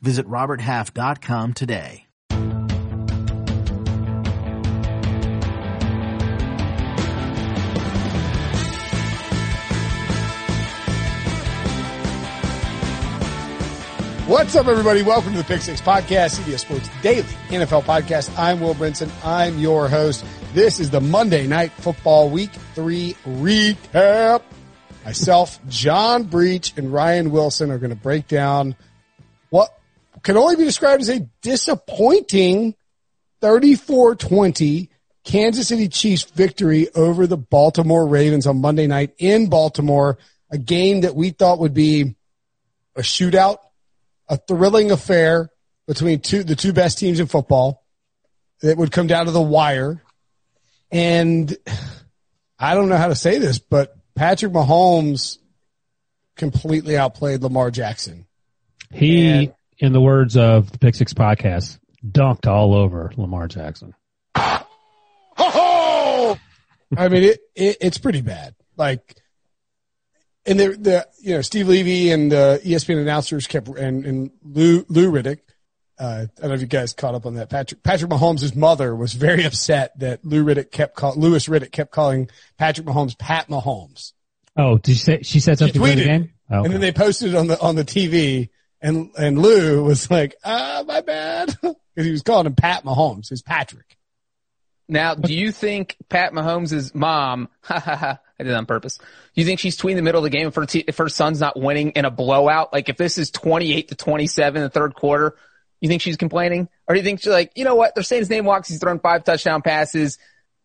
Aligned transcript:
Visit 0.00 0.26
roberthalf.com 0.26 1.54
today. 1.54 2.06
What's 14.26 14.56
up, 14.56 14.66
everybody? 14.66 15.02
Welcome 15.02 15.32
to 15.34 15.38
the 15.38 15.44
Pick 15.44 15.60
Six 15.60 15.80
Podcast, 15.80 16.40
CBS 16.40 16.58
Sports 16.58 16.90
Daily 17.00 17.22
NFL 17.48 17.84
Podcast. 17.84 18.36
I'm 18.36 18.58
Will 18.58 18.74
Brinson. 18.74 19.08
I'm 19.24 19.56
your 19.60 19.88
host. 19.88 20.24
This 20.52 20.80
is 20.80 20.90
the 20.90 21.00
Monday 21.00 21.46
Night 21.46 21.70
Football 21.70 22.28
Week 22.30 22.50
3 22.74 23.14
recap. 23.24 24.42
Myself, 25.04 25.60
John 25.68 26.24
Breech, 26.24 26.72
and 26.76 26.92
Ryan 26.92 27.30
Wilson 27.30 27.70
are 27.70 27.78
going 27.78 27.90
to 27.90 27.96
break 27.96 28.26
down 28.26 28.74
can 30.26 30.36
only 30.36 30.56
be 30.56 30.64
described 30.64 31.02
as 31.02 31.08
a 31.08 31.20
disappointing 31.40 32.74
34-20 33.42 34.88
Kansas 35.22 35.68
City 35.68 35.86
Chiefs 35.86 36.24
victory 36.24 36.88
over 36.96 37.28
the 37.28 37.36
Baltimore 37.36 38.08
Ravens 38.08 38.44
on 38.44 38.60
Monday 38.60 38.88
night 38.88 39.14
in 39.18 39.48
Baltimore, 39.48 40.18
a 40.50 40.58
game 40.58 41.02
that 41.02 41.14
we 41.14 41.30
thought 41.30 41.60
would 41.60 41.74
be 41.74 42.16
a 42.96 43.02
shootout 43.02 43.58
a 44.28 44.36
thrilling 44.36 44.90
affair 44.90 45.48
between 45.86 46.18
two 46.18 46.42
the 46.42 46.56
two 46.56 46.72
best 46.72 46.98
teams 46.98 47.20
in 47.20 47.28
football 47.28 47.84
that 48.62 48.76
would 48.76 48.90
come 48.90 49.06
down 49.06 49.26
to 49.26 49.30
the 49.30 49.40
wire. 49.40 50.02
And 50.90 51.56
I 52.58 52.74
don't 52.74 52.88
know 52.88 52.96
how 52.96 53.06
to 53.06 53.14
say 53.14 53.38
this, 53.38 53.60
but 53.60 53.96
Patrick 54.16 54.52
Mahomes 54.52 55.38
completely 56.34 56.96
outplayed 56.96 57.44
Lamar 57.44 57.70
Jackson. 57.70 58.26
He, 58.92 59.28
and, 59.28 59.54
in 59.78 59.92
the 59.92 60.00
words 60.00 60.36
of 60.36 60.70
the 60.70 60.78
Pick 60.78 60.94
Six 60.94 61.14
podcast, 61.14 61.78
dunked 62.04 62.46
all 62.46 62.74
over 62.74 63.12
Lamar 63.16 63.48
Jackson. 63.48 63.94
I 64.34 64.64
mean, 67.08 67.24
it, 67.24 67.40
it, 67.54 67.76
it's 67.80 67.98
pretty 67.98 68.20
bad. 68.20 68.54
Like 68.76 69.16
and 70.46 70.60
the, 70.60 70.68
the 70.68 71.08
you 71.20 71.34
know 71.34 71.42
Steve 71.42 71.68
Levy 71.68 72.10
and 72.10 72.30
the 72.30 72.60
ESPN 72.64 73.00
announcers 73.00 73.46
kept 73.46 73.68
and, 73.68 74.06
and 74.06 74.30
Lou 74.42 74.84
Lou 74.88 75.10
Riddick. 75.10 75.40
Uh, 75.98 76.26
I 76.26 76.40
don't 76.40 76.50
know 76.50 76.54
if 76.54 76.60
you 76.60 76.66
guys 76.66 76.92
caught 76.92 77.14
up 77.14 77.26
on 77.26 77.34
that. 77.34 77.48
Patrick 77.48 77.82
Patrick 77.82 78.10
Mahomes' 78.10 78.54
mother 78.54 78.94
was 78.94 79.12
very 79.12 79.44
upset 79.44 79.98
that 79.98 80.24
Lou 80.24 80.44
Riddick 80.44 80.70
kept 80.70 80.94
call, 80.94 81.14
Louis 81.16 81.46
Riddick 81.48 81.72
kept 81.72 81.90
calling 81.90 82.30
Patrick 82.58 82.86
Mahomes 82.86 83.18
Pat 83.18 83.48
Mahomes. 83.48 84.12
Oh, 84.56 84.78
did 84.78 84.96
she 84.96 85.02
say 85.02 85.22
she 85.22 85.40
said 85.40 85.58
something 85.58 85.82
she 85.82 85.88
tweeted, 85.88 85.96
the 85.96 86.04
game? 86.04 86.32
Oh, 86.50 86.58
okay. 86.58 86.64
And 86.66 86.74
then 86.74 86.80
they 86.80 86.92
posted 86.92 87.34
it 87.34 87.36
on 87.36 87.48
the 87.48 87.60
on 87.60 87.74
the 87.74 87.84
TV, 87.84 88.50
and 88.80 89.10
and 89.18 89.38
Lou 89.38 89.84
was 89.84 90.10
like, 90.10 90.34
"Ah, 90.44 90.84
my 90.86 91.00
bad," 91.00 91.56
because 91.62 91.76
he 91.96 92.10
was 92.10 92.22
calling 92.22 92.46
him 92.46 92.54
Pat 92.54 92.84
Mahomes. 92.84 93.32
It's 93.32 93.42
Patrick. 93.42 93.96
Now, 94.88 95.14
do 95.14 95.34
you 95.34 95.50
think 95.50 95.96
Pat 96.08 96.32
Mahomes' 96.32 96.94
mom, 96.94 97.48
I 97.68 98.18
did 98.38 98.46
that 98.46 98.56
on 98.56 98.66
purpose. 98.66 98.98
Do 98.98 99.04
you 99.40 99.44
think 99.44 99.58
she's 99.58 99.76
tweeting 99.76 99.96
the 99.96 100.02
middle 100.02 100.24
of 100.24 100.30
the 100.30 100.36
game 100.36 100.46
if 100.46 100.54
her, 100.54 100.64
t- 100.64 100.84
if 100.86 100.98
her 100.98 101.08
son's 101.08 101.40
not 101.40 101.58
winning 101.58 101.90
in 101.90 102.04
a 102.04 102.10
blowout? 102.10 102.72
Like 102.72 102.88
if 102.88 102.96
this 102.96 103.18
is 103.18 103.30
28 103.32 103.88
to 103.88 103.94
27 103.96 104.56
in 104.56 104.62
the 104.62 104.70
third 104.70 104.94
quarter, 104.94 105.36
you 105.80 105.88
think 105.88 106.02
she's 106.02 106.16
complaining? 106.16 106.68
Or 106.86 106.94
do 106.94 107.00
you 107.00 107.04
think 107.04 107.20
she's 107.20 107.32
like, 107.32 107.52
you 107.56 107.64
know 107.64 107.74
what? 107.74 107.94
They're 107.94 108.04
saying 108.04 108.22
his 108.22 108.30
name 108.30 108.44
walks. 108.44 108.68
He's 108.68 108.78
thrown 108.78 109.00
five 109.00 109.24
touchdown 109.24 109.62
passes. 109.62 110.18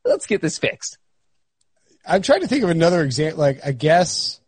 Let's 0.06 0.26
get 0.26 0.42
this 0.42 0.60
fixed. 0.60 0.98
I'm 2.06 2.22
trying 2.22 2.42
to 2.42 2.48
think 2.48 2.64
of 2.64 2.70
another 2.70 3.04
example. 3.04 3.40
Like, 3.40 3.60
I 3.66 3.72
guess, 3.72 4.40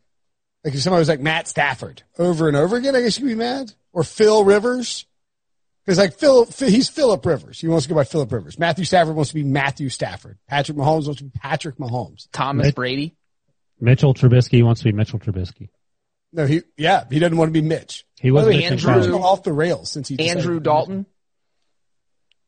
like 0.64 0.74
if 0.74 0.82
somebody 0.82 1.02
was 1.02 1.10
like 1.10 1.20
Matt 1.20 1.48
Stafford 1.48 2.04
over 2.18 2.48
and 2.48 2.58
over 2.58 2.76
again, 2.76 2.96
I 2.96 3.02
guess 3.02 3.20
you'd 3.20 3.28
be 3.28 3.36
mad. 3.36 3.74
Or 3.92 4.04
Phil 4.04 4.44
Rivers. 4.44 5.06
Because 5.86 5.98
like 5.98 6.14
Phil, 6.14 6.46
he's 6.46 6.88
Philip 6.88 7.26
Rivers. 7.26 7.60
He 7.60 7.68
wants 7.68 7.86
to 7.86 7.90
go 7.90 7.96
by 7.96 8.06
Philip 8.06 8.32
Rivers. 8.32 8.58
Matthew 8.58 8.86
Stafford 8.86 9.16
wants 9.16 9.32
to 9.32 9.36
be 9.36 9.44
Matthew 9.44 9.90
Stafford. 9.90 10.38
Patrick 10.48 10.78
Mahomes 10.78 11.06
wants 11.06 11.18
to 11.18 11.26
be 11.26 11.32
Patrick 11.38 11.76
Mahomes. 11.78 12.30
Thomas 12.32 12.68
Mitch, 12.68 12.76
Brady. 12.76 13.16
Mitchell 13.82 14.14
Trubisky 14.14 14.64
wants 14.64 14.80
to 14.82 14.86
be 14.86 14.94
Mitchell 14.94 15.20
Trubisky. 15.20 15.70
No, 16.32 16.48
he 16.48 16.64
yeah, 16.78 17.04
he 17.12 17.20
doesn't 17.20 17.38
want 17.38 17.50
to 17.50 17.54
be 17.54 17.62
Mitch. 17.62 18.06
He 18.20 18.32
was 18.32 18.48
oh, 18.48 18.50
Andrew 18.50 19.20
off 19.20 19.44
the 19.44 19.54
rails 19.54 19.92
since 19.92 20.08
he 20.08 20.30
Andrew 20.30 20.60
Dalton. 20.60 21.06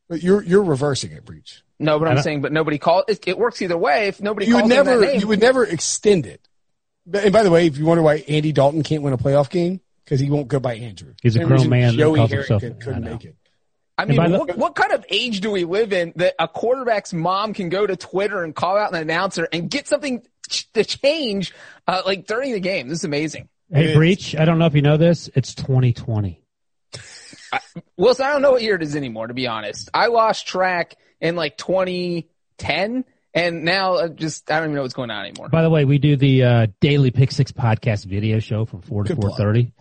But 0.07 0.23
you're 0.23 0.41
you're 0.41 0.63
reversing 0.63 1.11
it, 1.11 1.25
breech. 1.25 1.61
No, 1.77 1.99
but 1.99 2.07
I'm 2.07 2.21
saying, 2.21 2.41
but 2.41 2.53
nobody 2.53 2.77
called. 2.77 3.05
It, 3.09 3.27
it, 3.27 3.37
works 3.37 3.61
either 3.61 3.77
way. 3.77 4.07
If 4.07 4.21
nobody, 4.21 4.45
you 4.45 4.55
would 4.55 4.67
never 4.67 5.13
you 5.13 5.27
would 5.27 5.41
never 5.41 5.65
extend 5.65 6.25
it. 6.25 6.47
And 7.11 7.31
by 7.31 7.43
the 7.43 7.51
way, 7.51 7.67
if 7.67 7.77
you 7.77 7.85
wonder 7.85 8.01
why 8.01 8.23
Andy 8.27 8.51
Dalton 8.51 8.83
can't 8.83 9.03
win 9.03 9.13
a 9.13 9.17
playoff 9.17 9.49
game, 9.49 9.81
because 10.03 10.19
he 10.19 10.29
won't 10.29 10.47
go 10.47 10.59
by 10.59 10.75
Andrew. 10.75 11.13
He's 11.21 11.35
a 11.35 11.43
grown 11.43 11.67
man. 11.67 11.95
Joey 11.95 12.27
Harrington 12.27 12.79
couldn't 12.79 13.03
make 13.03 13.25
it. 13.25 13.35
I 13.97 14.05
mean, 14.05 14.31
the, 14.31 14.37
what, 14.37 14.57
what, 14.57 14.75
kind 14.75 14.91
of 14.91 15.05
age 15.09 15.39
do 15.39 15.51
we 15.51 15.63
live 15.63 15.93
in 15.93 16.11
that 16.17 16.35
a 16.37 16.47
quarterback's 16.47 17.13
mom 17.13 17.53
can 17.53 17.69
go 17.69 17.87
to 17.87 17.95
Twitter 17.95 18.43
and 18.43 18.53
call 18.53 18.77
out 18.77 18.93
an 18.93 19.01
announcer 19.01 19.47
and 19.51 19.69
get 19.69 19.87
something 19.87 20.21
to 20.73 20.83
change, 20.83 21.53
uh, 21.87 22.01
like 22.05 22.27
during 22.27 22.51
the 22.51 22.59
game? 22.59 22.89
This 22.89 22.99
is 22.99 23.05
amazing. 23.05 23.47
Hey, 23.71 23.95
Breech, 23.95 24.35
I 24.35 24.45
don't 24.45 24.59
know 24.59 24.65
if 24.65 24.75
you 24.75 24.81
know 24.81 24.97
this. 24.97 25.29
It's 25.33 25.55
2020. 25.55 26.43
I, 27.53 27.59
Wilson, 27.97 28.25
I 28.25 28.33
don't 28.33 28.41
know 28.41 28.51
what 28.51 28.61
year 28.61 28.75
it 28.75 28.83
is 28.83 28.95
anymore, 28.95 29.27
to 29.27 29.33
be 29.33 29.47
honest. 29.47 29.89
I 29.93 30.07
lost 30.07 30.45
track 30.45 30.97
in 31.21 31.37
like 31.37 31.57
2010. 31.57 33.05
And 33.35 33.63
now 33.63 33.95
uh, 33.95 34.07
just, 34.07 34.49
I 34.49 34.55
don't 34.55 34.69
even 34.69 34.75
know 34.75 34.81
what's 34.81 34.93
going 34.93 35.11
on 35.11 35.25
anymore. 35.25 35.49
By 35.49 35.61
the 35.61 35.69
way, 35.69 35.85
we 35.85 35.97
do 35.97 36.15
the, 36.15 36.43
uh, 36.43 36.67
daily 36.79 37.11
pick 37.11 37.31
six 37.31 37.51
podcast 37.51 38.05
video 38.05 38.39
show 38.39 38.65
from 38.65 38.81
four 38.81 39.03
to 39.03 39.15
430 39.15 39.73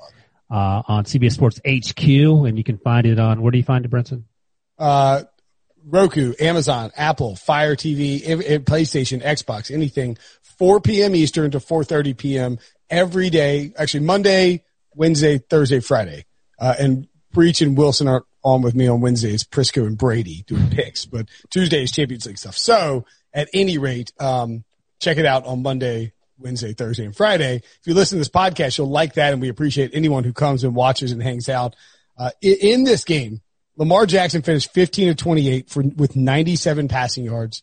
uh, 0.51 0.83
on 0.87 1.05
CBS 1.05 1.33
Sports 1.33 1.61
HQ, 1.67 2.07
and 2.47 2.59
you 2.59 2.65
can 2.65 2.79
find 2.79 3.07
it 3.07 3.19
on 3.19 3.41
where 3.41 3.53
do 3.53 3.59
you 3.59 3.65
find 3.65 3.85
it, 3.85 3.91
Brinson? 3.91 4.25
Uh, 4.79 5.23
Roku, 5.87 6.35
Amazon, 6.41 6.91
Apple, 6.97 7.37
Fire 7.37 7.77
TV, 7.77 8.23
PlayStation, 8.65 9.23
Xbox, 9.23 9.71
anything. 9.71 10.19
4 10.59 10.81
p.m. 10.81 11.15
Eastern 11.15 11.51
to 11.51 11.59
4:30 11.59 12.17
p.m. 12.17 12.59
every 12.89 13.31
day. 13.31 13.73
Actually, 13.77 14.05
Monday, 14.05 14.65
Wednesday, 14.95 15.39
Thursday, 15.39 15.81
Friday. 15.81 16.27
Uh, 16.59 16.75
and 16.79 17.09
Breech 17.33 17.61
and 17.61 17.77
Wilson 17.77 18.09
are 18.09 18.25
on 18.45 18.63
with 18.63 18.75
me 18.75 18.87
on 18.87 19.01
Wednesdays. 19.01 19.45
Prisco 19.45 19.87
and 19.87 19.99
Brady 19.99 20.45
doing 20.47 20.71
picks, 20.71 21.05
but 21.05 21.29
Tuesday 21.51 21.83
is 21.83 21.91
Champions 21.91 22.27
League 22.27 22.39
stuff. 22.39 22.57
So, 22.57 23.05
at 23.35 23.49
any 23.53 23.77
rate, 23.79 24.13
um, 24.21 24.65
check 25.01 25.19
it 25.19 25.27
out 25.27 25.45
on 25.45 25.63
Monday, 25.63 26.13
Wednesday, 26.39 26.73
Thursday, 26.73 27.05
and 27.05 27.17
Friday. 27.17 27.57
If 27.57 27.81
you 27.85 27.95
listen 27.95 28.17
to 28.17 28.21
this 28.21 28.29
podcast, 28.29 28.79
you'll 28.79 28.89
like 28.89 29.15
that, 29.15 29.33
and 29.33 29.43
we 29.43 29.49
appreciate 29.49 29.91
anyone 29.93 30.25
who 30.25 30.33
comes 30.33 30.65
and 30.65 30.75
watches 30.75 31.13
and 31.13 31.23
hangs 31.23 31.49
out. 31.49 31.75
Uh, 32.17 32.31
in 32.41 32.85
this 32.85 33.05
game, 33.05 33.41
Lamar 33.77 34.07
Jackson 34.07 34.43
finished 34.43 34.73
15 34.73 35.11
of 35.11 35.17
28 35.17 35.69
for, 35.69 35.83
with 35.83 36.15
97 36.15 36.89
passing 36.89 37.25
yards 37.25 37.63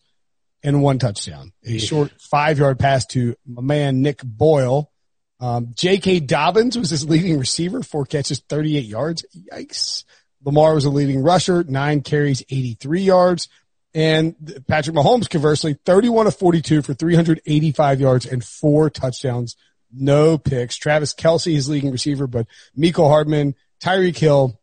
and 0.64 0.82
one 0.82 1.00
touchdown. 1.00 1.54
A 1.66 1.78
short 1.78 2.12
five 2.20 2.59
yard 2.59 2.80
pass 2.80 3.06
to 3.08 3.36
my 3.48 3.62
man 3.62 4.02
Nick 4.02 4.22
Boyle. 4.24 4.92
Um, 5.40 5.72
J.K. 5.74 6.20
Dobbins 6.20 6.78
was 6.78 6.92
his 6.92 7.09
leading 7.09 7.40
receiver, 7.40 7.82
four 7.82 8.06
catches, 8.06 8.40
38 8.48 8.86
yards. 8.86 9.26
Yikes. 9.52 10.03
Lamar 10.44 10.76
was 10.76 10.86
a 10.86 10.90
leading 10.90 11.24
rusher, 11.24 11.64
nine 11.64 12.02
carries, 12.02 12.44
83 12.50 13.02
yards. 13.02 13.47
And 13.93 14.64
Patrick 14.67 14.96
Mahomes, 14.96 15.29
conversely, 15.29 15.78
31 15.85 16.28
of 16.28 16.35
42 16.35 16.82
for 16.82 16.93
385 16.93 17.99
yards 17.99 18.26
and 18.26 18.43
four 18.43 18.90
touchdowns, 18.90 19.58
no 19.91 20.38
picks. 20.38 20.78
Travis 20.78 21.14
Kelce 21.14 21.53
is 21.53 21.70
leading 21.70 21.91
receiver, 21.91 22.28
but 22.28 22.47
Mecole 22.78 23.09
Hardman, 23.09 23.55
Tyreek 23.82 24.17
Hill, 24.17 24.59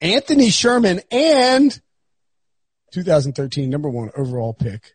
Anthony 0.00 0.50
Sherman, 0.50 1.00
and 1.10 1.78
2013 2.92 3.68
number 3.68 3.90
one 3.90 4.10
overall 4.16 4.54
pick, 4.54 4.94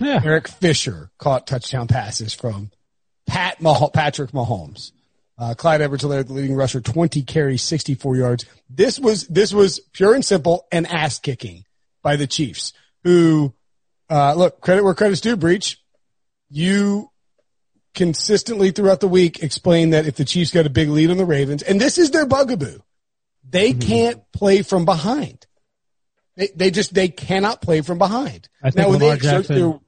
yeah. 0.00 0.20
Eric 0.24 0.48
Fisher 0.48 1.10
caught 1.18 1.46
touchdown 1.46 1.86
passes 1.86 2.32
from 2.32 2.70
Pat 3.26 3.60
Mah- 3.60 3.88
Patrick 3.88 4.32
Mahomes. 4.32 4.92
Uh, 5.38 5.52
Clyde 5.52 5.82
Edwards-Helaire, 5.82 6.26
the 6.26 6.32
leading 6.32 6.56
rusher, 6.56 6.80
20 6.80 7.22
carries, 7.22 7.60
64 7.62 8.16
yards. 8.16 8.46
This 8.70 8.98
was, 8.98 9.26
this 9.28 9.52
was 9.52 9.80
pure 9.92 10.14
and 10.14 10.24
simple 10.24 10.66
and 10.72 10.86
ass 10.86 11.18
kicking 11.18 11.64
by 12.02 12.16
the 12.16 12.26
Chiefs 12.26 12.72
who, 13.06 13.54
uh, 14.10 14.34
look, 14.34 14.60
credit 14.60 14.82
where 14.82 14.94
credit's 14.94 15.20
due, 15.20 15.36
Breech. 15.36 15.80
You 16.50 17.10
consistently 17.94 18.72
throughout 18.72 18.98
the 18.98 19.08
week 19.08 19.42
explain 19.44 19.90
that 19.90 20.06
if 20.06 20.16
the 20.16 20.24
Chiefs 20.24 20.50
got 20.50 20.66
a 20.66 20.70
big 20.70 20.88
lead 20.88 21.10
on 21.10 21.16
the 21.16 21.24
Ravens, 21.24 21.62
and 21.62 21.80
this 21.80 21.98
is 21.98 22.10
their 22.10 22.26
bugaboo, 22.26 22.80
they 23.48 23.70
mm-hmm. 23.70 23.88
can't 23.88 24.32
play 24.32 24.62
from 24.62 24.84
behind. 24.84 25.46
They, 26.36 26.48
they 26.54 26.70
just 26.72 26.92
they 26.92 27.08
cannot 27.08 27.62
play 27.62 27.80
from 27.80 27.98
behind. 27.98 28.48
I 28.60 28.70
think 28.70 28.88
now, 28.88 28.90
when 28.90 28.98
Lamar 28.98 29.10
they 29.10 29.14
exert 29.14 29.46
Jackson- 29.46 29.56
their- 29.56 29.80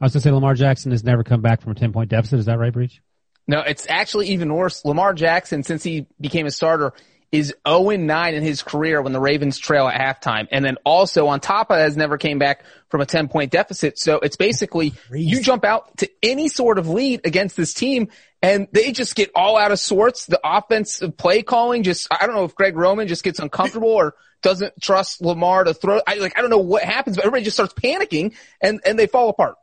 I 0.00 0.06
was 0.06 0.12
gonna 0.12 0.20
say 0.20 0.30
Lamar 0.30 0.54
Jackson 0.54 0.90
has 0.90 1.04
never 1.04 1.24
come 1.24 1.40
back 1.40 1.62
from 1.62 1.72
a 1.72 1.74
ten 1.74 1.92
point 1.92 2.10
deficit. 2.10 2.38
Is 2.38 2.46
that 2.46 2.58
right, 2.58 2.72
Breech? 2.72 3.00
No, 3.46 3.60
it's 3.60 3.86
actually 3.88 4.28
even 4.28 4.52
worse. 4.52 4.84
Lamar 4.84 5.14
Jackson, 5.14 5.62
since 5.62 5.82
he 5.82 6.06
became 6.20 6.46
a 6.46 6.50
starter, 6.50 6.92
is 7.32 7.54
0-9 7.66 8.34
in 8.34 8.42
his 8.42 8.62
career 8.62 9.00
when 9.00 9.14
the 9.14 9.20
Ravens 9.20 9.58
trail 9.58 9.88
at 9.88 9.98
halftime. 9.98 10.46
And 10.52 10.62
then 10.62 10.76
also 10.84 11.28
on 11.28 11.40
top 11.40 11.70
of 11.70 11.78
that 11.78 11.84
has 11.84 11.96
never 11.96 12.18
came 12.18 12.38
back 12.38 12.64
from 12.90 13.00
a 13.00 13.06
10 13.06 13.28
point 13.28 13.50
deficit. 13.50 13.98
So 13.98 14.18
it's 14.18 14.36
basically 14.36 14.92
you 15.10 15.40
jump 15.40 15.64
out 15.64 15.96
to 15.98 16.10
any 16.22 16.48
sort 16.48 16.78
of 16.78 16.88
lead 16.88 17.22
against 17.24 17.56
this 17.56 17.72
team 17.72 18.08
and 18.42 18.68
they 18.72 18.92
just 18.92 19.14
get 19.14 19.30
all 19.34 19.56
out 19.56 19.72
of 19.72 19.78
sorts. 19.78 20.26
The 20.26 20.40
offensive 20.44 21.16
play 21.16 21.42
calling 21.42 21.84
just, 21.84 22.06
I 22.10 22.26
don't 22.26 22.36
know 22.36 22.44
if 22.44 22.54
Greg 22.54 22.76
Roman 22.76 23.08
just 23.08 23.24
gets 23.24 23.38
uncomfortable 23.38 23.88
or 23.88 24.14
doesn't 24.42 24.78
trust 24.80 25.22
Lamar 25.22 25.64
to 25.64 25.72
throw. 25.72 26.02
I 26.06 26.16
like, 26.16 26.36
I 26.36 26.42
don't 26.42 26.50
know 26.50 26.58
what 26.58 26.82
happens, 26.82 27.16
but 27.16 27.24
everybody 27.24 27.44
just 27.44 27.56
starts 27.56 27.72
panicking 27.72 28.34
and, 28.60 28.80
and 28.84 28.98
they 28.98 29.06
fall 29.06 29.30
apart. 29.30 29.56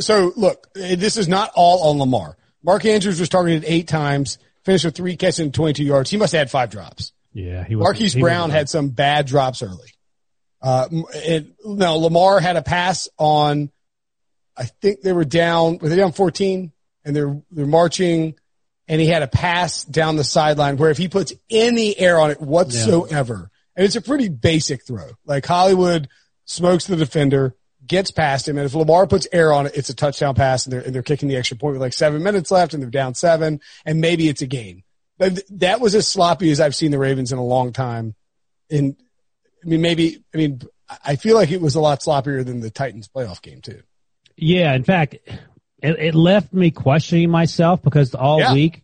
so 0.00 0.32
look, 0.36 0.66
this 0.74 1.16
is 1.16 1.28
not 1.28 1.52
all 1.54 1.90
on 1.90 1.98
Lamar. 1.98 2.36
Mark 2.64 2.84
Andrews 2.84 3.20
was 3.20 3.28
targeted 3.28 3.64
eight 3.64 3.86
times, 3.86 4.38
finished 4.66 4.84
with 4.84 4.96
three 4.96 5.16
catches 5.16 5.38
and 5.38 5.54
22 5.54 5.84
yards. 5.84 6.10
He 6.10 6.16
must 6.18 6.32
have 6.32 6.40
had 6.40 6.50
five 6.50 6.70
drops. 6.70 7.12
Yeah, 7.32 7.64
he 7.64 7.76
was. 7.76 7.84
Marquise 7.84 8.12
he 8.12 8.20
Brown 8.20 8.50
had 8.50 8.68
some 8.68 8.90
bad 8.90 9.26
drops 9.26 9.62
early. 9.62 9.88
Uh, 10.60 10.88
it, 11.14 11.46
no, 11.64 11.96
Lamar 11.96 12.40
had 12.40 12.56
a 12.56 12.62
pass 12.62 13.08
on, 13.16 13.70
I 14.56 14.64
think 14.64 15.02
they 15.02 15.12
were 15.12 15.24
down, 15.24 15.78
were 15.78 15.88
they 15.88 15.96
down 15.96 16.12
14 16.12 16.72
and 17.04 17.16
they're, 17.16 17.40
they're 17.52 17.66
marching 17.66 18.34
and 18.88 19.00
he 19.00 19.06
had 19.06 19.22
a 19.22 19.28
pass 19.28 19.84
down 19.84 20.16
the 20.16 20.24
sideline 20.24 20.76
where 20.76 20.90
if 20.90 20.98
he 20.98 21.08
puts 21.08 21.32
any 21.48 21.96
air 21.98 22.18
on 22.18 22.30
it 22.30 22.40
whatsoever, 22.40 23.50
and 23.76 23.84
it's 23.84 23.96
a 23.96 24.00
pretty 24.00 24.28
basic 24.28 24.84
throw, 24.84 25.10
like 25.24 25.46
Hollywood 25.46 26.08
smokes 26.44 26.86
the 26.86 26.96
defender, 26.96 27.54
gets 27.86 28.10
past 28.10 28.48
him. 28.48 28.56
And 28.58 28.66
if 28.66 28.74
Lamar 28.74 29.06
puts 29.06 29.26
air 29.32 29.52
on 29.52 29.66
it, 29.66 29.76
it's 29.76 29.88
a 29.88 29.94
touchdown 29.94 30.34
pass 30.34 30.66
and 30.66 30.72
they're, 30.72 30.80
and 30.80 30.94
they're 30.94 31.02
kicking 31.02 31.28
the 31.28 31.36
extra 31.36 31.56
point 31.56 31.74
with 31.74 31.82
like 31.82 31.92
seven 31.92 32.22
minutes 32.22 32.50
left 32.50 32.74
and 32.74 32.82
they're 32.82 32.90
down 32.90 33.14
seven 33.14 33.60
and 33.84 34.00
maybe 34.00 34.28
it's 34.28 34.42
a 34.42 34.46
game. 34.46 34.82
But 35.18 35.40
that 35.50 35.80
was 35.80 35.94
as 35.94 36.06
sloppy 36.06 36.50
as 36.50 36.60
I've 36.60 36.74
seen 36.74 36.90
the 36.90 36.98
Ravens 36.98 37.32
in 37.32 37.38
a 37.38 37.44
long 37.44 37.72
time. 37.72 38.14
And 38.70 38.96
I 39.64 39.68
mean, 39.68 39.80
maybe, 39.80 40.22
I 40.34 40.36
mean, 40.36 40.60
I 41.04 41.16
feel 41.16 41.34
like 41.34 41.50
it 41.50 41.60
was 41.60 41.74
a 41.74 41.80
lot 41.80 42.00
sloppier 42.00 42.44
than 42.44 42.60
the 42.60 42.70
Titans 42.70 43.08
playoff 43.08 43.42
game 43.42 43.60
too. 43.60 43.82
Yeah, 44.36 44.74
in 44.74 44.84
fact, 44.84 45.14
it, 45.82 45.98
it 45.98 46.14
left 46.14 46.52
me 46.52 46.70
questioning 46.70 47.30
myself 47.30 47.82
because 47.82 48.14
all 48.14 48.40
Yeah. 48.40 48.52
week 48.52 48.82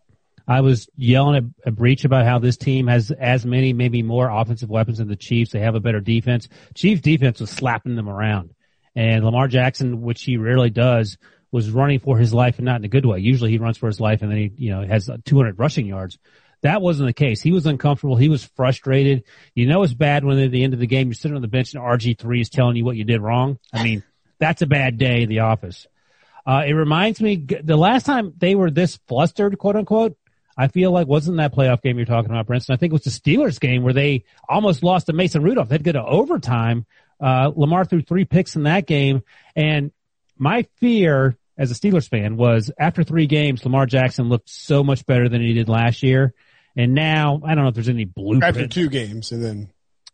I 0.48 0.62
was 0.62 0.88
yelling 0.96 1.37
at 1.37 1.44
a 1.69 1.70
Breech 1.70 2.05
about 2.05 2.25
how 2.25 2.38
this 2.38 2.56
team 2.56 2.87
has 2.88 3.10
as 3.12 3.46
many, 3.46 3.72
maybe 3.72 4.02
more 4.02 4.28
offensive 4.28 4.69
weapons 4.70 4.98
than 4.98 5.08
the 5.08 5.16
Chiefs. 5.16 5.52
They 5.52 5.60
have 5.60 5.75
a 5.75 5.81
better 5.81 6.00
defense. 6.00 6.48
Chiefs 6.75 7.00
defense 7.00 7.40
was 7.40 7.50
slapping 7.50 7.94
them 7.94 8.08
around. 8.08 8.50
And 8.94 9.25
Lamar 9.25 9.49
Jackson, 9.49 10.03
which 10.03 10.23
he 10.23 10.37
rarely 10.37 10.71
does, 10.71 11.17
was 11.50 11.71
running 11.71 11.99
for 11.99 12.19
his 12.19 12.33
life 12.33 12.59
and 12.59 12.65
not 12.65 12.77
in 12.77 12.85
a 12.85 12.89
good 12.89 13.06
way. 13.06 13.19
Usually 13.19 13.50
he 13.50 13.59
runs 13.59 13.77
for 13.77 13.87
his 13.87 14.00
life 14.00 14.23
and 14.23 14.31
then 14.31 14.39
he, 14.39 14.53
you 14.56 14.71
know, 14.71 14.87
has 14.87 15.11
200 15.25 15.59
rushing 15.59 15.87
yards. 15.87 16.19
That 16.62 16.81
wasn't 16.81 17.09
the 17.09 17.12
case. 17.12 17.43
He 17.43 17.50
was 17.50 17.67
uncomfortable. 17.67 18.17
He 18.17 18.29
was 18.29 18.44
frustrated. 18.44 19.25
You 19.55 19.67
know 19.67 19.83
it's 19.83 19.94
bad 19.94 20.25
when 20.25 20.39
at 20.39 20.50
the 20.50 20.62
end 20.62 20.75
of 20.75 20.81
the 20.81 20.87
game 20.87 21.09
you're 21.09 21.15
sitting 21.15 21.35
on 21.35 21.43
the 21.43 21.49
bench 21.49 21.75
and 21.75 21.83
RG3 21.83 22.41
is 22.41 22.49
telling 22.49 22.77
you 22.77 22.85
what 22.85 22.97
you 22.97 23.05
did 23.05 23.21
wrong. 23.21 23.59
I 23.73 23.83
mean, 23.83 24.03
that's 24.39 24.62
a 24.62 24.67
bad 24.67 24.97
day 24.97 25.23
in 25.23 25.29
the 25.29 25.41
office. 25.41 25.87
Uh, 26.47 26.62
it 26.67 26.73
reminds 26.73 27.21
me, 27.21 27.37
the 27.37 27.77
last 27.77 28.06
time 28.06 28.33
they 28.37 28.55
were 28.55 28.71
this 28.71 28.99
flustered, 29.09 29.59
quote 29.59 29.77
unquote, 29.77 30.17
I 30.56 30.69
feel 30.69 30.91
like 30.91 31.06
wasn't 31.06 31.39
that 31.39 31.55
playoff 31.55 31.83
game 31.83 31.97
you're 31.97 32.06
talking 32.06 32.31
about, 32.31 32.47
Brinson? 32.47 32.71
I 32.71 32.77
think 32.77 32.93
it 32.93 33.00
was 33.03 33.05
the 33.05 33.11
Steelers 33.11 33.59
game 33.59 33.83
where 33.83 33.94
they 33.94 34.25
almost 34.49 34.83
lost 34.83 35.06
to 35.06 35.12
Mason 35.12 35.43
Rudolph. 35.43 35.69
They'd 35.69 35.83
go 35.83 35.93
to 35.93 36.05
overtime. 36.05 36.87
Uh, 37.22 37.52
Lamar 37.54 37.84
threw 37.84 38.02
three 38.02 38.24
picks 38.24 38.56
in 38.56 38.64
that 38.64 38.86
game. 38.86 39.22
And 39.54 39.92
my 40.36 40.66
fear 40.80 41.38
as 41.56 41.70
a 41.70 41.74
Steelers 41.74 42.08
fan 42.08 42.36
was 42.36 42.70
after 42.78 43.04
three 43.04 43.26
games, 43.26 43.64
Lamar 43.64 43.86
Jackson 43.86 44.28
looked 44.28 44.50
so 44.50 44.82
much 44.82 45.06
better 45.06 45.28
than 45.28 45.40
he 45.40 45.52
did 45.52 45.69
last 45.69 46.02
year. 46.02 46.34
And 46.76 46.94
now, 46.94 47.40
I 47.44 47.54
don't 47.54 47.64
know 47.64 47.69
if 47.69 47.74
there's 47.74 47.88
any 47.88 48.06
blueprint. 48.06 48.56
After 48.56 48.66
two 48.66 48.88
games 48.88 49.30
and 49.30 49.44
then 49.44 49.69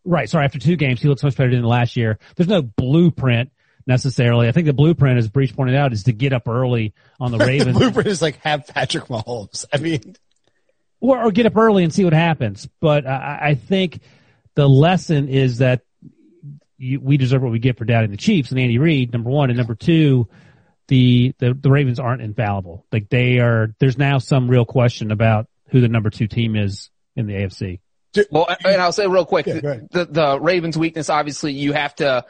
Right. 0.04 0.28
Sorry. 0.28 0.44
After 0.44 0.58
two 0.58 0.76
games, 0.76 1.02
he 1.02 1.08
looks 1.08 1.22
much 1.22 1.36
better 1.36 1.50
than 1.50 1.64
last 1.64 1.96
year. 1.96 2.18
There's 2.36 2.48
no 2.48 2.62
blueprint 2.62 3.50
necessarily. 3.86 4.48
I 4.48 4.52
think 4.52 4.66
the 4.66 4.72
blueprint, 4.72 5.18
as 5.18 5.28
Breech 5.28 5.54
pointed 5.54 5.76
out, 5.76 5.92
is 5.92 6.04
to 6.04 6.12
get 6.12 6.32
up 6.32 6.48
early 6.48 6.94
on 7.20 7.30
the 7.30 7.38
the 7.38 7.44
Ravens 7.44 7.76
blueprint 7.76 8.08
is 8.08 8.22
like 8.22 8.36
have 8.42 8.66
Patrick 8.66 9.04
Mahomes. 9.06 9.66
I 9.72 9.76
mean, 9.76 10.16
or, 11.00 11.24
or 11.24 11.30
get 11.30 11.46
up 11.46 11.56
early 11.56 11.84
and 11.84 11.92
see 11.92 12.04
what 12.04 12.14
happens. 12.14 12.68
But 12.80 13.06
I, 13.06 13.38
I 13.42 13.54
think 13.54 14.00
the 14.54 14.68
lesson 14.68 15.28
is 15.28 15.58
that 15.58 15.82
you, 16.78 17.00
we 17.00 17.16
deserve 17.16 17.42
what 17.42 17.52
we 17.52 17.58
get 17.58 17.76
for 17.76 17.84
doubting 17.84 18.10
the 18.10 18.16
Chiefs 18.16 18.50
and 18.50 18.58
Andy 18.58 18.78
Reid, 18.78 19.12
number 19.12 19.30
one. 19.30 19.50
And 19.50 19.58
number 19.58 19.74
two, 19.74 20.28
the, 20.86 21.34
the, 21.38 21.52
the 21.54 21.70
Ravens 21.70 21.98
aren't 21.98 22.22
infallible. 22.22 22.86
Like 22.90 23.10
they 23.10 23.40
are, 23.40 23.74
there's 23.78 23.98
now 23.98 24.18
some 24.18 24.48
real 24.48 24.64
question 24.64 25.10
about 25.10 25.48
who 25.68 25.80
the 25.80 25.88
number 25.88 26.10
two 26.10 26.28
team 26.28 26.56
is 26.56 26.90
in 27.14 27.26
the 27.26 27.34
AFC. 27.34 27.80
Well, 28.30 28.48
and 28.64 28.80
I'll 28.80 28.92
say 28.92 29.06
real 29.06 29.26
quick, 29.26 29.46
Yeah, 29.46 29.60
go 29.60 29.88
the, 29.90 30.04
the 30.06 30.40
Ravens 30.40 30.78
weakness, 30.78 31.10
obviously 31.10 31.52
you 31.52 31.74
have 31.74 31.94
to 31.96 32.24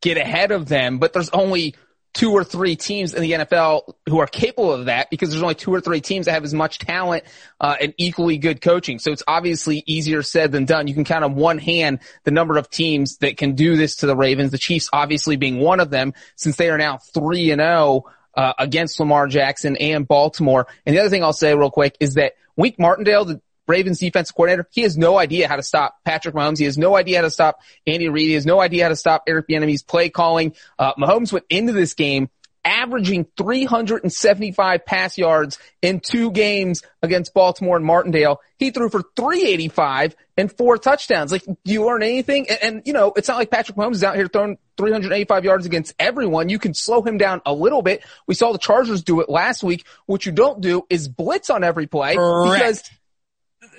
get 0.00 0.16
ahead 0.16 0.50
of 0.50 0.66
them, 0.66 0.98
but 0.98 1.12
there's 1.12 1.28
only 1.30 1.74
two 2.12 2.32
or 2.32 2.42
three 2.42 2.74
teams 2.74 3.14
in 3.14 3.22
the 3.22 3.32
NFL 3.32 3.94
who 4.08 4.18
are 4.18 4.26
capable 4.26 4.72
of 4.72 4.86
that 4.86 5.10
because 5.10 5.30
there's 5.30 5.42
only 5.42 5.54
two 5.54 5.72
or 5.72 5.80
three 5.80 6.00
teams 6.00 6.26
that 6.26 6.32
have 6.32 6.44
as 6.44 6.52
much 6.52 6.78
talent 6.78 7.24
uh, 7.60 7.76
and 7.80 7.94
equally 7.98 8.36
good 8.36 8.60
coaching. 8.60 8.98
So 8.98 9.12
it's 9.12 9.22
obviously 9.28 9.84
easier 9.86 10.22
said 10.22 10.50
than 10.50 10.64
done. 10.64 10.88
You 10.88 10.94
can 10.94 11.04
count 11.04 11.24
on 11.24 11.36
one 11.36 11.58
hand 11.58 12.00
the 12.24 12.32
number 12.32 12.58
of 12.58 12.68
teams 12.68 13.18
that 13.18 13.36
can 13.36 13.54
do 13.54 13.76
this 13.76 13.96
to 13.96 14.06
the 14.06 14.16
Ravens. 14.16 14.50
The 14.50 14.58
Chiefs 14.58 14.88
obviously 14.92 15.36
being 15.36 15.58
one 15.58 15.78
of 15.78 15.90
them 15.90 16.12
since 16.34 16.56
they 16.56 16.68
are 16.70 16.78
now 16.78 16.98
three 16.98 17.52
and 17.52 17.60
zero 17.60 18.04
uh, 18.34 18.54
against 18.58 18.98
Lamar 18.98 19.28
Jackson 19.28 19.76
and 19.76 20.06
Baltimore. 20.06 20.66
And 20.84 20.96
the 20.96 21.00
other 21.00 21.10
thing 21.10 21.22
I'll 21.22 21.32
say 21.32 21.54
real 21.54 21.70
quick 21.70 21.96
is 22.00 22.14
that 22.14 22.34
Wink 22.56 22.78
Martindale, 22.78 23.24
the 23.24 23.40
Ravens 23.70 23.98
defensive 23.98 24.34
coordinator, 24.34 24.68
he 24.70 24.82
has 24.82 24.98
no 24.98 25.18
idea 25.18 25.48
how 25.48 25.56
to 25.56 25.62
stop 25.62 25.96
Patrick 26.04 26.34
Mahomes. 26.34 26.58
He 26.58 26.64
has 26.64 26.76
no 26.76 26.96
idea 26.96 27.18
how 27.18 27.22
to 27.22 27.30
stop 27.30 27.60
Andy 27.86 28.08
Reid. 28.08 28.28
He 28.28 28.34
has 28.34 28.46
no 28.46 28.60
idea 28.60 28.84
how 28.84 28.88
to 28.90 28.96
stop 28.96 29.24
Eric 29.26 29.48
Bieniemy's 29.48 29.82
play 29.82 30.10
calling. 30.10 30.54
Uh, 30.78 30.94
Mahomes 30.94 31.32
went 31.32 31.46
into 31.48 31.72
this 31.72 31.94
game 31.94 32.28
averaging 32.64 33.26
375 33.36 34.84
pass 34.84 35.16
yards 35.16 35.58
in 35.80 36.00
two 36.00 36.30
games 36.30 36.82
against 37.02 37.32
Baltimore 37.32 37.76
and 37.76 37.84
Martindale. 37.84 38.40
He 38.58 38.70
threw 38.70 38.90
for 38.90 39.02
385 39.16 40.14
and 40.36 40.52
four 40.52 40.76
touchdowns. 40.78 41.32
Like, 41.32 41.44
do 41.44 41.72
you 41.72 41.84
learn 41.84 42.02
anything? 42.02 42.48
And, 42.48 42.58
and, 42.62 42.82
you 42.84 42.92
know, 42.92 43.12
it's 43.16 43.28
not 43.28 43.38
like 43.38 43.50
Patrick 43.50 43.76
Mahomes 43.76 43.94
is 43.94 44.04
out 44.04 44.16
here 44.16 44.28
throwing 44.28 44.58
385 44.76 45.44
yards 45.44 45.66
against 45.66 45.94
everyone. 45.98 46.48
You 46.48 46.58
can 46.58 46.74
slow 46.74 47.02
him 47.02 47.18
down 47.18 47.40
a 47.46 47.54
little 47.54 47.82
bit. 47.82 48.02
We 48.26 48.34
saw 48.34 48.52
the 48.52 48.58
Chargers 48.58 49.02
do 49.02 49.20
it 49.20 49.28
last 49.28 49.62
week. 49.62 49.86
What 50.06 50.26
you 50.26 50.32
don't 50.32 50.60
do 50.60 50.84
is 50.90 51.08
blitz 51.08 51.50
on 51.50 51.64
every 51.64 51.86
play 51.86 52.16
Correct. 52.16 52.60
because 52.60 52.90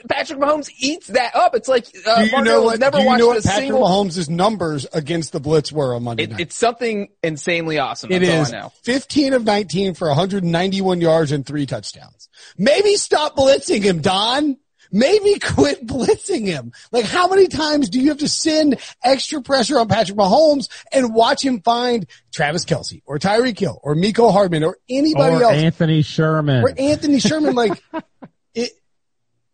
Patrick 0.09 0.39
Mahomes 0.39 0.69
eats 0.79 1.07
that 1.07 1.35
up. 1.35 1.55
It's 1.55 1.67
like 1.67 1.85
uh, 2.07 2.17
do 2.19 2.25
you 2.25 2.31
Martindale 2.31 2.43
know 2.43 2.53
has 2.61 2.63
what? 2.65 2.79
never 2.79 2.97
do 2.97 3.03
you 3.03 3.07
watched 3.07 3.19
know 3.19 3.31
a 3.31 3.35
what 3.35 3.43
Patrick 3.43 3.63
single. 3.65 3.81
Mahomes' 3.87 4.29
numbers 4.29 4.87
against 4.93 5.31
the 5.31 5.39
blitz 5.39 5.71
were 5.71 5.93
on 5.95 6.03
Monday 6.03 6.23
It, 6.23 6.31
night? 6.31 6.39
it's 6.41 6.55
something 6.55 7.09
insanely 7.23 7.79
awesome. 7.79 8.11
It 8.11 8.19
That's 8.19 8.49
is 8.49 8.53
all 8.53 8.59
I 8.59 8.61
know. 8.63 8.73
15 8.83 9.33
of 9.33 9.43
19 9.43 9.93
for 9.93 10.07
191 10.07 11.01
yards 11.01 11.31
and 11.31 11.45
three 11.45 11.65
touchdowns. 11.65 12.29
Maybe 12.57 12.95
stop 12.95 13.35
blitzing 13.35 13.83
him, 13.83 14.01
Don. 14.01 14.57
Maybe 14.93 15.39
quit 15.39 15.87
blitzing 15.87 16.45
him. 16.47 16.73
Like 16.91 17.05
how 17.05 17.29
many 17.29 17.47
times 17.47 17.89
do 17.89 17.99
you 18.01 18.09
have 18.09 18.17
to 18.17 18.27
send 18.27 18.77
extra 19.01 19.41
pressure 19.41 19.79
on 19.79 19.87
Patrick 19.87 20.17
Mahomes 20.17 20.67
and 20.91 21.13
watch 21.15 21.45
him 21.45 21.61
find 21.61 22.05
Travis 22.33 22.65
Kelce 22.65 23.01
or 23.05 23.17
Tyreek 23.17 23.57
Hill 23.57 23.79
or 23.83 23.95
Mecole 23.95 24.33
Hardman 24.33 24.65
or 24.65 24.75
anybody 24.89 25.35
or 25.35 25.43
else 25.43 25.53
Anthony 25.55 26.01
Sherman. 26.01 26.61
or 26.63 26.73
Anthony 26.77 27.19
Sherman? 27.21 27.55
Like 27.55 27.81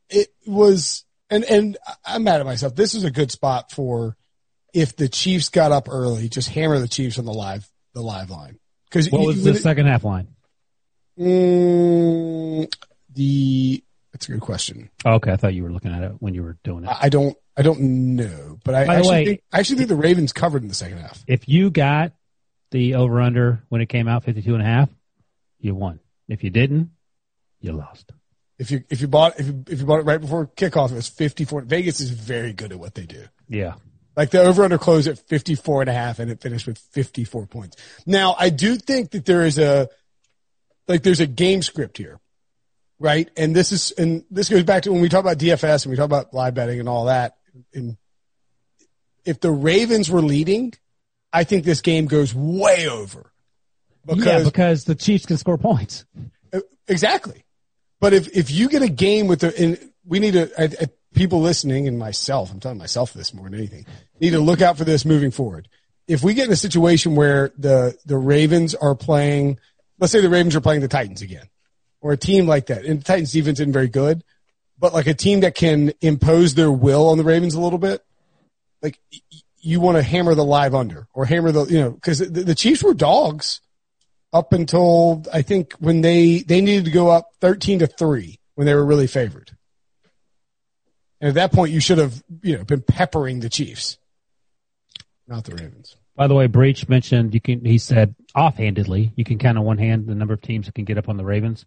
it, 0.10 0.28
it 0.46 0.50
was, 0.50 1.06
and, 1.30 1.44
and 1.46 1.78
I'm 2.06 2.24
mad 2.24 2.40
at 2.40 2.46
myself. 2.46 2.76
This 2.76 2.94
is 2.96 3.04
a 3.04 3.12
good 3.12 3.32
spot 3.32 3.72
for 3.72 4.16
if 4.74 4.96
the 4.96 5.08
Chiefs 5.10 5.50
got 5.50 5.72
up 5.72 5.88
early, 5.90 6.30
just 6.30 6.50
hammer 6.50 6.80
the 6.80 6.88
Chiefs 6.88 7.18
on 7.20 7.26
the 7.26 7.34
live, 7.34 7.68
the 7.94 8.02
live 8.02 8.30
line. 8.30 8.60
Cause 8.92 9.10
what 9.12 9.22
you- 9.22 9.28
was 9.28 9.44
the 9.44 9.56
second 9.56 9.88
half 9.88 10.04
line? 10.04 10.28
Mm, 11.20 12.72
the 13.14 13.84
that's 14.14 14.30
a 14.30 14.32
good 14.32 14.42
question. 14.42 14.90
Oh, 15.06 15.14
okay, 15.16 15.32
I 15.32 15.36
thought 15.36 15.54
you 15.54 15.64
were 15.64 15.72
looking 15.72 15.92
at 15.92 16.04
it 16.04 16.12
when 16.20 16.34
you 16.34 16.44
were 16.44 16.58
doing 16.64 16.84
it. 16.84 16.88
I 16.88 16.98
I 17.04 17.10
don't 17.10 17.36
I 17.58 17.64
don't 17.64 17.82
know, 18.16 18.60
but 18.64 18.76
I 18.76 18.86
By 18.86 18.96
actually 18.98 19.10
way- 19.10 19.26
think 19.26 19.42
I 19.52 19.60
actually 19.60 19.78
think 19.78 19.90
the 19.90 19.96
Ravens 19.96 20.32
covered 20.34 20.62
in 20.62 20.68
the 20.68 20.76
second 20.76 21.00
half. 21.00 21.24
If 21.28 21.50
you 21.50 21.70
got 21.72 22.14
the 22.72 22.96
over 22.96 23.20
under 23.22 23.64
when 23.70 23.82
it 23.82 23.88
came 23.88 24.08
out 24.08 24.24
52 24.24 24.54
and 24.54 24.62
a 24.62 24.66
half, 24.66 24.90
you 25.60 25.74
won. 25.74 26.00
If 26.28 26.44
you 26.44 26.50
didn't, 26.50 26.92
you 27.62 27.72
lost. 27.74 28.12
If 28.60 28.72
you 28.72 28.84
if 28.90 29.02
you 29.02 29.08
bought 29.08 29.40
if 29.40 29.48
you, 29.48 29.64
if 29.68 29.80
you 29.80 29.86
bought 29.86 30.00
it 30.00 30.06
right 30.06 30.20
before 30.20 30.48
kickoff, 30.48 30.92
it 30.92 30.96
was 30.96 31.08
54. 31.08 31.62
Vegas 31.62 32.00
is 32.02 32.10
very 32.10 32.54
good 32.54 32.72
at 32.72 32.80
what 32.80 32.96
they 32.96 33.06
do. 33.06 33.26
Yeah. 33.48 33.76
Like 34.18 34.32
the 34.32 34.42
over 34.42 34.64
under 34.64 34.80
closed 34.80 35.08
at 35.08 35.20
54 35.20 35.84
and 35.84 35.90
a 35.92 35.94
half 35.94 36.18
and 36.18 36.32
it 36.32 36.42
finished 36.42 36.66
with 36.66 36.80
54 36.80 37.46
points. 37.46 37.78
Now, 38.08 38.36
I 38.38 38.50
do 38.50 38.76
think 38.76 39.12
that 39.12 39.26
there 39.26 39.46
is 39.46 39.60
a, 39.60 39.90
like 40.88 41.04
there's 41.04 41.20
a 41.20 41.28
game 41.28 41.62
script 41.62 42.00
here, 42.00 42.20
right? 42.98 43.30
And 43.38 43.56
this 43.56 43.72
is, 43.72 43.92
and 43.92 44.26
this 44.32 44.50
goes 44.50 44.64
back 44.64 44.84
to 44.84 44.92
when 44.92 45.02
we 45.02 45.10
talk 45.10 45.20
about 45.20 45.38
DFS 45.38 45.86
and 45.86 45.92
we 45.92 45.98
talk 45.98 46.06
about 46.06 46.34
live 46.34 46.56
betting 46.56 46.80
and 46.80 46.90
all 46.90 47.06
that. 47.06 47.38
And 47.76 47.96
if 49.24 49.40
the 49.40 49.52
Ravens 49.52 50.10
were 50.10 50.24
leading, 50.24 50.74
I 51.32 51.44
think 51.44 51.64
this 51.64 51.82
game 51.82 52.08
goes 52.08 52.34
way 52.34 52.90
over. 52.90 53.32
yeah, 54.08 54.44
because 54.44 54.86
the 54.86 54.96
Chiefs 54.96 55.28
can 55.28 55.38
score 55.38 55.60
points. 55.60 56.06
Uh, 56.52 56.62
exactly. 56.88 57.44
But 58.00 58.13
if, 58.13 58.36
if 58.36 58.51
you 58.51 58.70
get 58.70 58.82
a 58.82 58.89
game 58.89 59.27
with 59.27 59.42
the, 59.42 59.80
we 60.06 60.20
need 60.20 60.34
to, 60.34 60.51
I, 60.60 60.66
I, 60.66 60.88
people 61.13 61.42
listening 61.42 61.88
and 61.88 61.98
myself, 61.98 62.51
I'm 62.51 62.60
telling 62.60 62.77
myself 62.77 63.13
this 63.13 63.34
more 63.34 63.50
than 63.50 63.56
anything, 63.56 63.86
need 64.20 64.32
to 64.32 64.39
look 64.39 64.62
out 64.62 64.77
for 64.77 64.84
this 64.84 65.06
moving 65.06 65.32
forward. 65.32 65.68
If 66.08 66.24
we 66.24 66.34
get 66.34 66.48
in 66.48 66.54
a 66.54 66.58
situation 66.58 67.16
where 67.16 67.51
the, 67.58 67.98
the 68.06 68.18
Ravens 68.18 68.75
are 68.75 68.96
playing, 68.96 69.60
let's 70.00 70.12
say 70.12 70.22
the 70.22 70.30
Ravens 70.30 70.56
are 70.56 70.62
playing 70.62 70.82
the 70.82 70.88
Titans 70.88 71.22
again, 71.22 71.50
or 72.00 72.13
a 72.13 72.18
team 72.18 72.48
like 72.48 72.68
that, 72.68 72.86
and 72.86 73.01
the 73.01 73.04
Titans 73.04 73.32
defense 73.32 73.60
isn't 73.60 73.74
very 73.74 73.89
good, 73.89 74.24
but 74.80 74.94
like 74.94 75.08
a 75.08 75.13
team 75.13 75.42
that 75.42 75.56
can 75.56 75.92
impose 76.01 76.54
their 76.54 76.72
will 76.72 77.10
on 77.10 77.18
the 77.18 77.24
Ravens 77.24 77.56
a 77.56 77.62
little 77.62 77.80
bit, 77.80 78.06
like 78.82 79.00
you 79.60 79.82
want 79.82 79.98
to 79.98 80.04
hammer 80.04 80.36
the 80.36 80.46
live 80.46 80.75
under 80.75 81.08
or 81.13 81.25
hammer 81.25 81.51
the, 81.51 81.66
you 81.66 81.82
know, 81.82 81.94
cause 82.01 82.20
the, 82.20 82.27
the 82.27 82.56
Chiefs 82.56 82.84
were 82.84 82.94
dogs 82.94 83.60
up 84.34 84.53
until 84.53 85.24
I 85.31 85.41
think 85.41 85.74
when 85.74 86.01
they, 86.01 86.39
they 86.39 86.62
needed 86.62 86.86
to 86.86 86.91
go 86.91 87.10
up 87.10 87.29
13 87.41 87.79
to 87.79 87.88
three 87.88 88.39
when 88.55 88.65
they 88.65 88.74
were 88.74 88.86
really 88.86 89.07
favored. 89.07 89.51
And 91.19 91.29
at 91.29 91.36
that 91.36 91.51
point, 91.51 91.72
you 91.72 91.79
should 91.79 91.98
have, 91.98 92.24
you 92.43 92.57
know, 92.57 92.63
been 92.63 92.81
peppering 92.81 93.39
the 93.39 93.50
Chiefs, 93.50 93.98
not 95.27 95.46
the 95.46 95.55
Ravens. 95.55 95.96
By 96.15 96.27
the 96.27 96.36
way, 96.36 96.48
Breech 96.48 96.88
mentioned 96.89 97.34
you 97.34 97.41
can. 97.41 97.63
He 97.63 97.77
said 97.77 98.15
offhandedly, 98.36 99.13
you 99.15 99.24
can 99.24 99.38
count 99.38 99.57
on 99.57 99.63
one 99.63 99.77
hand 99.77 100.07
the 100.07 100.15
number 100.15 100.34
of 100.34 100.41
teams 100.41 100.65
that 100.65 100.75
can 100.75 100.86
get 100.86 100.98
up 100.98 101.10
on 101.10 101.17
the 101.17 101.25
Ravens. 101.25 101.65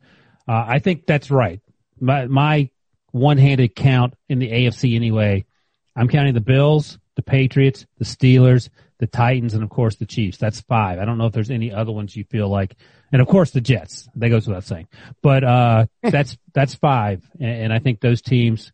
Uh, 0.49 0.65
I 0.67 0.79
think 0.81 1.07
that's 1.07 1.31
right. 1.31 1.61
My, 2.01 2.27
my 2.27 2.71
one-handed 3.13 3.75
count 3.75 4.15
in 4.29 4.39
the 4.39 4.51
AFC 4.51 4.97
anyway. 4.97 5.45
I'm 5.95 6.09
counting 6.09 6.35
the 6.35 6.41
Bills, 6.41 6.99
the 7.17 7.23
Patriots, 7.23 7.87
the 7.99 8.05
Steelers, 8.05 8.69
the 9.01 9.07
Titans, 9.07 9.55
and 9.55 9.65
of 9.65 9.71
course 9.71 9.97
the 9.97 10.07
Chiefs. 10.07 10.37
That's 10.39 10.61
five. 10.61 10.99
I 10.99 11.05
don't 11.05 11.19
know 11.19 11.27
if 11.27 11.33
there's 11.33 11.51
any 11.51 11.73
other 11.73 11.91
ones 11.91 12.15
you 12.15 12.25
feel 12.25 12.49
like, 12.49 12.77
and 13.11 13.21
of 13.21 13.27
course 13.27 13.51
the 13.51 13.61
Jets. 13.61 14.09
That 14.15 14.29
goes 14.29 14.47
without 14.47 14.65
saying. 14.65 14.89
But 15.23 15.43
uh, 15.43 15.87
that's 16.03 16.39
that's 16.53 16.75
five, 16.75 17.29
and, 17.41 17.65
and 17.65 17.73
I 17.73 17.81
think 17.81 18.01
those 18.01 18.23
teams 18.23 18.73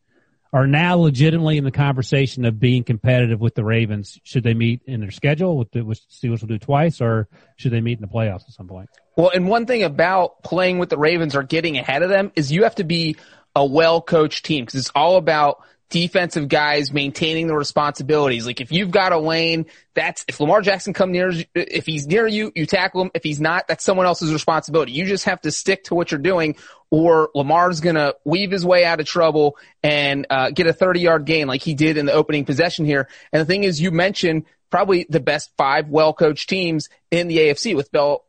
are 0.52 0.66
now 0.66 0.97
legitimately 0.97 1.59
in 1.59 1.64
the 1.64 1.71
conversation 1.71 2.45
of 2.45 2.59
being 2.59 2.83
competitive 2.83 3.40
with 3.40 3.54
the 3.54 3.64
Ravens. 3.64 4.18
Should 4.25 4.42
they 4.42 4.54
meet 4.54 4.83
in 4.87 5.00
their 5.00 5.11
schedule, 5.11 5.59
which 5.59 5.71
the 5.73 5.83
Steelers 5.83 6.40
will 6.40 6.49
do 6.49 6.59
twice, 6.59 7.00
or 7.00 7.28
should 7.56 7.73
they 7.73 7.80
meet 7.80 7.99
in 7.99 8.02
the 8.02 8.12
playoffs 8.12 8.49
at 8.49 8.52
some 8.52 8.66
point? 8.66 8.90
Well, 9.16 9.30
and 9.33 9.49
one 9.49 9.66
thing 9.66 9.83
about 9.85 10.42
playing 10.42 10.78
with 10.78 10.88
the 10.88 10.99
Ravens 10.99 11.37
or 11.37 11.42
getting 11.42 11.78
ahead 11.78 12.02
of 12.02 12.11
them 12.11 12.33
is 12.35 12.50
you 12.50 12.64
have 12.64 12.75
to 12.76 12.85
be 12.85 13.16
a 13.54 13.64
well 13.64 14.00
coached 14.00 14.45
team 14.45 14.64
because 14.64 14.80
it's 14.80 14.92
all 14.95 15.16
about 15.16 15.62
defensive 15.88 16.48
guys 16.48 16.92
maintaining 16.92 17.46
the 17.46 17.54
responsibilities. 17.54 18.46
Like 18.46 18.60
if 18.60 18.72
you've 18.72 18.90
got 18.90 19.12
a 19.12 19.18
lane, 19.18 19.66
that's 19.94 20.24
if 20.28 20.40
Lamar 20.40 20.60
Jackson 20.60 20.92
come 20.92 21.12
near, 21.12 21.32
if 21.54 21.86
he's 21.86 22.06
near 22.06 22.26
you, 22.26 22.52
you 22.54 22.66
tackle 22.66 23.02
him. 23.02 23.10
If 23.14 23.22
he's 23.22 23.40
not, 23.40 23.68
that's 23.68 23.84
someone 23.84 24.06
else's 24.06 24.32
responsibility. 24.32 24.92
You 24.92 25.04
just 25.04 25.24
have 25.24 25.40
to 25.42 25.50
stick 25.50 25.84
to 25.84 25.94
what 25.94 26.10
you're 26.10 26.20
doing, 26.20 26.56
or 26.90 27.30
Lamar's 27.34 27.80
gonna 27.80 28.14
weave 28.24 28.50
his 28.50 28.66
way 28.66 28.84
out 28.84 29.00
of 29.00 29.06
trouble 29.06 29.56
and 29.82 30.26
uh, 30.28 30.50
get 30.50 30.66
a 30.66 30.72
30 30.72 31.00
yard 31.00 31.24
gain 31.24 31.46
like 31.46 31.62
he 31.62 31.74
did 31.74 31.96
in 31.96 32.06
the 32.06 32.12
opening 32.12 32.44
possession 32.44 32.84
here. 32.84 33.08
And 33.32 33.40
the 33.40 33.46
thing 33.46 33.64
is, 33.64 33.80
you 33.80 33.90
mentioned 33.90 34.44
probably 34.70 35.06
the 35.08 35.20
best 35.20 35.50
five 35.56 35.88
well 35.88 36.12
coached 36.12 36.48
teams 36.48 36.88
in 37.10 37.28
the 37.28 37.38
AFC 37.38 37.76
with 37.76 37.92
Bell 37.92 38.25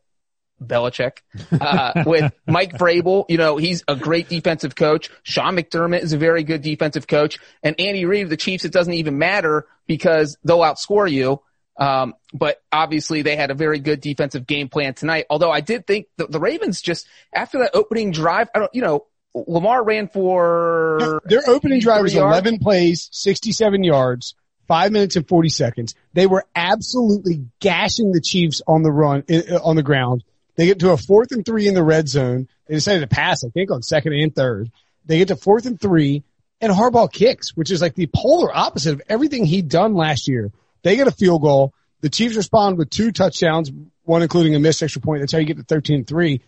Belichick, 0.62 1.18
uh, 1.60 2.04
with 2.06 2.32
Mike 2.46 2.72
Vrabel. 2.72 3.24
You 3.28 3.38
know, 3.38 3.56
he's 3.56 3.84
a 3.88 3.96
great 3.96 4.28
defensive 4.28 4.74
coach. 4.74 5.10
Sean 5.22 5.56
McDermott 5.56 6.00
is 6.00 6.12
a 6.12 6.18
very 6.18 6.42
good 6.42 6.62
defensive 6.62 7.06
coach. 7.06 7.38
And 7.62 7.78
Andy 7.80 8.04
Reid, 8.04 8.28
the 8.28 8.36
Chiefs, 8.36 8.64
it 8.64 8.72
doesn't 8.72 8.94
even 8.94 9.18
matter 9.18 9.66
because 9.86 10.36
they'll 10.44 10.58
outscore 10.60 11.10
you. 11.10 11.40
Um, 11.78 12.14
but 12.34 12.60
obviously 12.72 13.22
they 13.22 13.36
had 13.36 13.50
a 13.50 13.54
very 13.54 13.78
good 13.78 14.00
defensive 14.00 14.46
game 14.46 14.68
plan 14.68 14.94
tonight. 14.94 15.26
Although 15.30 15.52
I 15.52 15.60
did 15.60 15.86
think 15.86 16.08
the, 16.16 16.26
the 16.26 16.40
Ravens 16.40 16.80
just, 16.82 17.06
after 17.32 17.58
that 17.60 17.70
opening 17.74 18.10
drive, 18.10 18.48
I 18.54 18.58
don't, 18.58 18.74
you 18.74 18.82
know, 18.82 19.06
Lamar 19.34 19.84
ran 19.84 20.08
for 20.08 21.20
their 21.26 21.42
opening 21.46 21.80
drive 21.80 22.02
was 22.02 22.14
11 22.14 22.58
plays, 22.58 23.08
67 23.12 23.84
yards, 23.84 24.34
five 24.66 24.90
minutes 24.90 25.16
and 25.16 25.28
40 25.28 25.48
seconds. 25.48 25.94
They 26.14 26.26
were 26.26 26.44
absolutely 26.54 27.46
gashing 27.60 28.12
the 28.12 28.20
Chiefs 28.20 28.62
on 28.66 28.82
the 28.82 28.90
run, 28.90 29.24
on 29.62 29.76
the 29.76 29.82
ground. 29.82 30.24
They 30.58 30.66
get 30.66 30.80
to 30.80 30.90
a 30.90 30.96
fourth 30.96 31.30
and 31.30 31.46
three 31.46 31.68
in 31.68 31.74
the 31.74 31.84
red 31.84 32.08
zone. 32.08 32.48
They 32.66 32.74
decided 32.74 33.00
to 33.00 33.06
pass, 33.06 33.44
I 33.44 33.48
think, 33.48 33.70
on 33.70 33.80
second 33.80 34.12
and 34.14 34.34
third. 34.34 34.72
They 35.06 35.18
get 35.18 35.28
to 35.28 35.36
fourth 35.36 35.66
and 35.66 35.80
three 35.80 36.24
and 36.60 36.72
Harbaugh 36.72 37.12
kicks, 37.12 37.56
which 37.56 37.70
is 37.70 37.80
like 37.80 37.94
the 37.94 38.08
polar 38.12 38.54
opposite 38.54 38.94
of 38.94 39.02
everything 39.08 39.46
he'd 39.46 39.68
done 39.68 39.94
last 39.94 40.26
year. 40.26 40.50
They 40.82 40.96
get 40.96 41.06
a 41.06 41.12
field 41.12 41.42
goal. 41.42 41.74
The 42.00 42.10
Chiefs 42.10 42.34
respond 42.34 42.76
with 42.76 42.90
two 42.90 43.12
touchdowns, 43.12 43.70
one 44.02 44.22
including 44.22 44.56
a 44.56 44.58
missed 44.58 44.82
extra 44.82 45.00
point. 45.00 45.20
That's 45.20 45.30
how 45.30 45.38
you 45.38 45.44
get 45.44 45.58
to 45.58 45.74
13-3. 45.74 46.40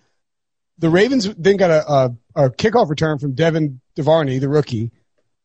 The 0.79 0.91
Ravens 0.91 1.33
then 1.37 1.57
got 1.57 1.71
a, 1.71 1.93
a, 1.93 2.17
a 2.35 2.51
kickoff 2.51 2.91
return 2.91 3.21
from 3.21 3.35
Devin 3.35 3.81
Duvernay, 3.95 4.41
the 4.41 4.49
rookie, 4.49 4.91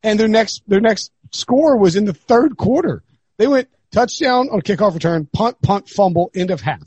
and 0.02 0.20
their 0.20 0.28
next 0.28 0.64
their 0.66 0.82
next 0.82 1.12
score 1.32 1.78
was 1.78 1.96
in 1.96 2.06
the 2.06 2.14
third 2.14 2.58
quarter. 2.58 3.04
They 3.38 3.46
went 3.46 3.70
touchdown 3.92 4.50
on 4.52 4.62
kickoff 4.62 4.96
return, 4.96 5.28
punt, 5.32 5.62
punt, 5.62 5.88
fumble, 5.88 6.32
end 6.34 6.50
of 6.50 6.62
half. 6.62 6.82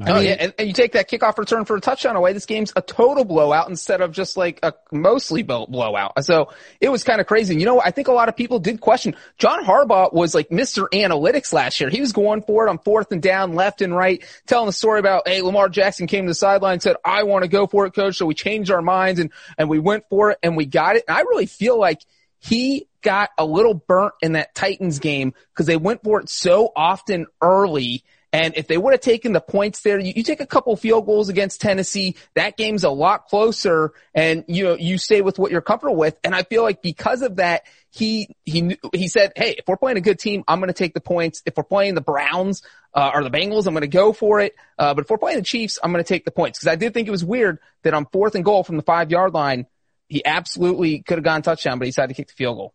Oh 0.00 0.20
yeah, 0.20 0.36
and, 0.40 0.54
and, 0.58 0.66
you 0.66 0.72
take 0.72 0.92
that 0.92 1.10
kickoff 1.10 1.36
return 1.36 1.66
for 1.66 1.76
a 1.76 1.80
touchdown 1.80 2.16
away. 2.16 2.32
This 2.32 2.46
game's 2.46 2.72
a 2.74 2.80
total 2.80 3.26
blowout 3.26 3.68
instead 3.68 4.00
of 4.00 4.10
just 4.10 4.38
like 4.38 4.58
a 4.62 4.72
mostly 4.90 5.42
blowout. 5.42 6.24
So 6.24 6.50
it 6.80 6.88
was 6.88 7.04
kind 7.04 7.20
of 7.20 7.26
crazy. 7.26 7.56
You 7.56 7.66
know, 7.66 7.78
I 7.78 7.90
think 7.90 8.08
a 8.08 8.12
lot 8.12 8.30
of 8.30 8.36
people 8.36 8.58
did 8.58 8.80
question. 8.80 9.14
John 9.36 9.62
Harbaugh 9.62 10.10
was 10.10 10.34
like 10.34 10.48
Mr. 10.48 10.88
Analytics 10.94 11.52
last 11.52 11.78
year. 11.78 11.90
He 11.90 12.00
was 12.00 12.12
going 12.12 12.42
for 12.42 12.66
it 12.66 12.70
on 12.70 12.78
fourth 12.78 13.12
and 13.12 13.20
down, 13.20 13.54
left 13.54 13.82
and 13.82 13.94
right, 13.94 14.24
telling 14.46 14.66
the 14.66 14.72
story 14.72 14.98
about, 14.98 15.28
hey, 15.28 15.42
Lamar 15.42 15.68
Jackson 15.68 16.06
came 16.06 16.24
to 16.24 16.30
the 16.30 16.34
sideline 16.34 16.74
and 16.74 16.82
said, 16.82 16.96
I 17.04 17.24
want 17.24 17.42
to 17.42 17.48
go 17.48 17.66
for 17.66 17.84
it, 17.84 17.92
coach. 17.92 18.16
So 18.16 18.24
we 18.24 18.34
changed 18.34 18.70
our 18.70 18.82
minds 18.82 19.20
and, 19.20 19.30
and 19.58 19.68
we 19.68 19.78
went 19.78 20.04
for 20.08 20.30
it 20.30 20.38
and 20.42 20.56
we 20.56 20.64
got 20.64 20.96
it. 20.96 21.04
And 21.06 21.16
I 21.16 21.20
really 21.20 21.46
feel 21.46 21.78
like 21.78 22.00
he 22.38 22.88
got 23.02 23.28
a 23.36 23.44
little 23.44 23.74
burnt 23.74 24.14
in 24.22 24.32
that 24.32 24.54
Titans 24.54 25.00
game 25.00 25.34
because 25.52 25.66
they 25.66 25.76
went 25.76 26.02
for 26.02 26.20
it 26.20 26.30
so 26.30 26.72
often 26.74 27.26
early 27.42 28.04
and 28.32 28.56
if 28.56 28.66
they 28.66 28.78
would 28.78 28.94
have 28.94 29.00
taken 29.00 29.32
the 29.32 29.40
points 29.40 29.82
there, 29.82 29.98
you, 29.98 30.14
you, 30.16 30.22
take 30.22 30.40
a 30.40 30.46
couple 30.46 30.74
field 30.76 31.04
goals 31.04 31.28
against 31.28 31.60
Tennessee, 31.60 32.16
that 32.34 32.56
game's 32.56 32.82
a 32.82 32.90
lot 32.90 33.26
closer 33.26 33.92
and 34.14 34.44
you 34.48 34.64
know, 34.64 34.76
you 34.76 34.96
stay 34.96 35.20
with 35.20 35.38
what 35.38 35.50
you're 35.50 35.60
comfortable 35.60 35.96
with. 35.96 36.16
And 36.24 36.34
I 36.34 36.42
feel 36.42 36.62
like 36.62 36.80
because 36.80 37.20
of 37.20 37.36
that, 37.36 37.64
he, 37.90 38.34
he, 38.44 38.78
he 38.94 39.08
said, 39.08 39.32
Hey, 39.36 39.56
if 39.58 39.68
we're 39.68 39.76
playing 39.76 39.98
a 39.98 40.00
good 40.00 40.18
team, 40.18 40.44
I'm 40.48 40.60
going 40.60 40.68
to 40.68 40.74
take 40.74 40.94
the 40.94 41.00
points. 41.00 41.42
If 41.44 41.58
we're 41.58 41.64
playing 41.64 41.94
the 41.94 42.00
Browns, 42.00 42.62
uh, 42.94 43.10
or 43.14 43.22
the 43.22 43.30
Bengals, 43.30 43.66
I'm 43.66 43.74
going 43.74 43.82
to 43.82 43.86
go 43.86 44.12
for 44.12 44.40
it. 44.40 44.54
Uh, 44.78 44.94
but 44.94 45.04
if 45.04 45.10
we're 45.10 45.18
playing 45.18 45.38
the 45.38 45.44
Chiefs, 45.44 45.78
I'm 45.82 45.92
going 45.92 46.04
to 46.04 46.08
take 46.08 46.24
the 46.24 46.30
points 46.30 46.58
because 46.58 46.72
I 46.72 46.76
did 46.76 46.94
think 46.94 47.08
it 47.08 47.10
was 47.10 47.24
weird 47.24 47.58
that 47.82 47.94
on 47.94 48.06
fourth 48.12 48.34
and 48.34 48.44
goal 48.44 48.64
from 48.64 48.76
the 48.76 48.82
five 48.82 49.10
yard 49.10 49.32
line, 49.34 49.66
he 50.08 50.24
absolutely 50.24 51.00
could 51.00 51.18
have 51.18 51.24
gone 51.24 51.42
touchdown, 51.42 51.78
but 51.78 51.86
he 51.86 51.90
decided 51.90 52.08
to 52.08 52.14
kick 52.14 52.28
the 52.28 52.34
field 52.34 52.56
goal. 52.56 52.74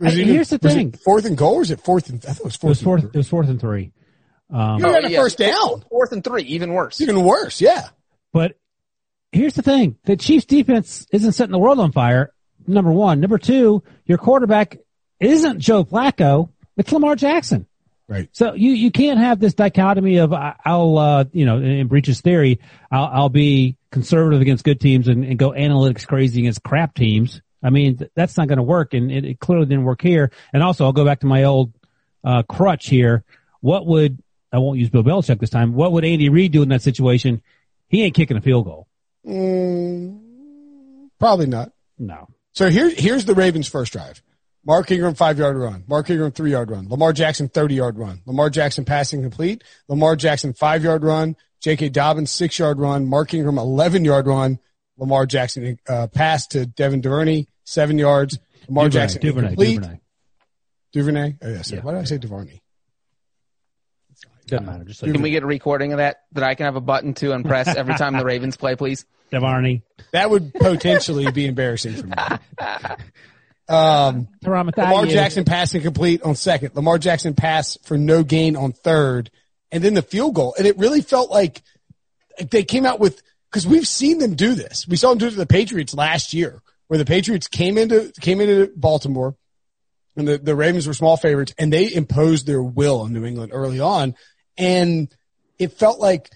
here's 0.00 0.50
the 0.50 0.58
thing: 0.58 0.92
fourth 0.92 1.24
and 1.24 1.36
goal, 1.36 1.54
or 1.54 1.62
is 1.62 1.70
it 1.70 1.80
fourth 1.80 2.10
and? 2.10 2.24
I 2.24 2.32
thought 2.32 2.40
it 2.40 2.44
was 2.44 2.56
fourth. 2.56 2.64
It 2.64 2.68
was 2.68 2.82
fourth. 2.82 3.04
It 3.04 3.16
was 3.16 3.28
fourth 3.28 3.48
and 3.48 3.60
three. 3.60 3.92
Um, 4.52 4.78
you 4.78 4.84
got 4.84 5.04
a 5.04 5.06
oh, 5.06 5.10
yeah. 5.10 5.20
first 5.20 5.38
down. 5.38 5.84
Fourth 5.90 6.12
and 6.12 6.22
three, 6.22 6.42
even 6.44 6.72
worse. 6.72 7.00
Even 7.00 7.22
worse, 7.22 7.60
yeah. 7.60 7.88
But 8.32 8.56
here's 9.32 9.54
the 9.54 9.62
thing. 9.62 9.96
The 10.04 10.16
Chiefs 10.16 10.46
defense 10.46 11.06
isn't 11.12 11.32
setting 11.32 11.52
the 11.52 11.58
world 11.58 11.80
on 11.80 11.92
fire. 11.92 12.32
Number 12.66 12.92
one. 12.92 13.20
Number 13.20 13.38
two, 13.38 13.82
your 14.04 14.18
quarterback 14.18 14.78
isn't 15.20 15.60
Joe 15.60 15.84
Flacco. 15.84 16.50
It's 16.76 16.92
Lamar 16.92 17.16
Jackson. 17.16 17.66
Right. 18.08 18.28
So 18.32 18.54
you, 18.54 18.70
you 18.70 18.92
can't 18.92 19.18
have 19.18 19.40
this 19.40 19.54
dichotomy 19.54 20.18
of 20.18 20.32
I'll, 20.32 20.98
uh, 20.98 21.24
you 21.32 21.44
know, 21.44 21.58
in 21.58 21.88
Breech's 21.88 22.20
theory, 22.20 22.60
I'll, 22.90 23.06
I'll 23.06 23.28
be 23.28 23.76
conservative 23.90 24.40
against 24.40 24.64
good 24.64 24.80
teams 24.80 25.08
and, 25.08 25.24
and 25.24 25.38
go 25.38 25.50
analytics 25.50 26.06
crazy 26.06 26.40
against 26.42 26.62
crap 26.62 26.94
teams. 26.94 27.42
I 27.62 27.70
mean, 27.70 27.98
that's 28.14 28.36
not 28.36 28.46
going 28.46 28.58
to 28.58 28.62
work. 28.62 28.94
And 28.94 29.10
it, 29.10 29.24
it, 29.24 29.40
clearly 29.40 29.66
didn't 29.66 29.84
work 29.84 30.02
here. 30.02 30.30
And 30.52 30.62
also 30.62 30.84
I'll 30.84 30.92
go 30.92 31.04
back 31.04 31.20
to 31.20 31.26
my 31.26 31.44
old, 31.44 31.72
uh, 32.22 32.44
crutch 32.44 32.88
here. 32.88 33.24
What 33.60 33.86
would 33.86 34.22
I 34.56 34.58
won't 34.58 34.78
use 34.78 34.88
Bill 34.88 35.04
Belichick 35.04 35.38
this 35.38 35.50
time. 35.50 35.74
What 35.74 35.92
would 35.92 36.04
Andy 36.06 36.30
Reid 36.30 36.52
do 36.52 36.62
in 36.62 36.70
that 36.70 36.80
situation? 36.80 37.42
He 37.88 38.02
ain't 38.02 38.14
kicking 38.14 38.38
a 38.38 38.40
field 38.40 38.64
goal. 38.64 38.88
Mm, 39.26 41.10
probably 41.18 41.46
not. 41.46 41.72
No. 41.98 42.28
So 42.52 42.70
here's 42.70 42.98
here's 42.98 43.26
the 43.26 43.34
Ravens' 43.34 43.68
first 43.68 43.92
drive. 43.92 44.22
Mark 44.64 44.90
Ingram 44.90 45.14
five 45.14 45.38
yard 45.38 45.58
run. 45.58 45.84
Mark 45.86 46.08
Ingram 46.08 46.32
three 46.32 46.52
yard 46.52 46.70
run. 46.70 46.88
Lamar 46.88 47.12
Jackson 47.12 47.50
thirty 47.50 47.74
yard 47.74 47.98
run. 47.98 48.22
Lamar 48.24 48.48
Jackson 48.48 48.86
passing 48.86 49.20
complete. 49.20 49.62
Lamar 49.88 50.16
Jackson 50.16 50.54
five 50.54 50.82
yard 50.82 51.04
run. 51.04 51.36
J.K. 51.60 51.90
Dobbins 51.90 52.30
six 52.30 52.58
yard 52.58 52.78
run. 52.78 53.06
Mark 53.06 53.34
Ingram 53.34 53.58
eleven 53.58 54.06
yard 54.06 54.26
run. 54.26 54.58
Lamar 54.96 55.26
Jackson 55.26 55.78
uh, 55.86 56.06
pass 56.06 56.46
to 56.48 56.64
Devin 56.64 57.02
Duvernay 57.02 57.44
seven 57.64 57.98
yards. 57.98 58.38
Lamar 58.68 58.84
Duvernay, 58.84 59.02
Jackson 59.02 59.20
Duvernay, 59.20 59.48
complete. 59.48 59.74
Duvernay. 59.74 60.00
Duvernay. 60.92 61.36
Oh 61.42 61.50
yes. 61.50 61.70
Yeah. 61.70 61.80
Why 61.80 61.92
did 61.92 62.00
I 62.00 62.04
say 62.04 62.16
Duvernay? 62.16 62.60
Doesn't 64.46 64.66
matter. 64.66 64.84
Just 64.84 65.02
can 65.02 65.22
we 65.22 65.30
get 65.30 65.42
a 65.42 65.46
recording 65.46 65.92
of 65.92 65.98
that 65.98 66.22
that 66.32 66.44
I 66.44 66.54
can 66.54 66.66
have 66.66 66.76
a 66.76 66.80
button 66.80 67.14
to 67.14 67.32
and 67.32 67.44
press 67.44 67.74
every 67.74 67.94
time 67.94 68.16
the 68.16 68.24
Ravens 68.24 68.56
play, 68.56 68.76
please? 68.76 69.04
Devarney. 69.32 69.82
That 70.12 70.30
would 70.30 70.54
potentially 70.54 71.30
be 71.32 71.46
embarrassing 71.46 71.94
for 71.94 72.06
me. 72.06 72.14
Um, 73.68 74.28
Lamar 74.42 74.64
Lamar 74.76 75.06
Jackson 75.06 75.44
pass 75.44 75.74
incomplete 75.74 76.22
on 76.22 76.36
second. 76.36 76.76
Lamar 76.76 76.98
Jackson 76.98 77.34
pass 77.34 77.76
for 77.82 77.98
no 77.98 78.22
gain 78.22 78.56
on 78.56 78.72
third, 78.72 79.30
and 79.72 79.82
then 79.82 79.94
the 79.94 80.02
field 80.02 80.34
goal. 80.34 80.54
And 80.56 80.66
it 80.66 80.78
really 80.78 81.00
felt 81.00 81.30
like 81.30 81.62
they 82.50 82.62
came 82.62 82.86
out 82.86 83.00
with 83.00 83.20
because 83.50 83.66
we've 83.66 83.88
seen 83.88 84.18
them 84.18 84.34
do 84.34 84.54
this. 84.54 84.86
We 84.86 84.96
saw 84.96 85.10
them 85.10 85.18
do 85.18 85.26
it 85.26 85.30
to 85.30 85.36
the 85.36 85.46
Patriots 85.46 85.94
last 85.94 86.32
year, 86.32 86.62
where 86.86 86.98
the 86.98 87.04
Patriots 87.04 87.48
came 87.48 87.76
into 87.76 88.12
came 88.20 88.40
into 88.40 88.72
Baltimore, 88.76 89.34
and 90.16 90.28
the, 90.28 90.38
the 90.38 90.54
Ravens 90.54 90.86
were 90.86 90.94
small 90.94 91.16
favorites, 91.16 91.54
and 91.58 91.72
they 91.72 91.92
imposed 91.92 92.46
their 92.46 92.62
will 92.62 93.00
on 93.00 93.12
New 93.12 93.24
England 93.24 93.50
early 93.52 93.80
on, 93.80 94.14
and 94.56 95.14
it 95.58 95.72
felt 95.72 95.98
like 95.98 96.30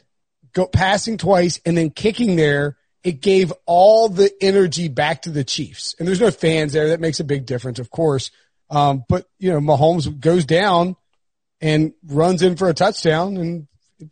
go 0.52 0.66
passing 0.66 1.16
twice 1.16 1.60
and 1.64 1.76
then 1.76 1.90
kicking 1.90 2.36
there 2.36 2.76
it 3.02 3.20
gave 3.20 3.52
all 3.66 4.08
the 4.08 4.30
energy 4.40 4.88
back 4.88 5.22
to 5.22 5.30
the 5.30 5.44
Chiefs. 5.44 5.94
And 5.98 6.06
there's 6.06 6.20
no 6.20 6.30
fans 6.30 6.72
there. 6.72 6.88
That 6.88 7.00
makes 7.00 7.20
a 7.20 7.24
big 7.24 7.46
difference, 7.46 7.78
of 7.78 7.90
course. 7.90 8.30
Um, 8.68 9.04
but 9.08 9.26
you 9.38 9.52
know, 9.52 9.60
Mahomes 9.60 10.20
goes 10.20 10.44
down 10.44 10.96
and 11.60 11.92
runs 12.06 12.42
in 12.42 12.56
for 12.56 12.68
a 12.68 12.74
touchdown. 12.74 13.36
And 13.36 13.68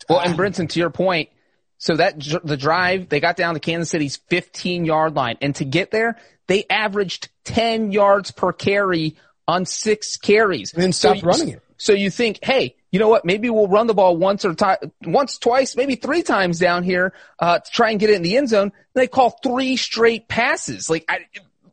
well, 0.08 0.20
and 0.20 0.38
Brinson, 0.38 0.68
to 0.70 0.80
your 0.80 0.90
point, 0.90 1.28
so 1.76 1.96
that 1.96 2.18
the 2.42 2.56
drive 2.56 3.08
they 3.08 3.20
got 3.20 3.36
down 3.36 3.54
to 3.54 3.60
Kansas 3.60 3.90
City's 3.90 4.16
15 4.28 4.84
yard 4.84 5.14
line, 5.14 5.36
and 5.40 5.54
to 5.56 5.64
get 5.64 5.90
there, 5.90 6.16
they 6.46 6.64
averaged 6.68 7.28
10 7.44 7.92
yards 7.92 8.30
per 8.30 8.52
carry 8.52 9.16
on 9.46 9.64
six 9.64 10.16
carries. 10.16 10.72
And 10.72 10.82
then 10.82 10.92
stopped 10.92 11.20
so 11.20 11.26
running 11.26 11.48
it. 11.50 11.62
So 11.76 11.92
you 11.92 12.10
think, 12.10 12.40
hey, 12.42 12.74
you 12.90 12.98
know 12.98 13.08
what? 13.08 13.24
Maybe 13.24 13.50
we'll 13.50 13.68
run 13.68 13.86
the 13.86 13.94
ball 13.94 14.16
once 14.16 14.44
or 14.44 14.54
t- 14.54 14.88
once, 15.04 15.38
twice, 15.38 15.76
maybe 15.76 15.94
three 15.94 16.22
times 16.22 16.58
down 16.58 16.82
here 16.82 17.12
uh, 17.38 17.58
to 17.58 17.70
try 17.70 17.90
and 17.90 18.00
get 18.00 18.10
it 18.10 18.16
in 18.16 18.22
the 18.22 18.36
end 18.36 18.48
zone. 18.48 18.62
And 18.62 18.72
they 18.94 19.06
call 19.06 19.38
three 19.42 19.76
straight 19.76 20.28
passes. 20.28 20.88
Like 20.88 21.04
I, 21.08 21.26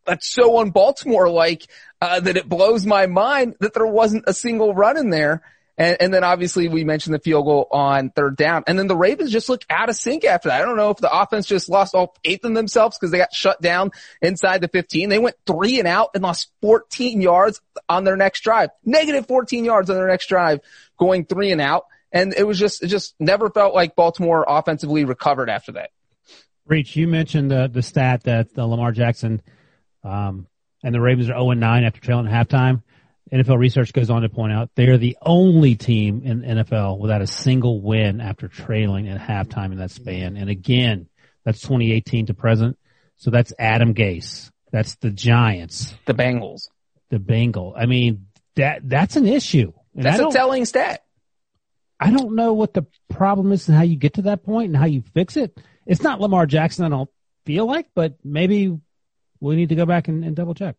that's 0.06 0.28
so 0.28 0.60
un 0.60 0.72
Baltimore 0.72 1.30
like 1.30 1.68
uh, 2.02 2.20
that 2.20 2.38
it 2.38 2.50
blows 2.50 2.86
my 2.86 3.06
mind 3.08 3.56
that 3.60 3.74
there 3.74 3.88
wasn't 3.88 4.26
a 4.28 4.34
single 4.34 4.74
run 4.74 4.98
in 4.98 5.10
there. 5.10 5.42
And, 5.77 5.98
and 6.00 6.13
then 6.13 6.24
obviously 6.24 6.67
we 6.70 6.84
mentioned 6.84 7.13
the 7.13 7.20
field 7.20 7.46
goal 7.46 7.67
on 7.72 8.10
third 8.10 8.38
down. 8.38 8.63
And 8.67 8.79
then 8.79 8.88
the 8.88 8.96
Ravens 8.96 9.32
just 9.32 9.50
look 9.50 9.63
out 9.70 9.89
of 9.89 9.96
sync 9.96 10.24
after 10.24 10.50
that. 10.50 10.62
I 10.62 10.65
don't 10.65 10.77
know 10.77 10.89
if 10.89 10.98
the 10.98 11.13
offense 11.13 11.48
just 11.48 11.70
lost 11.70 11.94
all 11.96 12.15
eighth 12.24 12.46
in 12.46 12.53
themselves 12.53 12.98
because 12.98 13.12
they 13.12 13.17
got 13.17 13.34
shut 13.34 13.62
down 13.62 13.91
inside 14.22 14.62
the 14.62 14.67
15. 14.70 15.10
They 15.10 15.20
went 15.20 15.36
three 15.46 15.79
and 15.79 15.88
out 15.88 16.12
and 16.13 16.24
lost 16.24 16.50
14 16.62 17.22
yards 17.22 17.62
on 17.89 18.05
their 18.05 18.15
next 18.15 18.41
drive. 18.41 18.70
Negative 18.86 19.25
14 19.25 19.65
yards 19.65 19.89
on 19.89 19.98
their 19.98 20.08
next 20.08 20.27
drive 20.27 20.62
going 20.98 21.25
three 21.25 21.51
and 21.51 21.62
out. 21.62 21.86
And 22.12 22.34
it 22.34 22.48
was 22.48 22.58
just, 22.58 22.82
it 22.82 22.88
just 22.88 23.13
never 23.20 23.50
felt 23.50 23.75
like 23.75 23.96
Baltimore 23.96 24.46
offensively 24.48 25.03
recovered 25.03 25.50
after 25.50 25.74
that. 25.74 25.89
Breech, 26.65 26.96
you 26.96 27.08
mentioned 27.08 27.51
the, 27.51 27.70
the 27.72 27.84
stat 27.84 28.24
that 28.24 28.53
the 28.53 28.65
Lamar 28.65 28.91
Jackson, 28.91 29.41
um, 30.03 30.48
and 30.84 30.96
the 30.96 31.01
Ravens 31.01 31.29
are 31.29 31.34
0 31.34 31.51
9 31.51 31.84
after 31.84 32.00
trailing 32.00 32.27
halftime. 32.27 32.84
NFL 33.34 33.58
research 33.58 33.91
goes 33.91 34.10
on 34.10 34.22
to 34.22 34.29
point 34.29 34.53
out 34.53 34.70
they 34.75 34.88
are 34.88 34.98
the 34.98 35.17
only 35.22 35.75
team 35.75 36.22
in 36.24 36.41
NFL 36.41 37.00
without 37.00 37.22
a 37.22 37.27
single 37.27 37.82
win 37.82 38.22
after 38.22 38.48
trailing 38.48 39.08
at 39.08 39.20
halftime 39.20 39.72
in 39.72 39.77
that 39.79 39.91
span. 39.91 40.38
And 40.38 40.50
again, 40.50 41.08
that's 41.44 41.62
2018 41.62 42.27
to 42.27 42.34
present. 42.34 42.77
So 43.17 43.32
that's 43.32 43.51
Adam 43.58 43.94
Gase. 43.94 44.51
That's 44.72 44.96
the 44.96 45.10
Giants. 45.10 45.96
The 46.05 46.13
Bengals. 46.13 46.70
The 47.10 47.20
Bengal. 47.20 47.74
I 47.75 47.88
mean, 47.88 48.27
that, 48.55 48.88
that's 48.88 49.15
an 49.15 49.25
issue. 49.25 49.74
And 49.96 50.03
that's 50.03 50.20
a 50.20 50.29
telling 50.29 50.65
stat. 50.65 51.03
I 52.00 52.12
don't 52.12 52.36
know 52.36 52.53
what 52.53 52.74
the 52.74 52.86
problem 53.10 53.51
is 53.53 53.67
and 53.67 53.77
how 53.77 53.84
you 53.84 53.96
get 53.96 54.15
to 54.15 54.24
that 54.24 54.44
point 54.44 54.67
and 54.67 54.77
how 54.77 54.86
you 54.86 55.03
fix 55.13 55.38
it. 55.38 55.58
It's 55.88 56.01
not 56.01 56.20
Lamar 56.20 56.46
Jackson, 56.46 56.86
I 56.86 56.89
don't 56.89 57.10
feel 57.46 57.65
like, 57.65 57.88
but 57.96 58.17
maybe 58.24 58.77
we 59.39 59.55
need 59.55 59.70
to 59.70 59.75
go 59.75 59.86
back 59.86 60.08
and, 60.08 60.24
and 60.24 60.36
double 60.36 60.53
check. 60.53 60.75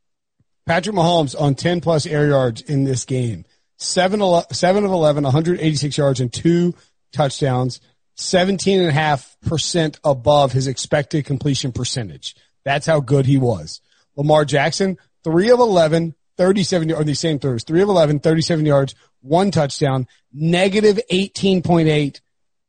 Patrick 0.67 0.97
Mahomes 0.97 1.41
on 1.41 1.55
10 1.55 1.81
plus 1.81 2.07
air 2.07 2.27
yards 2.27 2.61
in 2.61 2.85
this 2.85 3.05
game. 3.05 3.45
Seven, 3.79 4.21
7 4.51 4.85
of 4.85 4.91
11, 4.91 5.25
186 5.25 5.97
yards 5.97 6.21
and 6.21 6.33
two 6.33 6.75
touchdowns, 7.13 7.81
17.5% 8.17 9.99
above 10.03 10.53
his 10.53 10.67
expected 10.67 11.25
completion 11.25 11.73
percentage. 11.73 12.35
That's 12.65 12.87
how 12.87 13.01
good 13.01 13.27
he 13.27 13.37
was. 13.37 13.81
Lamar 14.17 14.45
Jackson, 14.45 14.97
3 15.25 15.51
of 15.51 15.61
11, 15.61 16.15
37, 16.37 16.93
or 16.93 17.05
these 17.05 17.21
same 17.21 17.39
throws, 17.39 17.65
3 17.65 17.83
of 17.83 17.89
11, 17.89 18.21
37 18.21 18.67
yards, 18.67 18.95
one 19.21 19.51
touchdown, 19.51 20.09
negative 20.33 20.99
18.8 21.13 22.21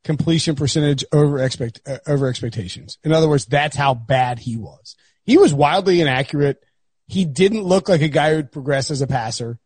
completion 0.04 0.56
percentage 0.56 1.04
over 1.12 1.40
expect, 1.40 1.82
uh, 1.88 1.98
over 2.06 2.28
expectations. 2.28 2.98
In 3.04 3.12
other 3.12 3.28
words, 3.28 3.46
that's 3.46 3.76
how 3.76 3.94
bad 3.94 4.40
he 4.40 4.58
was. 4.58 4.96
He 5.24 5.38
was 5.38 5.54
wildly 5.54 6.02
inaccurate 6.02 6.64
he 7.08 7.26
didn't 7.26 7.64
look 7.64 7.90
like 7.90 8.02
a 8.02 8.10
guy 8.10 8.34
who'd 8.34 8.52
progress 8.52 8.92
as 8.92 9.02
a 9.02 9.08
passer. 9.08 9.60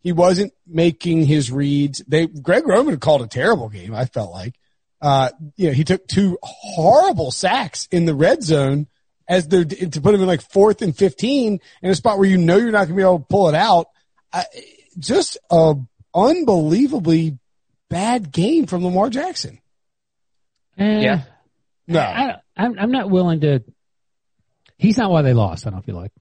He 0.00 0.12
wasn't 0.12 0.52
making 0.66 1.24
his 1.24 1.50
reads. 1.50 2.02
They, 2.06 2.26
Greg 2.26 2.66
Roman 2.66 2.98
called 2.98 3.22
a 3.22 3.26
terrible 3.26 3.68
game. 3.68 3.94
I 3.94 4.06
felt 4.06 4.30
like, 4.30 4.54
uh, 5.02 5.30
you 5.56 5.68
know, 5.68 5.72
he 5.72 5.84
took 5.84 6.06
two 6.06 6.38
horrible 6.42 7.30
sacks 7.30 7.88
in 7.90 8.04
the 8.04 8.14
red 8.14 8.42
zone 8.42 8.86
as 9.28 9.48
they're 9.48 9.64
to 9.64 10.00
put 10.00 10.14
him 10.14 10.20
in 10.20 10.26
like 10.26 10.40
fourth 10.40 10.82
and 10.82 10.96
15 10.96 11.60
in 11.82 11.90
a 11.90 11.94
spot 11.94 12.18
where 12.18 12.28
you 12.28 12.38
know 12.38 12.56
you're 12.56 12.70
not 12.70 12.86
going 12.86 12.90
to 12.90 12.94
be 12.94 13.02
able 13.02 13.18
to 13.18 13.24
pull 13.24 13.48
it 13.48 13.54
out. 13.54 13.88
Uh, 14.32 14.44
just 14.98 15.38
a 15.50 15.74
unbelievably 16.14 17.38
bad 17.90 18.32
game 18.32 18.66
from 18.66 18.84
Lamar 18.84 19.10
Jackson. 19.10 19.60
Uh, 20.78 20.84
yeah. 20.84 21.22
No, 21.88 22.00
I, 22.00 22.36
am 22.56 22.90
not 22.90 23.10
willing 23.10 23.40
to. 23.40 23.62
He's 24.76 24.98
not 24.98 25.10
why 25.10 25.22
they 25.22 25.34
lost. 25.34 25.66
I 25.66 25.70
don't 25.70 25.84
feel 25.84 25.96
like. 25.96 26.12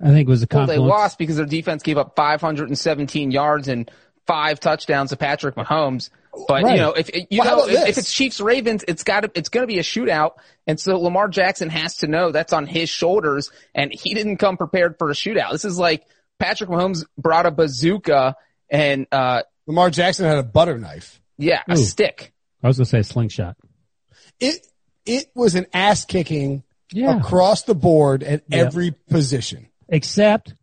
I 0.00 0.08
think 0.08 0.28
it 0.28 0.30
was 0.30 0.42
a 0.42 0.46
well, 0.52 0.66
they 0.66 0.78
lost 0.78 1.18
because 1.18 1.36
their 1.36 1.46
defense 1.46 1.82
gave 1.82 1.96
up 1.96 2.16
517 2.16 3.30
yards 3.30 3.68
and 3.68 3.90
five 4.26 4.60
touchdowns 4.60 5.10
to 5.10 5.16
Patrick 5.16 5.54
Mahomes. 5.54 6.10
But 6.48 6.64
right. 6.64 6.74
you 6.74 6.80
know, 6.80 6.92
if 6.92 7.10
you 7.14 7.40
well, 7.40 7.66
know 7.66 7.72
if, 7.72 7.88
if, 7.88 7.98
it's 7.98 8.12
Chiefs 8.12 8.40
Ravens, 8.40 8.84
it's 8.86 9.04
got 9.04 9.20
to 9.20 9.30
it's 9.34 9.48
going 9.48 9.62
to 9.62 9.66
be 9.66 9.78
a 9.78 9.82
shootout, 9.82 10.32
and 10.66 10.78
so 10.78 11.00
Lamar 11.00 11.28
Jackson 11.28 11.70
has 11.70 11.98
to 11.98 12.08
know 12.08 12.30
that's 12.30 12.52
on 12.52 12.66
his 12.66 12.90
shoulders, 12.90 13.50
and 13.74 13.90
he 13.90 14.12
didn't 14.12 14.36
come 14.36 14.58
prepared 14.58 14.98
for 14.98 15.08
a 15.08 15.14
shootout. 15.14 15.52
This 15.52 15.64
is 15.64 15.78
like 15.78 16.04
Patrick 16.38 16.68
Mahomes 16.68 17.06
brought 17.16 17.46
a 17.46 17.50
bazooka, 17.50 18.36
and 18.68 19.06
uh, 19.10 19.42
Lamar 19.66 19.88
Jackson 19.88 20.26
had 20.26 20.36
a 20.36 20.42
butter 20.42 20.76
knife. 20.76 21.22
Yeah, 21.38 21.62
a 21.68 21.76
stick. 21.78 22.34
I 22.62 22.68
was 22.68 22.76
going 22.76 22.84
to 22.84 22.90
say 22.90 22.98
a 22.98 23.04
slingshot. 23.04 23.56
It 24.38 24.66
it 25.06 25.30
was 25.34 25.54
an 25.54 25.66
ass 25.72 26.04
kicking 26.04 26.64
yeah. 26.92 27.16
across 27.16 27.62
the 27.62 27.74
board 27.74 28.22
at 28.22 28.42
every 28.52 28.90
position 28.90 29.68
except 29.88 30.54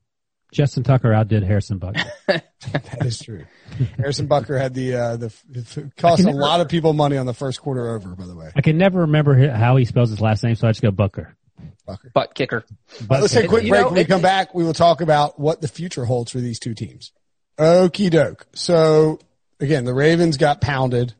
Justin 0.53 0.83
Tucker 0.83 1.11
outdid 1.13 1.43
Harrison 1.43 1.79
Butker. 1.79 2.09
that 2.27 3.05
is 3.05 3.19
true. 3.19 3.45
Harrison 3.97 4.27
Butker 4.27 4.59
had 4.59 4.73
the 4.73 4.95
uh, 4.95 5.17
the 5.17 5.91
cost 5.97 6.21
a 6.21 6.25
never, 6.25 6.37
lot 6.37 6.61
of 6.61 6.69
people 6.69 6.93
money 6.93 7.17
on 7.17 7.25
the 7.25 7.33
first 7.33 7.59
quarter 7.61 7.95
over. 7.95 8.09
By 8.09 8.25
the 8.25 8.35
way, 8.35 8.51
I 8.55 8.61
can 8.61 8.77
never 8.77 9.01
remember 9.01 9.49
how 9.49 9.75
he 9.75 9.85
spells 9.85 10.09
his 10.09 10.21
last 10.21 10.43
name, 10.43 10.55
so 10.55 10.67
I 10.67 10.71
just 10.71 10.81
go 10.81 10.91
Bucker. 10.91 11.35
Bucker. 11.85 12.11
Butt 12.13 12.35
kicker. 12.35 12.63
Butt 13.05 13.21
let's 13.21 13.33
take 13.33 13.45
a 13.45 13.47
quick 13.47 13.67
break. 13.67 13.81
Know, 13.81 13.87
when 13.87 13.95
we 13.95 14.05
come 14.05 14.21
back, 14.21 14.55
we 14.55 14.63
will 14.63 14.73
talk 14.73 15.01
about 15.01 15.39
what 15.39 15.59
the 15.59 15.67
future 15.67 16.05
holds 16.05 16.31
for 16.31 16.39
these 16.39 16.59
two 16.59 16.73
teams. 16.73 17.11
Okie 17.57 18.09
doke. 18.09 18.45
So 18.53 19.19
again, 19.59 19.83
the 19.83 19.93
Ravens 19.93 20.37
got 20.37 20.61
pounded. 20.61 21.13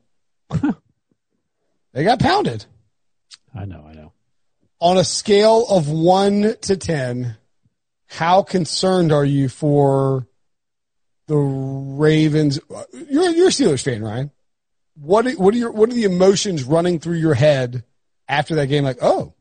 they 1.92 2.04
got 2.04 2.20
pounded. 2.20 2.64
I 3.54 3.66
know. 3.66 3.84
I 3.86 3.92
know. 3.92 4.12
On 4.80 4.96
a 4.96 5.04
scale 5.04 5.66
of 5.68 5.88
one 5.90 6.54
to 6.62 6.76
ten 6.76 7.36
how 8.14 8.42
concerned 8.42 9.12
are 9.12 9.24
you 9.24 9.48
for 9.48 10.26
the 11.26 11.36
Ravens? 11.36 12.60
You're 12.92 13.30
you're 13.30 13.48
a 13.48 13.50
Steelers 13.50 13.82
fan, 13.82 14.02
Ryan. 14.02 14.30
What 14.94 15.30
what 15.32 15.54
are 15.54 15.58
your 15.58 15.72
what 15.72 15.90
are 15.90 15.94
the 15.94 16.04
emotions 16.04 16.62
running 16.62 17.00
through 17.00 17.16
your 17.16 17.34
head 17.34 17.84
after 18.28 18.54
that 18.56 18.66
game? 18.66 18.84
Like, 18.84 18.98
oh, 19.02 19.34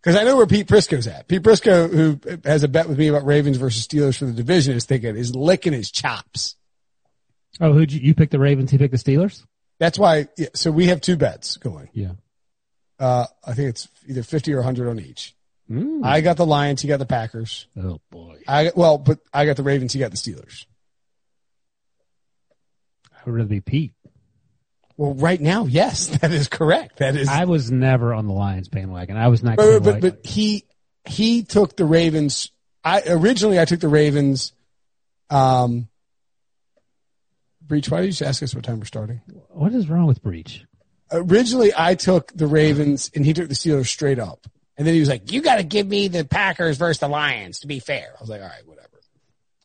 because 0.00 0.16
I 0.16 0.24
know 0.24 0.36
where 0.36 0.46
Pete 0.46 0.68
Prisco's 0.68 1.08
at. 1.08 1.26
Pete 1.26 1.42
Prisco, 1.42 1.90
who 1.90 2.20
has 2.44 2.62
a 2.62 2.68
bet 2.68 2.88
with 2.88 2.98
me 2.98 3.08
about 3.08 3.26
Ravens 3.26 3.56
versus 3.56 3.86
Steelers 3.86 4.16
for 4.16 4.26
the 4.26 4.32
division, 4.32 4.76
is 4.76 4.84
thinking 4.84 5.16
is 5.16 5.34
licking 5.34 5.72
his 5.72 5.90
chops. 5.90 6.54
Oh, 7.60 7.72
who 7.72 7.80
you, 7.80 8.00
you 8.00 8.14
pick 8.14 8.30
the 8.30 8.38
Ravens? 8.38 8.70
He 8.70 8.78
picked 8.78 8.92
the 8.92 8.98
Steelers. 8.98 9.44
That's 9.80 9.98
why. 9.98 10.28
Yeah, 10.36 10.48
so 10.54 10.70
we 10.70 10.86
have 10.86 11.00
two 11.00 11.16
bets 11.16 11.56
going. 11.56 11.88
Yeah. 11.92 12.12
Uh, 13.00 13.26
I 13.44 13.54
think 13.54 13.70
it's 13.70 13.88
either 14.06 14.22
fifty 14.22 14.52
or 14.52 14.62
hundred 14.62 14.88
on 14.88 15.00
each. 15.00 15.34
Mm. 15.70 16.04
I 16.04 16.20
got 16.22 16.36
the 16.36 16.46
Lions. 16.46 16.80
He 16.80 16.88
got 16.88 16.98
the 16.98 17.06
Packers. 17.06 17.66
Oh 17.76 18.00
boy. 18.10 18.38
I 18.48 18.72
well, 18.74 18.96
but 18.96 19.18
I 19.32 19.44
got 19.44 19.56
the 19.56 19.62
Ravens. 19.62 19.92
He 19.92 19.98
got 19.98 20.10
the 20.10 20.16
Steelers. 20.16 20.64
I 23.14 23.18
would 23.26 23.34
rather 23.34 23.48
be 23.48 23.60
Pete. 23.60 23.92
Well, 24.96 25.14
right 25.14 25.40
now, 25.40 25.66
yes, 25.66 26.06
that 26.20 26.32
is 26.32 26.48
correct. 26.48 26.98
That 26.98 27.16
is. 27.16 27.28
I 27.28 27.44
was 27.44 27.70
never 27.70 28.14
on 28.14 28.26
the 28.26 28.32
Lions 28.32 28.68
bandwagon. 28.68 29.16
I 29.16 29.28
was 29.28 29.42
not. 29.42 29.56
But 29.56 29.80
but, 29.80 30.00
but 30.00 30.26
he 30.26 30.64
he 31.04 31.42
took 31.42 31.76
the 31.76 31.84
Ravens. 31.84 32.50
I 32.82 33.02
originally 33.06 33.60
I 33.60 33.64
took 33.66 33.80
the 33.80 33.88
Ravens. 33.88 34.52
Um. 35.28 35.88
Breech, 37.60 37.90
why 37.90 37.98
did 37.98 38.06
you 38.06 38.12
just 38.12 38.22
ask 38.22 38.42
us 38.42 38.54
what 38.54 38.64
time 38.64 38.78
we're 38.78 38.86
starting? 38.86 39.20
What 39.50 39.74
is 39.74 39.90
wrong 39.90 40.06
with 40.06 40.22
Breech? 40.22 40.64
Originally, 41.12 41.70
I 41.76 41.96
took 41.96 42.32
the 42.34 42.46
Ravens, 42.46 43.10
and 43.14 43.26
he 43.26 43.34
took 43.34 43.48
the 43.48 43.54
Steelers 43.54 43.88
straight 43.88 44.18
up 44.18 44.46
And 44.78 44.86
then 44.86 44.94
he 44.94 45.00
was 45.00 45.08
like, 45.08 45.32
"You 45.32 45.42
got 45.42 45.56
to 45.56 45.64
give 45.64 45.86
me 45.86 46.08
the 46.08 46.24
Packers 46.24 46.78
versus 46.78 47.00
the 47.00 47.08
Lions 47.08 47.60
to 47.60 47.66
be 47.66 47.80
fair." 47.80 48.14
I 48.16 48.20
was 48.20 48.30
like, 48.30 48.40
"All 48.40 48.48
right, 48.48 48.66
whatever." 48.66 48.88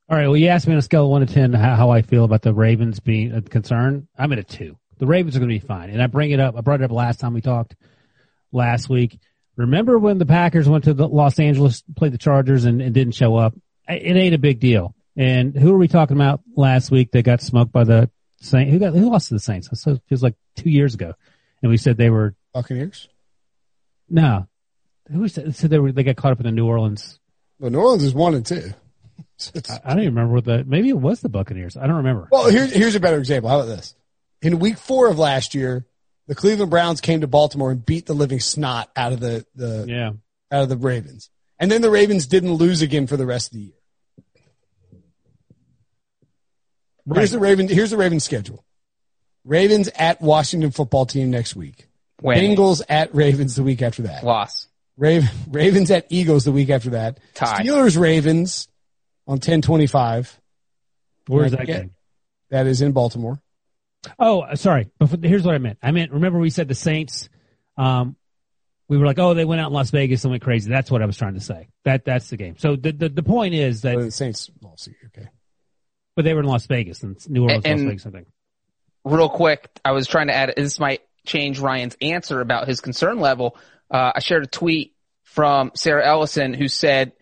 All 0.10 0.18
right. 0.18 0.28
Well, 0.28 0.38
you 0.38 0.48
asked 0.48 0.68
me 0.68 0.74
on 0.74 0.80
a 0.80 0.82
scale 0.82 1.06
of 1.06 1.12
one 1.12 1.26
to 1.26 1.32
ten 1.32 1.54
how, 1.54 1.76
how 1.76 1.90
I 1.92 2.02
feel 2.02 2.26
about 2.26 2.42
the 2.42 2.54
Ravens 2.54 3.00
being 3.00 3.32
uh, 3.32 3.38
a 3.38 3.42
concern. 3.42 4.08
I'm 4.18 4.34
at 4.34 4.40
a 4.40 4.44
two. 4.44 4.78
The 4.98 5.06
Ravens 5.06 5.36
are 5.36 5.40
going 5.40 5.50
to 5.50 5.56
be 5.56 5.66
fine, 5.66 5.92
and 5.92 6.02
I 6.02 6.08
bring 6.08 6.32
it 6.32 6.40
up. 6.40 6.58
I 6.58 6.62
brought 6.62 6.82
it 6.82 6.86
up 6.86 6.92
last 6.92 7.20
time 7.20 7.34
we 7.34 7.42
talked 7.42 7.76
last 8.52 8.90
week. 8.90 9.20
Remember 9.56 10.00
when 10.00 10.18
the 10.18 10.26
Packers 10.26 10.68
went 10.68 10.86
to 10.86 10.94
the 10.94 11.08
Los 11.08 11.40
Angeles, 11.40 11.84
played 11.96 12.14
the 12.14 12.18
Chargers, 12.18 12.66
and, 12.66 12.82
and 12.82 12.94
didn't 12.94 13.14
show 13.14 13.36
up? 13.36 13.54
It 13.88 14.16
ain't 14.16 14.36
a 14.36 14.40
big 14.40 14.60
deal. 14.60 14.96
And 15.16 15.56
who 15.56 15.74
are 15.74 15.78
we 15.78 15.88
talking 15.88 16.18
about 16.18 16.42
last 16.56 16.90
week 16.90 17.12
that 17.12 17.24
got 17.24 17.42
smoked 17.42 17.72
by 17.72 17.84
the 17.84 18.10
Saints? 18.42 18.72
Who 18.72 18.80
got 18.80 18.94
who 18.94 19.12
lost 19.12 19.28
to 19.28 19.36
the 19.36 19.40
Saints? 19.40 19.70
It 19.72 20.02
feels 20.08 20.24
like 20.24 20.36
two 20.56 20.70
years 20.70 20.96
ago, 20.96 21.14
and 21.62 21.70
we 21.70 21.78
said 21.78 21.98
they 21.98 22.10
were 22.10 22.36
Buccaneers. 22.54 23.08
No, 24.10 24.48
who 25.12 25.28
said, 25.28 25.56
said 25.56 25.70
they 25.70 25.80
were 25.80 25.92
they 25.92 26.04
got 26.04 26.16
caught 26.16 26.32
up 26.32 26.40
in 26.40 26.46
the 26.46 26.52
New 26.52 26.68
Orleans? 26.68 27.20
Well, 27.60 27.72
New 27.72 27.80
Orleans 27.80 28.04
is 28.04 28.14
one 28.14 28.36
and 28.36 28.46
two. 28.46 28.74
I, 29.70 29.80
I 29.84 29.90
don't 29.90 30.04
even 30.04 30.16
remember 30.16 30.34
what 30.34 30.46
the 30.46 30.64
maybe 30.64 30.90
it 30.90 31.00
was 31.00 31.22
the 31.22 31.30
Buccaneers. 31.30 31.78
I 31.78 31.88
don't 31.88 31.98
remember. 31.98 32.28
Well, 32.32 32.50
here's 32.50 32.72
here's 32.72 32.96
a 32.96 33.00
better 33.00 33.18
example. 33.18 33.50
How 33.50 33.60
about 33.60 33.68
this? 33.68 33.96
In 34.42 34.60
week 34.60 34.78
four 34.78 35.10
of 35.10 35.18
last 35.18 35.56
year, 35.56 35.86
the 36.28 36.36
Cleveland 36.36 36.72
Browns 36.72 37.02
came 37.02 37.22
to 37.22 37.28
Baltimore 37.28 37.72
and 37.72 37.86
beat 37.86 38.06
the 38.06 38.14
living 38.14 38.40
snot 38.40 38.90
out 38.96 39.14
of 39.14 39.20
the, 39.20 39.46
the 39.56 39.86
yeah 39.88 40.12
out 40.52 40.64
of 40.64 40.70
the 40.70 40.78
Ravens, 40.78 41.30
and 41.60 41.72
then 41.72 41.82
the 41.82 41.90
Ravens 41.90 42.28
didn't 42.28 42.54
lose 42.54 42.82
again 42.82 43.08
for 43.08 43.18
the 43.18 43.26
rest 43.26 43.48
of 43.48 43.54
the 43.54 43.64
year. 43.66 43.74
Right. 47.06 47.18
Here's 47.18 47.32
the 47.32 47.40
Raven. 47.40 47.68
Here's 47.68 47.90
the 47.90 47.98
Ravens 47.98 48.24
schedule. 48.24 48.64
Ravens 49.46 49.90
at 49.96 50.22
Washington 50.22 50.72
football 50.72 51.06
team 51.06 51.30
next 51.30 51.56
week. 51.56 51.88
When? 52.22 52.38
Bengals 52.38 52.82
at 52.88 53.14
Ravens 53.14 53.56
the 53.56 53.64
week 53.64 53.82
after 53.82 54.04
that. 54.04 54.24
Loss. 54.24 54.68
Raven, 54.98 55.30
Ravens 55.50 55.92
at 55.92 56.08
Eagles 56.10 56.46
the 56.46 56.52
week 56.52 56.70
after 56.70 56.92
that. 56.92 57.20
Tie. 57.34 57.64
Steelers 57.64 58.00
Ravens 58.00 58.68
on 59.28 59.40
ten 59.40 59.62
twenty 59.62 59.88
five. 59.88 60.40
Where's 61.28 61.52
that 61.52 61.66
game? 61.68 61.92
That 62.50 62.68
is 62.68 62.82
in 62.82 62.92
Baltimore. 62.92 63.40
Oh, 64.20 64.54
sorry. 64.56 64.90
But 65.00 65.24
here's 65.24 65.44
what 65.44 65.56
I 65.56 65.60
meant. 65.60 65.80
I 65.82 65.92
meant 65.92 66.12
remember 66.12 66.38
we 66.40 66.50
said 66.50 66.68
the 66.68 66.76
Saints. 66.76 67.30
Um, 67.78 68.18
we 68.90 68.98
were 68.98 69.06
like, 69.06 69.18
oh, 69.18 69.34
they 69.34 69.46
went 69.46 69.62
out 69.62 69.68
in 69.68 69.74
Las 69.74 69.90
Vegas 69.92 70.24
and 70.26 70.32
went 70.32 70.44
crazy. 70.44 70.70
That's 70.70 70.92
what 70.92 71.02
I 71.02 71.06
was 71.06 71.18
trying 71.18 71.36
to 71.36 71.40
say. 71.40 71.70
That 71.86 72.04
that's 72.06 72.30
the 72.30 72.38
game. 72.38 72.58
So 72.58 72.76
the 72.76 72.92
the, 72.92 73.10
the 73.10 73.24
point 73.24 73.54
is 73.54 73.82
that, 73.82 73.96
But 73.96 74.04
the 74.04 74.12
Saints. 74.12 74.52
Well, 74.62 74.76
okay. 75.18 75.30
but 76.16 76.26
they 76.26 76.34
were 76.34 76.42
in 76.42 76.46
Las 76.46 76.68
Vegas 76.68 77.02
and 77.02 77.18
New 77.30 77.44
Orleans, 77.44 77.64
And- 77.66 77.82
Las 77.82 77.90
Vegas, 77.90 78.06
I 78.06 78.10
think. 78.12 78.28
real 79.06 79.30
quick, 79.30 79.70
I 79.86 79.92
was 79.94 80.06
trying 80.06 80.28
to 80.28 80.36
add, 80.36 80.54
this 80.58 80.80
might 80.80 81.02
change 81.26 81.60
Ryan's 81.60 81.96
answer 82.02 82.42
about 82.42 82.68
his 82.68 82.82
concern 82.82 83.20
level. 83.20 83.58
Uh, 83.94 84.12
I 84.16 84.20
shared 84.20 84.44
a 84.44 84.48
tweet 84.48 84.96
from 85.24 85.72
Sarah 85.76 86.06
Ellison 86.06 86.54
who 86.54 86.68
said 86.68 87.14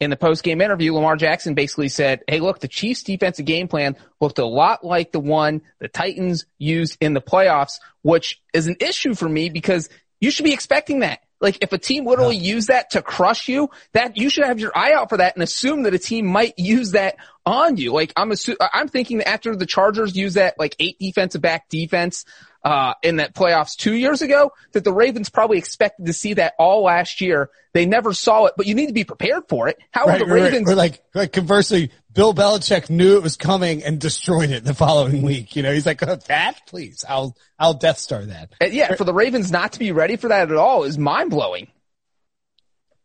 in 0.00 0.10
the 0.10 0.16
post 0.16 0.44
game 0.44 0.60
interview, 0.60 0.94
Lamar 0.94 1.16
Jackson 1.16 1.54
basically 1.54 1.88
said, 1.88 2.22
Hey, 2.28 2.40
look, 2.40 2.60
the 2.60 2.68
Chiefs 2.68 3.02
defensive 3.02 3.46
game 3.46 3.68
plan 3.68 3.96
looked 4.20 4.38
a 4.38 4.44
lot 4.44 4.84
like 4.84 5.12
the 5.12 5.20
one 5.20 5.62
the 5.80 5.88
Titans 5.88 6.44
used 6.58 6.96
in 7.00 7.14
the 7.14 7.20
playoffs, 7.20 7.80
which 8.02 8.40
is 8.52 8.66
an 8.66 8.76
issue 8.80 9.14
for 9.14 9.28
me 9.28 9.48
because 9.48 9.88
you 10.20 10.30
should 10.30 10.44
be 10.44 10.52
expecting 10.52 11.00
that. 11.00 11.20
Like 11.40 11.58
if 11.62 11.72
a 11.72 11.78
team 11.78 12.04
literally 12.04 12.36
used 12.36 12.68
that 12.68 12.90
to 12.90 13.02
crush 13.02 13.48
you, 13.48 13.70
that 13.92 14.16
you 14.16 14.28
should 14.28 14.44
have 14.44 14.58
your 14.58 14.76
eye 14.76 14.92
out 14.92 15.08
for 15.08 15.18
that 15.18 15.36
and 15.36 15.42
assume 15.42 15.84
that 15.84 15.94
a 15.94 15.98
team 15.98 16.26
might 16.26 16.54
use 16.58 16.92
that 16.92 17.16
on 17.46 17.76
you. 17.76 17.92
Like 17.92 18.12
I'm 18.16 18.30
assu- 18.30 18.56
I'm 18.60 18.88
thinking 18.88 19.18
that 19.18 19.28
after 19.28 19.54
the 19.54 19.66
Chargers 19.66 20.16
use 20.16 20.34
that 20.34 20.58
like 20.58 20.74
eight 20.80 20.98
defensive 20.98 21.40
back 21.40 21.68
defense 21.68 22.24
uh 22.68 22.94
in 23.02 23.16
that 23.16 23.34
playoffs 23.34 23.76
2 23.76 23.94
years 23.94 24.22
ago 24.22 24.52
that 24.72 24.84
the 24.84 24.92
Ravens 24.92 25.30
probably 25.30 25.58
expected 25.58 26.06
to 26.06 26.12
see 26.12 26.34
that 26.34 26.54
all 26.58 26.82
last 26.82 27.20
year. 27.20 27.50
They 27.72 27.86
never 27.86 28.12
saw 28.12 28.46
it, 28.46 28.54
but 28.56 28.66
you 28.66 28.74
need 28.74 28.86
to 28.88 28.92
be 28.92 29.04
prepared 29.04 29.44
for 29.48 29.68
it. 29.68 29.78
How 29.90 30.06
Right, 30.06 30.20
are 30.20 30.24
the 30.24 30.30
right, 30.30 30.42
right. 30.42 30.52
Ravens 30.52 30.70
Or 30.70 30.74
like, 30.74 31.02
like 31.14 31.32
conversely, 31.32 31.90
Bill 32.12 32.34
Belichick 32.34 32.90
knew 32.90 33.16
it 33.16 33.22
was 33.22 33.36
coming 33.36 33.84
and 33.84 34.00
destroyed 34.00 34.50
it 34.50 34.64
the 34.64 34.74
following 34.74 35.22
week. 35.22 35.54
You 35.54 35.62
know, 35.62 35.72
he's 35.72 35.86
like, 35.86 36.02
oh, 36.02 36.16
that, 36.26 36.60
please, 36.66 37.04
I'll, 37.08 37.36
I'll 37.58 37.74
Death 37.74 37.98
Star 37.98 38.24
that. 38.24 38.52
Uh, 38.60 38.66
yeah, 38.66 38.94
for 38.94 39.04
the 39.04 39.14
Ravens 39.14 39.52
not 39.52 39.72
to 39.74 39.78
be 39.78 39.92
ready 39.92 40.16
for 40.16 40.28
that 40.28 40.50
at 40.50 40.56
all 40.56 40.84
is 40.84 40.98
mind 40.98 41.30
blowing. 41.30 41.68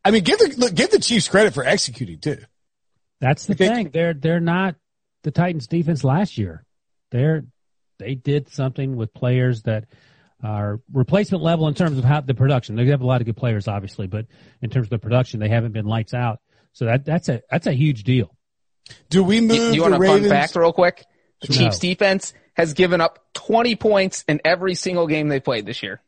I 0.04 0.10
mean, 0.10 0.24
give 0.24 0.38
the 0.38 0.54
look, 0.56 0.74
give 0.74 0.90
the 0.90 0.98
Chiefs 0.98 1.28
credit 1.28 1.54
for 1.54 1.64
executing 1.64 2.18
too. 2.18 2.38
That's 3.20 3.46
the 3.46 3.54
You 3.54 3.68
thing. 3.68 3.90
They're 3.90 4.12
they're 4.12 4.40
not 4.40 4.74
the 5.22 5.30
Titans 5.30 5.66
defense 5.66 6.04
last 6.04 6.36
year. 6.36 6.64
They're 7.10 7.44
they 7.98 8.14
did 8.14 8.48
something 8.48 8.96
with 8.96 9.12
players 9.14 9.62
that 9.62 9.84
are 10.42 10.80
replacement 10.92 11.42
level 11.42 11.68
in 11.68 11.74
terms 11.74 11.96
of 11.98 12.04
how 12.04 12.20
the 12.20 12.34
production. 12.34 12.76
They 12.76 12.86
have 12.86 13.00
a 13.00 13.06
lot 13.06 13.20
of 13.20 13.26
good 13.26 13.36
players, 13.36 13.66
obviously, 13.68 14.06
but 14.06 14.26
in 14.60 14.70
terms 14.70 14.86
of 14.86 14.90
the 14.90 14.98
production, 14.98 15.40
they 15.40 15.48
haven't 15.48 15.72
been 15.72 15.86
lights 15.86 16.12
out. 16.14 16.40
So 16.72 16.84
that 16.86 17.04
that's 17.04 17.28
a 17.28 17.42
that's 17.50 17.66
a 17.66 17.72
huge 17.72 18.04
deal. 18.04 18.34
Do 19.08 19.22
we 19.24 19.40
move 19.40 19.56
You, 19.56 19.72
you 19.72 19.82
want 19.82 19.94
a 19.94 19.98
Ravens? 19.98 20.22
fun 20.22 20.30
fact 20.30 20.56
real 20.56 20.72
quick? 20.72 21.04
The 21.40 21.48
No. 21.52 21.58
Chiefs 21.58 21.78
defense 21.78 22.34
has 22.54 22.74
given 22.74 23.00
up 23.00 23.18
20 23.34 23.76
points 23.76 24.24
in 24.28 24.40
every 24.44 24.74
single 24.74 25.06
game 25.06 25.28
they 25.28 25.40
played 25.40 25.66
this 25.66 25.82
year. 25.82 26.00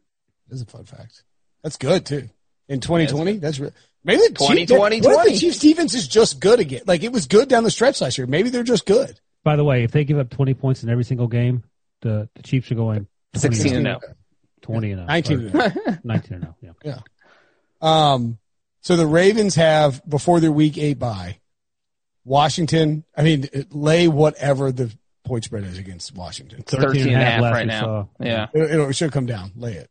That's 0.49 0.63
a 0.63 0.67
fun 0.67 0.85
fact. 0.85 1.23
That's 1.63 1.77
good 1.77 2.05
too. 2.05 2.29
In 2.69 2.81
2020, 2.81 3.39
that's 3.39 3.59
re- 3.59 3.71
maybe 4.05 4.23
the 4.29 4.35
20, 4.35 4.67
Chiefs, 4.67 4.73
what 4.73 4.93
if 4.93 5.03
the 5.33 5.39
Chiefs 5.39 5.59
defense 5.59 5.95
is 5.95 6.07
just 6.09 6.41
good 6.41 6.61
again? 6.61 6.83
Like 6.87 7.03
it 7.03 7.13
was 7.13 7.27
good 7.27 7.49
down 7.49 7.65
the 7.65 7.71
stretch 7.71 8.01
last 8.01 8.19
year. 8.19 8.27
Maybe 8.27 8.51
they're 8.51 8.63
just 8.65 8.87
good. 8.87 9.19
By 9.45 9.57
the 9.57 9.65
way, 9.65 9.85
if 9.85 9.93
they 9.93 10.05
give 10.05 10.19
up 10.19 10.29
twenty 10.31 10.55
points 10.55 10.83
in 10.83 10.91
every 10.91 11.05
single 11.05 11.29
game, 11.29 11.63
the, 12.03 12.29
the 12.35 12.43
Chiefs 12.43 12.71
are 12.71 12.77
going 12.77 13.07
16 13.35 13.75
and 13.75 13.89
oh. 13.89 14.01
0. 14.01 14.15
twenty 14.63 14.91
and 14.93 15.01
0. 15.01 15.07
19 15.07 15.41
and 15.41 15.57
oh. 15.57 15.97
19 16.05 16.35
and 16.35 16.55
0, 16.61 16.75
Yeah. 16.85 17.01
Um, 17.81 18.39
so 18.81 18.97
the 18.97 19.07
Ravens 19.07 19.57
have 19.57 20.03
before 20.09 20.41
their 20.41 20.53
week 20.53 20.79
eight 20.79 20.99
bye, 20.99 21.41
Washington. 22.25 23.05
I 23.17 23.23
mean, 23.23 23.49
lay 23.71 24.09
whatever 24.09 24.73
the 24.73 24.97
point 25.25 25.45
spread 25.45 25.65
is 25.65 25.79
against 25.79 26.15
Washington. 26.15 26.63
13 26.63 27.09
and 27.09 27.17
a 27.17 27.25
half 27.25 27.41
last 27.43 27.53
right 27.53 27.67
now. 27.67 27.81
saw. 27.81 28.07
Yeah. 28.21 28.47
It, 28.55 28.71
it, 28.71 28.81
it 28.81 28.93
should 28.95 29.13
come 29.13 29.27
down. 29.27 29.53
Lay 29.57 29.75
it. 29.75 29.91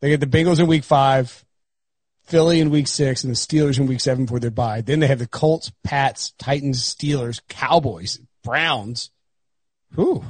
They 0.00 0.10
get 0.10 0.20
the 0.20 0.26
Bengals 0.26 0.60
in 0.60 0.66
week 0.66 0.84
five, 0.84 1.44
Philly 2.24 2.60
in 2.60 2.70
week 2.70 2.88
six, 2.88 3.24
and 3.24 3.30
the 3.30 3.36
Steelers 3.36 3.78
in 3.78 3.86
week 3.86 4.00
seven 4.00 4.26
for 4.26 4.38
their 4.38 4.50
bye. 4.50 4.80
Then 4.80 5.00
they 5.00 5.06
have 5.06 5.18
the 5.18 5.26
Colts, 5.26 5.72
Pats, 5.82 6.32
Titans, 6.38 6.82
Steelers, 6.82 7.40
Cowboys, 7.48 8.20
Browns. 8.42 9.10
Whew. 9.94 10.24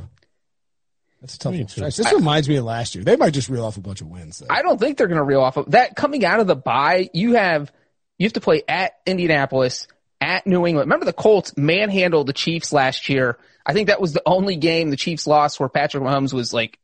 That's 1.24 1.36
a 1.36 1.38
tough 1.38 1.52
Me 1.52 1.60
one. 1.60 1.66
too. 1.68 1.80
This 1.80 2.12
reminds 2.12 2.50
me 2.50 2.56
of 2.56 2.66
last 2.66 2.94
year. 2.94 3.02
They 3.02 3.16
might 3.16 3.32
just 3.32 3.48
reel 3.48 3.64
off 3.64 3.78
a 3.78 3.80
bunch 3.80 4.02
of 4.02 4.08
wins. 4.08 4.40
Though. 4.40 4.46
I 4.50 4.60
don't 4.60 4.78
think 4.78 4.98
they're 4.98 5.06
going 5.06 5.16
to 5.16 5.24
reel 5.24 5.40
off 5.40 5.56
of 5.56 5.70
that 5.70 5.96
coming 5.96 6.22
out 6.22 6.38
of 6.38 6.46
the 6.46 6.54
bye. 6.54 7.08
You 7.14 7.32
have, 7.32 7.72
you 8.18 8.26
have 8.26 8.34
to 8.34 8.42
play 8.42 8.62
at 8.68 8.92
Indianapolis, 9.06 9.88
at 10.20 10.46
New 10.46 10.66
England. 10.66 10.88
Remember 10.88 11.06
the 11.06 11.14
Colts 11.14 11.56
manhandled 11.56 12.26
the 12.26 12.34
Chiefs 12.34 12.74
last 12.74 13.08
year. 13.08 13.38
I 13.64 13.72
think 13.72 13.86
that 13.86 14.02
was 14.02 14.12
the 14.12 14.20
only 14.26 14.56
game 14.56 14.90
the 14.90 14.98
Chiefs 14.98 15.26
lost 15.26 15.58
where 15.58 15.70
Patrick 15.70 16.04
Mahomes 16.04 16.34
was 16.34 16.52
like 16.52 16.78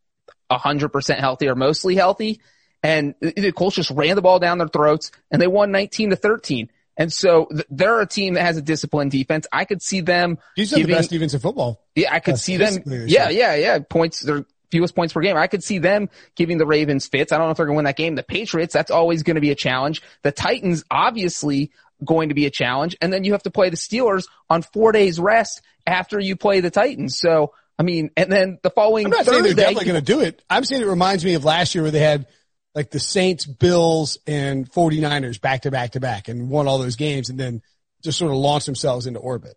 hundred 0.51 0.89
percent 0.89 1.21
healthy 1.21 1.47
or 1.47 1.55
mostly 1.55 1.95
healthy. 1.95 2.41
And 2.83 3.15
the 3.21 3.33
the 3.33 3.53
Colts 3.53 3.77
just 3.77 3.91
ran 3.91 4.17
the 4.17 4.23
ball 4.23 4.39
down 4.39 4.57
their 4.57 4.69
throats 4.69 5.13
and 5.31 5.43
they 5.43 5.49
won 5.49 5.71
19 5.71 6.11
to 6.11 6.17
13. 6.17 6.71
And 6.97 7.13
so 7.13 7.47
th- 7.47 7.67
they're 7.71 8.01
a 8.01 8.07
team 8.07 8.35
that 8.35 8.43
has 8.43 8.57
a 8.57 8.63
disciplined 8.63 9.11
defense. 9.11 9.47
I 9.53 9.65
could 9.65 9.83
see 9.83 10.01
them 10.01 10.39
These 10.57 10.73
are 10.73 10.77
the 10.77 10.85
best 10.85 11.11
defense 11.11 11.35
in 11.35 11.41
football. 11.41 11.83
yeah, 11.95 12.13
I 12.13 12.21
could 12.21 12.39
see 12.39 12.57
them. 12.57 12.83
Yeah, 12.87 13.31
yeah, 13.31 13.55
yeah. 13.55 13.79
Points, 13.79 14.21
their 14.21 14.45
fewest 14.71 14.95
points 14.95 15.13
per 15.13 15.21
game. 15.21 15.37
I 15.37 15.47
could 15.47 15.65
see 15.65 15.79
them 15.79 16.11
giving 16.37 16.59
the 16.59 16.67
Ravens 16.67 17.07
fits. 17.07 17.33
I 17.33 17.39
don't 17.39 17.47
know 17.47 17.51
if 17.53 17.57
they're 17.57 17.67
going 17.67 17.75
to 17.75 17.79
win 17.79 17.85
that 17.87 17.97
game. 17.97 18.15
The 18.15 18.23
Patriots, 18.23 18.73
that's 18.73 18.91
always 18.91 19.23
going 19.23 19.37
to 19.37 19.41
be 19.41 19.51
a 19.51 19.55
challenge. 19.55 20.03
The 20.23 20.33
Titans, 20.33 20.85
obviously 20.91 21.73
going 22.05 22.29
to 22.29 22.35
be 22.35 22.47
a 22.47 22.51
challenge. 22.51 22.97
And 23.01 23.13
then 23.13 23.25
you 23.25 23.33
have 23.33 23.43
to 23.45 23.51
play 23.51 23.71
the 23.71 23.77
Steelers 23.77 24.27
on 24.49 24.63
four 24.63 24.93
days 24.93 25.19
rest 25.19 25.63
after 25.87 26.19
you 26.19 26.37
play 26.37 26.61
the 26.61 26.71
Titans. 26.71 27.19
So, 27.19 27.53
I 27.79 27.83
mean, 27.83 28.11
and 28.17 28.31
then 28.31 28.59
the 28.63 28.71
following 28.71 29.07
I'm 29.07 29.11
not 29.11 29.27
saying 29.27 29.43
they're 29.43 29.55
definitely 29.55 29.87
going 29.87 30.05
to 30.05 30.13
do 30.13 30.21
it. 30.21 30.43
I'm 30.49 30.65
saying 30.65 30.83
it 30.83 30.87
reminds 30.87 31.25
me 31.25 31.35
of 31.35 31.45
last 31.45 31.75
year 31.75 31.83
where 31.83 31.91
they 31.91 32.01
had 32.01 32.27
like 32.75 32.91
the 32.91 33.01
Saints, 33.01 33.47
Bills, 33.47 34.19
and 34.27 34.71
49ers 34.71 35.41
back 35.41 35.63
to 35.63 35.71
back 35.71 35.93
to 35.93 36.01
back 36.01 36.29
and 36.29 36.49
won 36.51 36.69
all 36.69 36.79
those 36.79 36.97
games 36.97 37.29
and 37.31 37.39
then 37.39 37.63
just 38.03 38.19
sort 38.19 38.31
of 38.31 38.37
launched 38.39 38.67
themselves 38.67 39.07
into 39.07 39.19
orbit. 39.21 39.57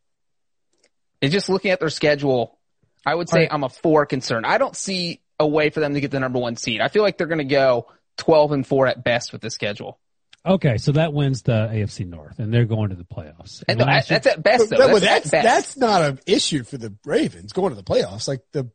and 1.22 1.32
just 1.32 1.48
looking 1.50 1.72
at 1.72 1.80
their 1.80 1.90
schedule, 1.90 2.58
I 3.06 3.16
would 3.16 3.30
say 3.30 3.40
Right. 3.42 3.50
I'm 3.52 3.64
a 3.64 3.70
four 3.70 4.06
concern. 4.06 4.46
I 4.46 4.58
don't 4.58 4.76
see 4.76 5.22
a 5.40 5.48
way 5.48 5.70
for 5.70 5.80
them 5.80 5.94
to 5.94 6.02
get 6.02 6.12
the 6.12 6.20
number 6.20 6.40
one 6.40 6.56
seed. 6.58 6.82
I 6.82 6.88
feel 6.90 7.02
like 7.04 7.18
they're 7.18 7.28
going 7.28 7.38
to 7.38 7.44
go 7.46 7.88
12 8.18 8.52
and 8.52 8.68
four 8.68 8.88
at 8.88 9.04
best 9.04 9.32
with 9.32 9.42
the 9.42 9.50
schedule. 9.50 10.00
Okay, 10.46 10.78
so 10.78 10.92
that 10.94 11.14
wins 11.14 11.44
the 11.44 11.54
AFC 11.72 12.06
North, 12.06 12.40
and 12.40 12.54
they're 12.54 12.66
going 12.66 12.90
to 12.90 12.96
the 12.98 13.06
playoffs. 13.06 13.64
And 13.68 13.80
And 13.80 13.88
last 13.90 14.10
year- 14.10 14.20
that's 14.20 14.28
at 14.36 14.44
best 14.44 14.70
though. 14.70 14.78
But- 14.78 14.92
but 14.92 15.02
That's, 15.02 15.30
that's, 15.30 15.32
best. 15.32 15.44
that's 15.44 15.78
not 15.78 16.02
an 16.02 16.20
issue 16.28 16.64
for 16.66 16.78
the 16.78 16.94
Ravens 17.06 17.54
going 17.54 17.70
to 17.70 17.76
the 17.78 17.84
playoffs. 17.84 18.28
Like 18.28 18.42
the, 18.52 18.70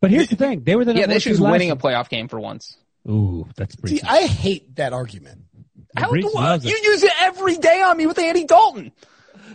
but 0.00 0.10
here's 0.10 0.28
the 0.28 0.36
thing: 0.36 0.64
they 0.64 0.74
were 0.74 0.84
the 0.84 0.92
yeah, 0.94 1.02
number 1.02 1.06
the 1.06 1.12
one 1.12 1.16
issue 1.18 1.30
is 1.30 1.40
winning 1.40 1.68
year. 1.68 1.74
a 1.74 1.78
playoff 1.78 2.08
game 2.08 2.26
for 2.26 2.40
once. 2.40 2.76
Ooh, 3.08 3.46
that's 3.56 3.76
pretty. 3.76 3.96
see, 3.96 4.02
pretty. 4.02 4.24
I 4.24 4.26
hate 4.26 4.76
that 4.76 4.92
argument. 4.92 5.42
How 5.96 6.10
Brees 6.10 6.62
do 6.62 6.68
it. 6.68 6.70
you 6.70 6.90
use 6.90 7.02
it 7.02 7.12
every 7.20 7.56
day 7.56 7.82
on 7.82 7.96
me 7.96 8.06
with 8.06 8.18
Andy 8.18 8.44
Dalton? 8.44 8.92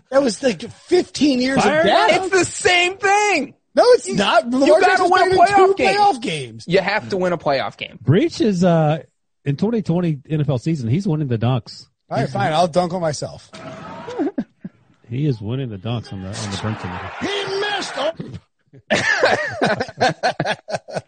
That 0.09 0.21
was 0.21 0.41
like 0.43 0.61
15 0.61 1.41
years 1.41 1.61
Fire 1.63 1.79
of 1.79 1.85
it 1.85 1.89
data. 1.89 2.23
It's 2.23 2.29
the 2.29 2.45
same 2.45 2.97
thing. 2.97 3.55
No, 3.75 3.83
it's 3.85 4.07
not. 4.07 4.49
Lamar 4.49 4.79
gotta 4.79 5.07
win 5.09 5.31
a 5.31 5.31
two 5.31 5.37
playoff 5.37 5.75
game. 5.77 5.95
playoff 5.95 6.21
games. 6.21 6.65
You 6.67 6.79
have 6.79 7.09
to 7.09 7.17
win 7.17 7.33
a 7.33 7.37
playoff 7.37 7.77
game. 7.77 7.99
Breech 8.01 8.41
is 8.41 8.63
uh 8.63 9.03
in 9.45 9.55
2020 9.55 10.15
NFL 10.15 10.59
season, 10.59 10.89
he's 10.89 11.07
winning 11.07 11.27
the 11.27 11.37
dunks. 11.37 11.87
All 12.09 12.17
right, 12.17 12.29
fine. 12.29 12.53
I'll 12.53 12.67
dunk 12.67 12.93
on 12.93 13.01
myself. 13.01 13.51
He 15.09 15.25
is 15.25 15.39
winning 15.39 15.69
the 15.69 15.77
dunks 15.77 16.11
on 16.11 16.21
the 16.21 16.27
on 16.27 16.33
the 16.33 16.57
Brinson. 16.57 16.91
He 17.21 17.45
missed. 17.61 17.93
Oh. 20.91 20.99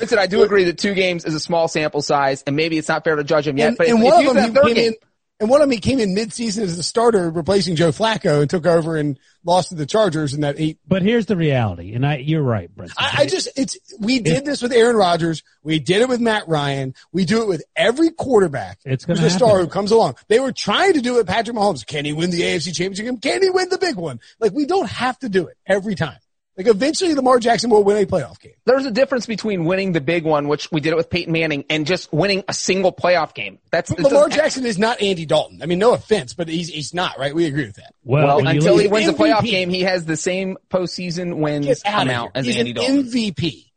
Listen, 0.00 0.18
I 0.18 0.26
do 0.26 0.42
agree 0.42 0.64
that 0.64 0.78
two 0.78 0.94
games 0.94 1.24
is 1.24 1.34
a 1.34 1.40
small 1.40 1.68
sample 1.68 2.02
size, 2.02 2.42
and 2.46 2.56
maybe 2.56 2.78
it's 2.78 2.88
not 2.88 3.04
fair 3.04 3.16
to 3.16 3.24
judge 3.24 3.46
him 3.46 3.58
yet. 3.58 3.68
and, 3.68 3.78
but 3.78 3.88
and 3.88 3.98
if, 3.98 4.04
one 4.04 4.22
if 4.22 4.28
of 4.28 4.34
them 4.34 4.54
he 4.54 4.60
came 4.60 4.74
game, 4.74 4.92
in, 4.92 4.94
and 5.40 5.50
one 5.50 5.60
of 5.60 5.68
them 5.68 5.72
he 5.72 5.80
came 5.80 5.98
in 5.98 6.14
mid-season 6.14 6.64
as 6.64 6.78
a 6.78 6.82
starter, 6.82 7.30
replacing 7.30 7.76
Joe 7.76 7.90
Flacco, 7.90 8.40
and 8.40 8.48
took 8.48 8.66
over 8.66 8.96
and 8.96 9.18
lost 9.44 9.70
to 9.70 9.74
the 9.74 9.84
Chargers 9.84 10.32
in 10.32 10.42
that 10.42 10.56
eight. 10.58 10.78
But 10.86 11.02
here's 11.02 11.26
the 11.26 11.36
reality, 11.36 11.94
and 11.94 12.06
I 12.06 12.18
you're 12.18 12.42
right, 12.42 12.74
Brinson. 12.74 12.94
I, 12.96 13.22
I 13.22 13.26
just 13.26 13.48
it's 13.56 13.76
we 13.98 14.20
did 14.20 14.44
this 14.44 14.62
with 14.62 14.72
Aaron 14.72 14.96
Rodgers, 14.96 15.42
we 15.62 15.78
did 15.80 16.02
it 16.02 16.08
with 16.08 16.20
Matt 16.20 16.48
Ryan, 16.48 16.94
we 17.12 17.24
do 17.24 17.42
it 17.42 17.48
with 17.48 17.64
every 17.74 18.10
quarterback. 18.10 18.78
It's 18.84 19.04
gonna 19.04 19.28
star 19.28 19.58
who 19.58 19.66
comes 19.66 19.90
along. 19.90 20.16
They 20.28 20.40
were 20.40 20.52
trying 20.52 20.94
to 20.94 21.00
do 21.00 21.14
it 21.14 21.18
with 21.18 21.26
Patrick 21.26 21.56
Mahomes. 21.56 21.84
Can 21.86 22.04
he 22.04 22.12
win 22.12 22.30
the 22.30 22.40
AFC 22.42 22.74
Championship 22.74 23.06
game? 23.06 23.18
Can 23.18 23.42
he 23.42 23.50
win 23.50 23.68
the 23.68 23.78
big 23.78 23.96
one? 23.96 24.20
Like 24.38 24.52
we 24.52 24.66
don't 24.66 24.88
have 24.88 25.18
to 25.20 25.28
do 25.28 25.48
it 25.48 25.56
every 25.66 25.94
time. 25.94 26.18
Like 26.56 26.68
eventually, 26.68 27.14
Lamar 27.14 27.40
Jackson 27.40 27.68
will 27.70 27.82
win 27.82 27.96
a 27.96 28.06
playoff 28.06 28.38
game. 28.38 28.52
there's 28.64 28.86
a 28.86 28.90
difference 28.92 29.26
between 29.26 29.64
winning 29.64 29.90
the 29.92 30.00
big 30.00 30.24
one, 30.24 30.46
which 30.46 30.70
we 30.70 30.80
did 30.80 30.92
it 30.92 30.96
with 30.96 31.10
Peyton 31.10 31.32
Manning, 31.32 31.64
and 31.68 31.84
just 31.84 32.12
winning 32.12 32.44
a 32.46 32.54
single 32.54 32.92
playoff 32.92 33.34
game. 33.34 33.58
That's 33.72 33.90
it 33.90 33.98
Lamar 33.98 34.28
doesn't- 34.28 34.32
Jackson 34.32 34.64
is 34.66 34.78
not 34.78 35.02
Andy 35.02 35.26
Dalton. 35.26 35.62
I 35.62 35.66
mean, 35.66 35.80
no 35.80 35.94
offense, 35.94 36.32
but 36.34 36.46
he's 36.48 36.68
he's 36.68 36.94
not 36.94 37.18
right. 37.18 37.34
We 37.34 37.46
agree 37.46 37.66
with 37.66 37.76
that. 37.76 37.92
well, 38.04 38.36
Well, 38.38 38.46
until 38.46 38.78
he 38.78 38.86
wins 38.86 39.08
a 39.08 39.12
playoff 39.14 39.42
game, 39.44 39.68
he 39.68 39.80
has 39.82 40.04
the 40.04 40.16
same 40.16 40.56
postseason 40.70 41.38
wins 41.38 41.66
Get 41.66 41.80
out 41.84 42.02
of 42.02 42.08
amount 42.08 42.32
as 42.36 42.46
He's 42.46 42.56
Andy 42.56 42.70
an 42.70 42.76
Dalton. 42.76 43.02
MVP. 43.06 43.70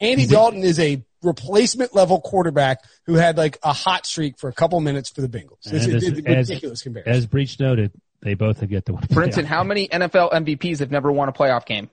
Andy 0.00 0.26
Dalton 0.26 0.60
is 0.62 0.78
a 0.78 1.04
replacement 1.22 1.94
level 1.94 2.20
quarterback 2.20 2.78
who 3.06 3.14
had 3.14 3.36
like 3.36 3.58
a 3.62 3.72
hot 3.72 4.06
streak 4.06 4.38
for 4.38 4.48
a 4.48 4.52
couple 4.52 4.80
minutes 4.80 5.10
for 5.10 5.20
the 5.20 5.28
Bengals. 5.28 5.58
It's 5.66 5.84
And 5.84 5.94
as- 5.96 6.04
it's 6.04 6.20
a 6.26 6.30
as- 6.30 6.48
ridiculous 6.48 6.82
comparison. 6.82 7.12
as 7.12 7.26
Breech 7.26 7.58
noted, 7.60 7.92
they 8.22 8.34
both 8.34 8.60
have 8.60 8.70
yet 8.70 8.86
to 8.86 8.92
win. 8.94 9.02
a 9.04 9.06
Brinson, 9.08 9.42
playoff. 9.42 9.44
how 9.46 9.64
many 9.64 9.88
NFL 9.88 10.30
MVPs 10.32 10.78
have 10.78 10.90
never 10.90 11.10
won 11.10 11.28
a 11.28 11.32
playoff 11.32 11.66
game? 11.66 11.90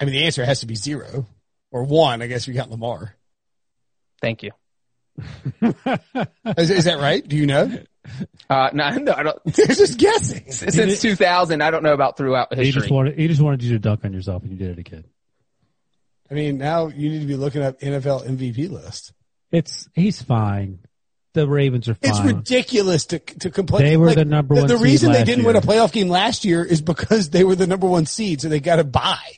I 0.00 0.04
mean, 0.04 0.12
the 0.12 0.24
answer 0.24 0.44
has 0.44 0.60
to 0.60 0.66
be 0.66 0.74
zero 0.74 1.26
or 1.70 1.84
one. 1.84 2.22
I 2.22 2.26
guess 2.26 2.46
we 2.46 2.54
got 2.54 2.70
Lamar. 2.70 3.14
Thank 4.20 4.42
you. 4.42 4.52
Is, 6.56 6.70
is 6.70 6.84
that 6.84 6.98
right? 7.00 7.26
Do 7.26 7.36
you 7.36 7.46
know? 7.46 7.70
Uh, 8.48 8.70
no, 8.72 8.90
no, 8.90 9.12
I 9.12 9.22
don't. 9.24 9.38
just 9.54 9.98
guessing. 9.98 10.50
Since 10.52 11.00
2000, 11.02 11.60
I 11.60 11.70
don't 11.70 11.82
know 11.82 11.92
about 11.92 12.16
throughout 12.16 12.54
He 12.54 12.64
just 12.70 12.76
history. 12.76 12.94
wanted 12.94 13.18
he 13.18 13.28
just 13.28 13.40
wanted 13.40 13.62
you 13.62 13.72
to 13.72 13.78
dunk 13.78 14.04
on 14.04 14.12
yourself, 14.12 14.42
and 14.42 14.52
you 14.52 14.56
did 14.58 14.70
it 14.70 14.78
again. 14.78 15.04
I 16.30 16.34
mean, 16.34 16.58
now 16.58 16.88
you 16.88 17.10
need 17.10 17.20
to 17.20 17.26
be 17.26 17.36
looking 17.36 17.62
up 17.62 17.80
NFL 17.80 18.26
MVP 18.26 18.70
list. 18.70 19.12
It's 19.50 19.88
he's 19.94 20.22
fine. 20.22 20.80
The 21.34 21.48
Ravens 21.48 21.88
are 21.88 21.94
fine. 21.94 22.10
It's 22.10 22.20
ridiculous 22.20 23.06
to 23.06 23.18
to 23.18 23.50
complain. 23.50 23.84
They 23.84 23.96
were 23.96 24.14
the 24.14 24.24
number 24.24 24.54
one 24.54 24.66
The 24.66 24.76
seed 24.76 24.84
reason 24.84 25.12
they 25.12 25.18
last 25.18 25.26
didn't 25.26 25.44
year. 25.44 25.46
win 25.54 25.56
a 25.56 25.60
playoff 25.60 25.92
game 25.92 26.08
last 26.08 26.44
year 26.44 26.64
is 26.64 26.80
because 26.80 27.30
they 27.30 27.44
were 27.44 27.54
the 27.56 27.66
number 27.66 27.86
one 27.86 28.06
seed, 28.06 28.40
so 28.40 28.48
they 28.48 28.60
got 28.60 28.76
to 28.76 28.84
bye. 28.84 29.36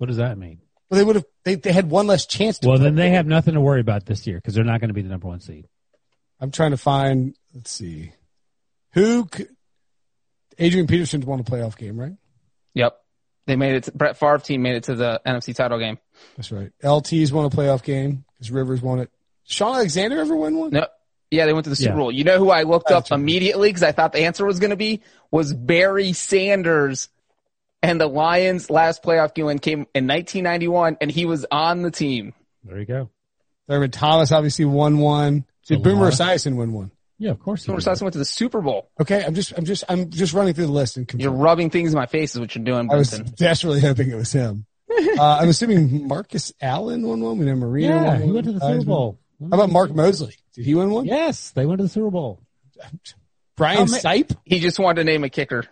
What 0.00 0.06
does 0.06 0.16
that 0.16 0.38
mean? 0.38 0.62
Well, 0.88 0.96
they 0.96 1.04
would 1.04 1.16
have. 1.16 1.26
They, 1.44 1.56
they 1.56 1.72
had 1.72 1.90
one 1.90 2.06
less 2.06 2.24
chance. 2.24 2.58
to 2.60 2.68
Well, 2.68 2.78
then 2.78 2.94
they 2.94 3.10
have 3.10 3.26
nothing 3.26 3.52
to 3.52 3.60
worry 3.60 3.82
about 3.82 4.06
this 4.06 4.26
year 4.26 4.38
because 4.38 4.54
they're 4.54 4.64
not 4.64 4.80
going 4.80 4.88
to 4.88 4.94
be 4.94 5.02
the 5.02 5.10
number 5.10 5.28
one 5.28 5.40
seed. 5.40 5.68
I'm 6.40 6.50
trying 6.50 6.70
to 6.70 6.78
find. 6.78 7.36
Let's 7.54 7.70
see, 7.70 8.12
who. 8.94 9.28
c 9.30 9.44
Adrian 10.58 10.86
Peterson's 10.86 11.26
won 11.26 11.38
a 11.38 11.44
playoff 11.44 11.76
game, 11.76 12.00
right? 12.00 12.14
Yep. 12.72 12.96
They 13.46 13.56
made 13.56 13.74
it. 13.74 13.84
To, 13.84 13.92
Brett 13.92 14.16
Favre 14.16 14.38
team 14.38 14.62
made 14.62 14.76
it 14.76 14.84
to 14.84 14.94
the 14.94 15.20
NFC 15.26 15.54
title 15.54 15.78
game. 15.78 15.98
That's 16.38 16.50
right. 16.50 16.72
LT's 16.82 17.30
won 17.30 17.44
a 17.44 17.50
playoff 17.50 17.82
game 17.82 18.24
because 18.38 18.50
Rivers 18.50 18.80
won 18.80 19.00
it. 19.00 19.10
Shaun 19.44 19.74
Alexander 19.74 20.18
ever 20.18 20.34
win 20.34 20.56
one? 20.56 20.70
No. 20.70 20.86
Yeah, 21.30 21.44
they 21.44 21.52
went 21.52 21.64
to 21.64 21.70
the 21.70 21.76
Super 21.76 21.90
Yeah. 21.90 21.96
Bowl. 21.96 22.10
You 22.10 22.24
know 22.24 22.38
who 22.38 22.48
I 22.50 22.62
looked 22.62 22.90
up 22.90 23.04
That's 23.04 23.10
right. 23.10 23.20
immediately 23.20 23.68
because 23.68 23.82
I 23.82 23.92
thought 23.92 24.12
the 24.12 24.24
answer 24.24 24.46
was 24.46 24.60
going 24.60 24.70
to 24.70 24.76
be 24.76 25.02
was 25.30 25.52
Barry 25.52 26.14
Sanders. 26.14 27.08
And 27.82 28.00
the 28.00 28.06
Lions 28.06 28.68
last 28.68 29.02
playoff 29.02 29.34
game 29.34 29.58
came 29.58 29.86
in 29.94 30.06
1991 30.06 30.98
and 31.00 31.10
he 31.10 31.24
was 31.26 31.46
on 31.50 31.82
the 31.82 31.90
team. 31.90 32.34
There 32.64 32.78
you 32.78 32.84
go. 32.84 33.10
Thurman 33.68 33.90
Thomas 33.90 34.32
obviously 34.32 34.64
won 34.66 34.98
one. 34.98 35.44
Did 35.66 35.78
So 35.78 35.82
Boomer 35.82 36.10
Esiason 36.10 36.56
win 36.56 36.72
one? 36.72 36.90
Yeah, 37.18 37.30
of 37.30 37.38
course. 37.40 37.64
he 37.64 37.68
Boomer. 37.72 37.80
Esiason 37.80 38.02
went 38.02 38.12
to 38.14 38.18
the 38.18 38.24
Super 38.24 38.60
Bowl. 38.60 38.90
Okay, 39.00 39.24
I'm 39.24 39.34
just, 39.34 39.52
I'm 39.56 39.64
just, 39.64 39.84
I'm 39.88 40.10
just 40.10 40.34
running 40.34 40.52
through 40.54 40.66
the 40.66 40.72
list 40.72 40.96
and 40.96 41.10
You're 41.14 41.32
rubbing 41.32 41.70
things 41.70 41.92
in 41.92 41.98
my 41.98 42.06
face 42.06 42.34
is 42.34 42.40
what 42.40 42.54
you're 42.54 42.64
doing, 42.64 42.90
I 42.90 42.96
was 42.96 43.10
desperately 43.10 43.80
hoping 43.80 44.10
it 44.10 44.14
was 44.16 44.32
him. 44.32 44.66
uh, 44.90 45.38
I'm 45.40 45.48
assuming 45.48 46.06
Marcus 46.08 46.52
Allen 46.60 47.06
won 47.06 47.20
one. 47.20 47.38
We 47.38 47.46
know 47.46 47.54
Marino. 47.54 47.88
Yeah, 47.88 48.04
won 48.04 48.16
he 48.18 48.24
one. 48.24 48.34
went 48.34 48.46
to 48.46 48.52
the 48.52 48.60
Super 48.60 48.84
Bowl. 48.84 49.20
How 49.40 49.46
about 49.46 49.70
Mark 49.70 49.94
Moseley? 49.94 50.34
Did 50.54 50.64
he 50.66 50.74
win 50.74 50.90
one? 50.90 51.06
Yes, 51.06 51.50
they 51.52 51.64
went 51.64 51.78
to 51.78 51.84
the 51.84 51.88
Super 51.88 52.10
Bowl. 52.10 52.42
Brian 53.56 53.78
How 53.78 53.84
ma- 53.84 53.96
Sipe? 53.98 54.36
He 54.44 54.58
just 54.58 54.78
wanted 54.78 55.02
to 55.02 55.04
name 55.04 55.24
a 55.24 55.28
kicker. 55.30 55.64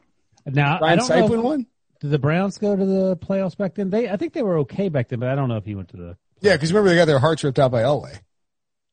Now 0.46 0.76
I 0.76 0.78
Brian 0.78 0.98
don't 0.98 1.10
Sipe 1.10 1.18
know. 1.20 1.26
win 1.26 1.38
If, 1.40 1.44
one? 1.44 1.66
Did 2.00 2.10
the 2.10 2.18
Browns 2.18 2.58
go 2.58 2.76
to 2.76 2.84
the 2.84 3.16
playoffs 3.16 3.56
back 3.56 3.74
then? 3.74 3.90
They, 3.90 4.08
I 4.08 4.16
think 4.16 4.32
they 4.32 4.42
were 4.42 4.58
okay 4.60 4.88
back 4.88 5.08
then, 5.08 5.20
but 5.20 5.28
I 5.28 5.34
don't 5.34 5.48
know 5.48 5.56
if 5.56 5.64
he 5.64 5.74
went 5.74 5.88
to 5.90 5.96
the. 5.96 6.16
Yeah, 6.40 6.54
because 6.54 6.72
remember 6.72 6.90
they 6.90 6.96
got 6.96 7.06
their 7.06 7.18
hearts 7.18 7.42
ripped 7.42 7.58
out 7.58 7.70
by 7.72 7.82
Elway. 7.82 8.18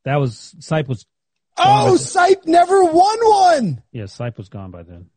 That 0.06 0.18
was 0.18 0.56
Sipe 0.60 0.88
was. 0.88 1.06
Oh, 1.58 1.96
Sipe 1.98 2.46
never 2.46 2.84
won 2.84 3.18
one. 3.22 3.84
Yeah, 3.92 4.04
Sipe 4.04 4.38
was 4.38 4.50
gone 4.50 4.72
by 4.72 4.84
then. 4.84 5.10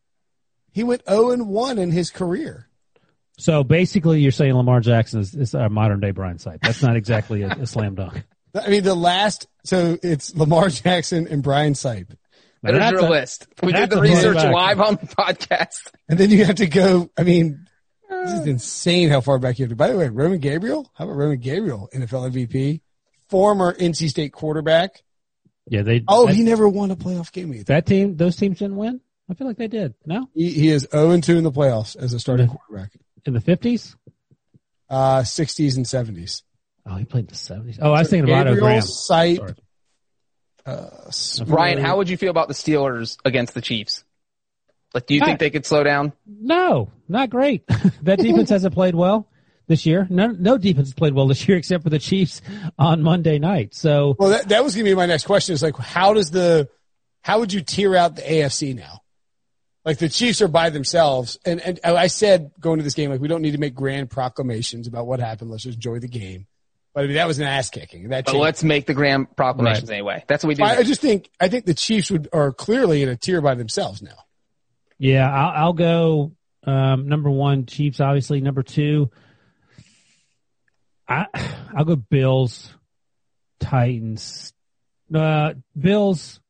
He 0.70 0.84
went 0.84 1.02
0 1.08 1.30
and 1.30 1.48
1 1.48 1.78
in 1.78 1.90
his 1.90 2.10
career. 2.10 2.68
So 3.38 3.64
basically, 3.64 4.20
you're 4.20 4.32
saying 4.32 4.52
Lamar 4.54 4.80
Jackson 4.80 5.20
is, 5.20 5.34
is 5.34 5.54
our 5.54 5.68
modern 5.68 6.00
day 6.00 6.10
Brian 6.10 6.36
Sipe. 6.38 6.60
That's 6.60 6.82
not 6.82 6.96
exactly 6.96 7.42
a, 7.42 7.48
a 7.50 7.66
slam 7.66 7.94
dunk. 7.94 8.24
I 8.54 8.68
mean, 8.68 8.82
the 8.84 8.94
last, 8.94 9.46
so 9.64 9.98
it's 10.02 10.34
Lamar 10.34 10.68
Jackson 10.68 11.28
and 11.28 11.42
Brian 11.42 11.74
Sipe. 11.74 12.10
Now, 12.62 12.72
There's 12.72 12.78
that's 12.78 12.92
your 12.92 13.06
a- 13.06 13.10
list. 13.10 13.46
We 13.62 13.72
did 13.72 13.90
the 13.90 14.00
research 14.00 14.36
live 14.36 14.80
on 14.80 14.96
the 14.96 15.06
podcast. 15.06 15.92
And 16.08 16.18
then 16.18 16.30
you 16.30 16.44
have 16.44 16.56
to 16.56 16.66
go, 16.66 17.10
I 17.16 17.22
mean, 17.22 17.67
this 18.08 18.32
is 18.32 18.46
insane 18.46 19.08
how 19.10 19.20
far 19.20 19.38
back 19.38 19.58
you 19.58 19.64
have 19.64 19.70
to. 19.70 19.76
By 19.76 19.88
the 19.90 19.96
way, 19.98 20.08
Roman 20.08 20.38
Gabriel, 20.38 20.90
how 20.94 21.04
about 21.04 21.16
Roman 21.16 21.38
Gabriel, 21.38 21.88
NFL 21.94 22.32
MVP, 22.32 22.80
former 23.28 23.74
NC 23.74 24.08
State 24.08 24.32
quarterback. 24.32 25.02
Yeah, 25.66 25.82
they. 25.82 26.02
Oh, 26.08 26.26
that, 26.26 26.34
he 26.34 26.42
never 26.42 26.68
won 26.68 26.90
a 26.90 26.96
playoff 26.96 27.30
game 27.32 27.52
either. 27.54 27.64
that 27.64 27.84
team, 27.86 28.16
those 28.16 28.36
teams 28.36 28.58
didn't 28.58 28.76
win. 28.76 29.00
I 29.30 29.34
feel 29.34 29.46
like 29.46 29.58
they 29.58 29.68
did. 29.68 29.94
No, 30.06 30.28
He, 30.34 30.50
he 30.50 30.68
is 30.70 30.88
0 30.90 31.10
and 31.10 31.22
2 31.22 31.36
in 31.36 31.44
the 31.44 31.52
playoffs 31.52 31.94
as 31.96 32.14
a 32.14 32.20
starting 32.20 32.48
Yeah. 32.48 32.54
quarterback. 32.56 32.92
in 33.26 33.34
the 33.34 33.40
fifties. 33.42 33.94
Uh, 34.88 35.20
60s 35.20 35.76
and 35.76 35.84
70s. 35.84 36.42
Oh, 36.86 36.94
he 36.96 37.04
played 37.04 37.24
in 37.24 37.26
the 37.26 37.34
seventies. 37.34 37.78
Oh, 37.82 37.92
I 37.92 37.98
was 37.98 38.08
thinking 38.08 38.30
about 38.30 38.46
Otto 38.46 38.54
Gabriel, 38.54 38.80
Graham. 38.80 38.82
Sipe, 38.82 39.56
uh, 40.64 41.44
Ryan, 41.46 41.78
how 41.78 41.98
would 41.98 42.08
you 42.08 42.16
feel 42.16 42.30
about 42.30 42.48
the 42.48 42.54
Steelers 42.54 43.18
against 43.24 43.52
the 43.52 43.60
Chiefs? 43.60 44.04
Like, 44.94 45.06
do 45.06 45.14
you 45.14 45.20
think 45.20 45.38
they 45.38 45.50
could 45.50 45.66
slow 45.66 45.82
down? 45.82 46.12
No, 46.26 46.90
not 47.08 47.30
great. 47.30 47.66
that 48.02 48.18
defense 48.18 48.50
hasn't 48.50 48.74
played 48.74 48.94
well 48.94 49.28
this 49.66 49.84
year. 49.84 50.06
No, 50.10 50.28
no 50.28 50.56
defense 50.56 50.88
has 50.88 50.94
played 50.94 51.14
well 51.14 51.26
this 51.26 51.46
year 51.46 51.58
except 51.58 51.84
for 51.84 51.90
the 51.90 51.98
Chiefs 51.98 52.40
on 52.78 53.02
Monday 53.02 53.38
night. 53.38 53.74
So 53.74 54.16
Well, 54.18 54.30
that, 54.30 54.48
that 54.48 54.64
was 54.64 54.74
going 54.74 54.84
to 54.86 54.90
be 54.90 54.94
my 54.94 55.06
next 55.06 55.24
question. 55.24 55.52
Is 55.52 55.62
like, 55.62 55.76
how 55.76 56.14
does 56.14 56.30
the, 56.30 56.68
how 57.22 57.40
would 57.40 57.52
you 57.52 57.60
tear 57.60 57.94
out 57.96 58.16
the 58.16 58.22
AFC 58.22 58.74
now? 58.74 59.02
Like 59.84 59.98
the 59.98 60.08
Chiefs 60.08 60.42
are 60.42 60.48
by 60.48 60.68
themselves, 60.68 61.38
and 61.46 61.60
and 61.62 61.80
I 61.82 62.08
said 62.08 62.50
going 62.60 62.76
to 62.76 62.82
this 62.82 62.92
game, 62.92 63.10
like 63.10 63.22
we 63.22 63.28
don't 63.28 63.40
need 63.40 63.52
to 63.52 63.58
make 63.58 63.74
grand 63.74 64.10
proclamations 64.10 64.86
about 64.86 65.06
what 65.06 65.18
happened. 65.18 65.50
Let's 65.50 65.62
just 65.62 65.76
enjoy 65.76 65.98
the 65.98 66.08
game. 66.08 66.46
But 66.92 67.04
I 67.04 67.06
mean, 67.06 67.14
that 67.14 67.26
was 67.26 67.38
an 67.38 67.46
ass 67.46 67.70
kicking. 67.70 68.08
That 68.10 68.26
But 68.26 68.32
changed. 68.32 68.42
let's 68.42 68.64
make 68.64 68.84
the 68.84 68.92
grand 68.92 69.34
proclamations 69.34 69.88
Right. 69.88 69.94
anyway. 69.96 70.24
That's 70.26 70.44
what 70.44 70.48
we 70.48 70.54
do. 70.56 70.64
I, 70.64 70.78
I 70.78 70.82
just 70.82 71.00
think 71.00 71.30
I 71.40 71.48
think 71.48 71.64
the 71.64 71.72
Chiefs 71.72 72.10
would 72.10 72.28
are 72.34 72.52
clearly 72.52 73.02
in 73.02 73.08
a 73.08 73.16
tier 73.16 73.40
by 73.40 73.54
themselves 73.54 74.02
now. 74.02 74.16
Yeah, 74.98 75.30
I'll, 75.30 75.64
I'll 75.64 75.72
go 75.72 76.32
um, 76.64 77.08
number 77.08 77.30
one 77.30 77.66
Chiefs. 77.66 78.00
Obviously, 78.00 78.40
number 78.40 78.62
two. 78.62 79.10
I 81.08 81.26
I'll 81.74 81.84
go 81.84 81.96
Bills, 81.96 82.72
Titans, 83.60 84.52
uh, 85.14 85.54
Bills, 85.78 86.40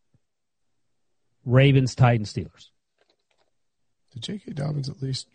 Ravens, 1.44 1.94
Titans, 1.94 2.32
Steelers. 2.32 2.70
Did 4.12 4.22
J.K. 4.22 4.52
Dobbins 4.52 4.88
at 4.88 5.02
least? 5.02 5.28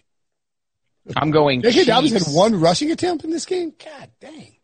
I'm 1.15 1.31
going 1.31 1.61
J.K. 1.61 1.85
Dobbins 1.85 2.13
had 2.13 2.33
one 2.33 2.59
rushing 2.59 2.91
attempt 2.91 3.23
in 3.23 3.29
this 3.29 3.45
game. 3.45 3.73
God 3.83 4.09
dang! 4.19 4.55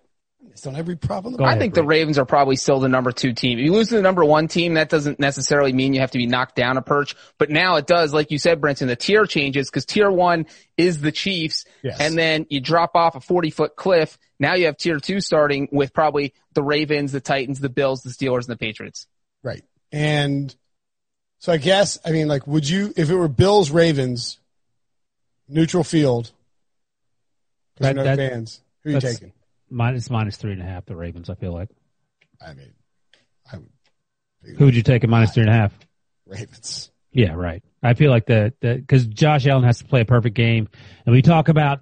It's 0.52 0.66
on 0.66 0.76
every 0.76 0.96
prop 0.96 1.26
on 1.26 1.32
the 1.34 1.38
Go 1.38 1.44
board. 1.44 1.48
I 1.50 1.52
ahead, 1.52 1.62
think 1.62 1.74
the 1.74 1.84
Ravens 1.84 2.18
are 2.18 2.26
probably 2.26 2.56
still 2.56 2.80
the 2.80 2.90
number 2.90 3.12
two 3.12 3.34
team. 3.34 3.60
If 3.60 3.66
you 3.66 3.74
lose 3.74 3.90
to 3.90 3.96
the 3.96 4.02
number 4.02 4.24
one 4.26 4.48
team, 4.48 4.74
that 4.76 4.90
doesn't 4.90 5.20
necessarily 5.20 5.74
mean 5.74 5.94
you 5.94 6.00
have 6.02 6.12
to 6.12 6.18
be 6.18 6.28
knocked 6.28 6.56
down 6.56 6.78
a 6.78 6.82
perch. 6.82 7.16
But 7.38 7.50
now 7.50 7.76
it 7.76 7.88
does, 7.88 8.14
like 8.14 8.32
you 8.32 8.38
said, 8.38 8.60
Brinson, 8.60 8.88
the 8.88 8.96
tier 8.96 9.26
changes 9.26 9.70
because 9.70 9.86
tier 9.86 10.10
one 10.10 10.48
is 10.78 11.02
the 11.02 11.12
Chiefs. 11.12 11.66
Yes. 11.84 12.00
And 12.00 12.18
then 12.18 12.46
you 12.50 12.60
drop 12.62 12.96
off 12.96 13.16
a 13.16 13.22
40 13.22 13.50
foot 13.52 13.76
cliff. 13.76 14.18
Now 14.40 14.56
you 14.56 14.66
have 14.68 14.78
tier 14.78 15.00
two 15.00 15.22
starting 15.22 15.68
with 15.72 15.94
probably 15.94 16.34
the 16.54 16.64
Ravens, 16.64 17.12
the 17.12 17.22
Titans, 17.22 17.60
the 17.60 17.70
Bills, 17.70 18.02
the 18.02 18.10
Steelers, 18.10 18.40
and 18.48 18.48
the 18.48 18.58
Patriots. 18.58 19.08
Right. 19.44 19.64
And 19.92 20.54
so 21.40 21.52
I 21.54 21.58
guess, 21.58 22.00
I 22.06 22.12
mean, 22.12 22.28
like, 22.28 22.48
would 22.48 22.68
you, 22.68 22.94
if 22.98 23.10
it 23.10 23.16
were 23.16 23.28
Bills 23.30 23.72
Ravens, 23.72 24.40
neutral 25.48 25.84
field, 25.84 26.32
That- 27.80 27.96
no 27.96 28.04
that- 28.04 28.18
fans, 28.18 28.62
who 28.84 28.90
are 28.90 28.94
you 28.94 29.00
taking? 29.02 29.34
Minus 29.70 30.10
minus 30.10 30.38
three 30.38 30.54
and 30.54 30.62
a 30.62 30.66
half. 30.66 30.86
The 30.86 30.96
Ravens. 30.96 31.30
I 31.30 31.36
feel 31.36 31.54
like. 31.54 31.70
I 32.42 32.54
mean, 32.54 32.74
I 33.52 33.58
would 33.58 34.58
Who 34.58 34.66
would 34.66 34.76
you 34.76 34.84
take 34.84 35.04
at 35.04 35.10
minus 35.10 35.34
three 35.34 35.44
and 35.44 35.52
a 35.52 35.54
half? 35.54 35.74
Ravens. 36.26 36.92
Yeah, 37.12 37.34
right. 37.34 37.64
I 37.82 37.94
feel 37.94 38.12
like 38.12 38.26
the 38.26 38.54
because 38.62 39.08
Josh 39.08 39.48
Allen 39.48 39.64
has 39.64 39.80
to 39.80 39.86
play 39.86 40.02
a 40.02 40.06
perfect 40.06 40.36
game, 40.36 40.70
and 41.06 41.14
we 41.14 41.22
talk 41.22 41.50
about 41.50 41.82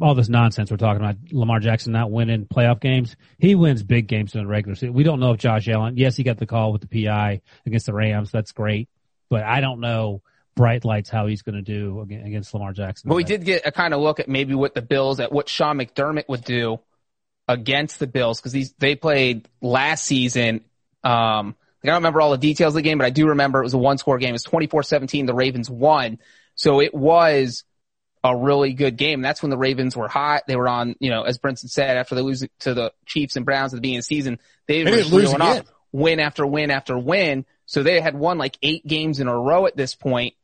all 0.00 0.14
this 0.14 0.28
nonsense 0.28 0.70
we're 0.70 0.76
talking 0.78 1.02
about 1.02 1.16
Lamar 1.32 1.60
Jackson 1.60 1.92
not 1.92 2.10
winning 2.10 2.46
playoff 2.46 2.80
games. 2.80 3.16
He 3.38 3.54
wins 3.54 3.82
big 3.82 4.06
games 4.06 4.34
in 4.34 4.40
the 4.40 4.46
regular 4.46 4.74
season. 4.74 4.94
We 4.94 5.04
don't 5.04 5.20
know 5.20 5.32
if 5.32 5.38
Josh 5.38 5.68
Allen. 5.68 5.96
Yes, 5.96 6.16
he 6.16 6.22
got 6.22 6.38
the 6.38 6.46
call 6.46 6.72
with 6.72 6.86
the 6.86 7.04
PI 7.04 7.42
against 7.64 7.86
the 7.86 7.92
Rams. 7.92 8.30
That's 8.30 8.52
great, 8.52 8.88
but 9.28 9.42
I 9.42 9.60
don't 9.60 9.80
know 9.80 10.22
bright 10.56 10.84
lights 10.84 11.10
how 11.10 11.26
he's 11.26 11.42
going 11.42 11.54
to 11.54 11.62
do 11.62 12.00
against 12.00 12.52
Lamar 12.54 12.72
Jackson. 12.72 13.08
But 13.08 13.14
we 13.14 13.24
did 13.24 13.44
get 13.44 13.66
a 13.66 13.72
kind 13.72 13.92
of 13.92 14.00
look 14.00 14.20
at 14.20 14.28
maybe 14.28 14.54
what 14.54 14.74
the 14.74 14.82
Bills 14.82 15.20
at 15.20 15.30
what 15.30 15.48
Sean 15.48 15.76
McDermott 15.76 16.28
would 16.28 16.44
do 16.44 16.80
against 17.48 17.98
the 17.98 18.06
Bills 18.06 18.40
because 18.40 18.52
these 18.52 18.72
they 18.78 18.94
played 18.94 19.48
last 19.60 20.04
season. 20.04 20.64
Um, 21.04 21.54
I 21.82 21.88
don't 21.88 21.96
remember 21.96 22.20
all 22.20 22.32
the 22.32 22.38
details 22.38 22.72
of 22.72 22.76
the 22.76 22.82
game, 22.82 22.98
but 22.98 23.06
I 23.06 23.10
do 23.10 23.28
remember 23.28 23.60
it 23.60 23.64
was 23.64 23.74
a 23.74 23.78
one 23.78 23.98
score 23.98 24.18
game. 24.18 24.30
It 24.30 24.32
was 24.32 24.44
24-17. 24.44 25.26
The 25.26 25.34
Ravens 25.34 25.70
won. 25.70 26.18
So 26.56 26.80
it 26.80 26.92
was 26.92 27.62
a 28.24 28.36
really 28.36 28.72
good 28.72 28.96
game. 28.96 29.22
That's 29.22 29.40
when 29.40 29.50
the 29.50 29.58
Ravens 29.58 29.96
were 29.96 30.08
hot. 30.08 30.42
They 30.48 30.56
were 30.56 30.68
on, 30.68 30.96
you 30.98 31.10
know, 31.10 31.22
as 31.22 31.38
Brinson 31.38 31.68
said, 31.68 31.96
after 31.96 32.16
they 32.16 32.22
lose 32.22 32.44
to 32.60 32.74
the 32.74 32.92
Chiefs 33.04 33.36
and 33.36 33.44
Browns 33.44 33.72
at 33.72 33.76
the 33.76 33.80
beginning 33.82 33.98
of 33.98 34.04
the 34.04 34.16
season, 34.16 34.38
they, 34.66 34.82
They 34.82 34.90
were 34.90 34.96
didn't 34.96 35.12
lose 35.12 35.32
reeling 35.32 35.42
again. 35.42 35.58
up 35.58 35.66
win 35.92 36.18
after 36.18 36.44
win 36.44 36.70
after 36.72 36.98
win. 36.98 37.46
So 37.66 37.82
they 37.84 38.00
had 38.00 38.16
won 38.16 38.38
like 38.38 38.58
eight 38.62 38.84
games 38.86 39.20
in 39.20 39.28
a 39.28 39.38
row 39.38 39.66
at 39.66 39.76
this 39.76 39.94
point. 39.94 40.34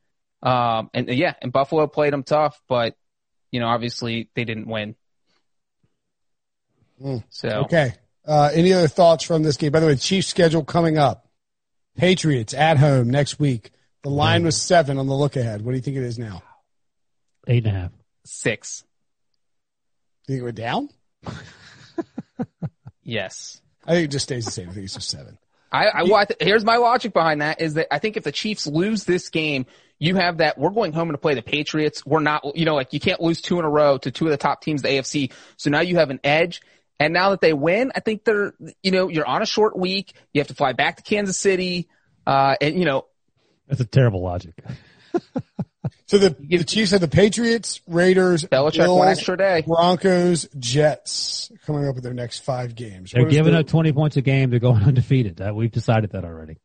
Um, 0.43 0.91
and 0.95 1.09
yeah, 1.09 1.35
and 1.43 1.53
Buffalo 1.53 1.87
played 1.89 2.13
them 2.13 2.23
tough, 2.23 2.61
but 2.69 2.97
you 3.51 3.59
know, 3.61 3.67
obviously 3.67 4.29
they 4.35 4.45
didn't 4.45 4.67
win. 4.69 4.95
Mm. 7.03 7.25
So 7.31 7.49
Okay. 7.65 7.95
Uh, 8.25 8.51
any 8.55 8.73
other 8.73 8.89
thoughts 8.89 9.25
from 9.25 9.43
this 9.43 9.57
game? 9.57 9.73
By 9.73 9.81
the 9.81 9.87
way, 9.87 9.97
Chiefs 9.97 10.29
schedule 10.29 10.65
coming 10.65 10.97
up. 10.97 11.27
Patriots 11.97 12.55
at 12.55 12.79
home 12.79 13.11
next 13.11 13.39
week. 13.41 13.71
The 14.03 14.11
line 14.11 14.45
was 14.45 14.57
seven 14.61 14.97
on 14.99 15.07
the 15.07 15.15
look 15.15 15.37
ahead. 15.37 15.63
What 15.63 15.73
do 15.73 15.77
you 15.77 15.83
think 15.83 15.97
it 15.97 16.05
is 16.05 16.19
now? 16.19 16.43
eight 17.49 17.67
and 17.67 17.77
a 17.77 17.81
half. 17.81 17.91
six. 18.25 18.85
Think 20.27 20.41
it 20.41 20.43
went 20.45 20.57
down? 20.57 20.89
Yes. 23.05 23.61
I 23.85 23.95
think 23.95 24.05
it 24.05 24.11
just 24.13 24.25
stays 24.25 24.45
the 24.45 24.51
same. 24.51 24.71
I 24.71 24.73
think 24.73 24.85
it's 24.85 24.95
just 24.95 25.11
seven. 25.11 25.39
I, 25.73 25.87
I, 25.87 26.03
well, 26.05 26.17
I 26.17 26.25
th- 26.25 26.39
here's 26.41 26.65
my 26.65 26.77
logic 26.77 27.13
behind 27.13 27.41
that 27.41 27.61
is 27.61 27.75
that 27.75 27.93
I 27.93 27.99
think 27.99 28.17
if 28.17 28.25
the 28.25 28.33
Chiefs 28.33 28.67
lose 28.67 29.05
this 29.05 29.29
game, 29.31 29.67
you 29.99 30.15
have 30.17 30.39
that 30.39 30.59
we're 30.59 30.71
going 30.71 30.93
home 30.93 31.11
to 31.11 31.19
play 31.19 31.35
the 31.35 31.43
Patriots. 31.43 32.05
We're 32.05 32.21
not, 32.21 32.57
you 32.57 32.65
know, 32.65 32.75
like 32.75 32.93
you 32.93 33.01
can't 33.01 33.21
lose 33.21 33.41
two 33.41 33.59
in 33.59 33.65
a 33.65 33.71
row 33.71 33.99
to 33.99 34.11
two 34.11 34.27
of 34.27 34.31
the 34.31 34.37
top 34.37 34.63
teams, 34.63 34.85
in 34.85 34.91
the 34.91 34.99
AFC. 34.99 35.33
So 35.57 35.71
now 35.71 35.81
you 35.81 35.97
have 35.97 36.11
an 36.11 36.21
edge. 36.23 36.61
And 37.03 37.13
now 37.13 37.31
that 37.31 37.41
they 37.41 37.53
win, 37.53 37.91
I 37.97 38.01
think 38.01 38.25
they're, 38.25 38.55
you 38.83 38.93
know, 38.93 39.09
you're 39.09 39.27
on 39.27 39.43
a 39.43 39.47
short 39.47 39.77
week. 39.77 40.13
You 40.33 40.41
have 40.41 40.49
to 40.49 40.55
fly 40.55 40.73
back 40.73 40.97
to 40.99 41.03
Kansas 41.03 41.37
City. 41.39 41.89
Uh, 42.27 42.55
and 42.61 42.79
you 42.79 42.85
know, 42.85 43.07
That's 43.67 43.81
a 43.81 43.85
terrible 43.87 44.23
logic. 44.23 44.55
So 46.07 46.19
the, 46.19 46.37
the 46.39 46.63
Chiefs 46.63 46.91
have 46.91 47.01
the 47.01 47.09
Patriots, 47.09 47.81
Raiders, 47.89 48.45
Belichick 48.45 48.77
Bills, 48.77 48.99
one 48.99 49.09
extra 49.09 49.35
day. 49.35 49.63
Broncos, 49.67 50.47
Jets 50.59 51.51
coming 51.65 51.89
up 51.89 51.95
with 51.95 52.05
their 52.05 52.13
next 52.13 52.41
five 52.41 52.75
games. 52.75 53.13
They're 53.13 53.23
What 53.23 53.33
is 53.33 53.37
giving 53.39 53.55
the- 53.55 53.61
up 53.61 53.67
20 53.67 53.93
points 53.95 54.17
a 54.19 54.21
game. 54.21 54.51
They're 54.51 54.59
going 54.61 54.83
undefeated. 54.87 55.37
That 55.39 55.55
we've 55.57 55.71
decided 55.73 56.11
that 56.13 56.25
already. 56.25 56.59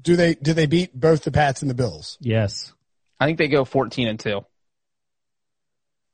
Do 0.00 0.14
they 0.14 0.34
do 0.36 0.52
they 0.52 0.66
beat 0.66 0.94
both 0.98 1.24
the 1.24 1.32
Pats 1.32 1.62
and 1.62 1.70
the 1.70 1.74
Bills? 1.74 2.16
Yes. 2.20 2.72
I 3.18 3.26
think 3.26 3.38
they 3.38 3.48
go 3.48 3.64
14 3.64 4.06
and 4.06 4.20
two. 4.20 4.44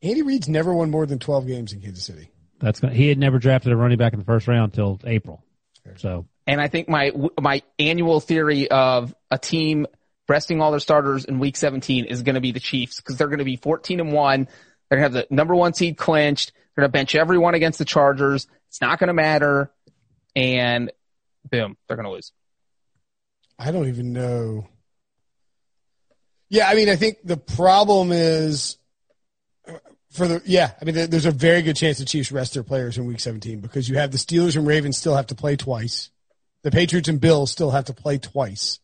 Andy 0.02 0.22
Reid's 0.22 0.48
never 0.48 0.74
won 0.74 0.90
more 0.90 1.04
than 1.04 1.18
twelve 1.18 1.46
games 1.46 1.72
in 1.74 1.82
Kansas 1.82 2.04
City. 2.04 2.30
That's 2.60 2.78
gonna, 2.78 2.94
he 2.94 3.08
had 3.08 3.18
never 3.18 3.38
drafted 3.38 3.72
a 3.72 3.76
running 3.76 3.98
back 3.98 4.12
in 4.12 4.18
the 4.18 4.24
first 4.24 4.46
round 4.46 4.72
until 4.72 5.00
April. 5.04 5.42
So 5.96 6.26
And 6.46 6.60
I 6.60 6.68
think 6.68 6.88
my, 6.88 7.10
my 7.40 7.62
annual 7.78 8.20
theory 8.20 8.70
of 8.70 9.14
a 9.30 9.38
team 9.38 9.86
resting 10.28 10.60
all 10.60 10.70
their 10.70 10.80
starters 10.80 11.24
in 11.24 11.38
week 11.38 11.56
17 11.56 12.04
is 12.04 12.22
going 12.22 12.34
to 12.34 12.40
be 12.40 12.52
the 12.52 12.60
Chiefs 12.60 13.00
because 13.00 13.16
they're 13.16 13.28
going 13.28 13.38
to 13.38 13.44
be 13.44 13.56
14 13.56 13.98
and 13.98 14.12
one. 14.12 14.46
They're 14.88 14.98
going 14.98 15.10
to 15.10 15.18
have 15.18 15.28
the 15.28 15.34
number 15.34 15.54
one 15.54 15.74
seed 15.74 15.96
clinched. 15.96 16.52
They're 16.52 16.82
going 16.82 16.88
to 16.88 16.92
bench 16.92 17.14
everyone 17.14 17.54
against 17.54 17.78
the 17.78 17.84
Chargers. 17.84 18.46
It's 18.68 18.80
not 18.80 18.98
going 18.98 19.08
to 19.08 19.14
matter. 19.14 19.72
And 20.36 20.92
boom, 21.50 21.76
they're 21.88 21.96
going 21.96 22.06
to 22.06 22.12
lose. 22.12 22.32
I 23.58 23.72
don't 23.72 23.88
even 23.88 24.12
know. 24.12 24.68
Yeah, 26.48 26.68
I 26.68 26.74
mean, 26.74 26.88
I 26.88 26.96
think 26.96 27.18
the 27.24 27.36
problem 27.36 28.10
is 28.12 28.76
for 30.10 30.26
the 30.26 30.42
yeah. 30.44 30.72
I 30.80 30.84
mean, 30.84 30.94
there's 31.10 31.26
a 31.26 31.30
very 31.30 31.62
good 31.62 31.76
chance 31.76 31.98
the 31.98 32.04
Chiefs 32.04 32.32
rest 32.32 32.54
their 32.54 32.62
players 32.62 32.98
in 32.98 33.06
Week 33.06 33.20
17 33.20 33.60
because 33.60 33.88
you 33.88 33.96
have 33.98 34.10
the 34.10 34.18
Steelers 34.18 34.56
and 34.56 34.66
Ravens 34.66 34.98
still 34.98 35.14
have 35.16 35.28
to 35.28 35.34
play 35.34 35.56
twice. 35.56 36.10
The 36.62 36.70
Patriots 36.70 37.08
and 37.08 37.20
Bills 37.20 37.50
still 37.50 37.70
have 37.70 37.86
to 37.86 37.94
play 37.94 38.18
twice, 38.18 38.80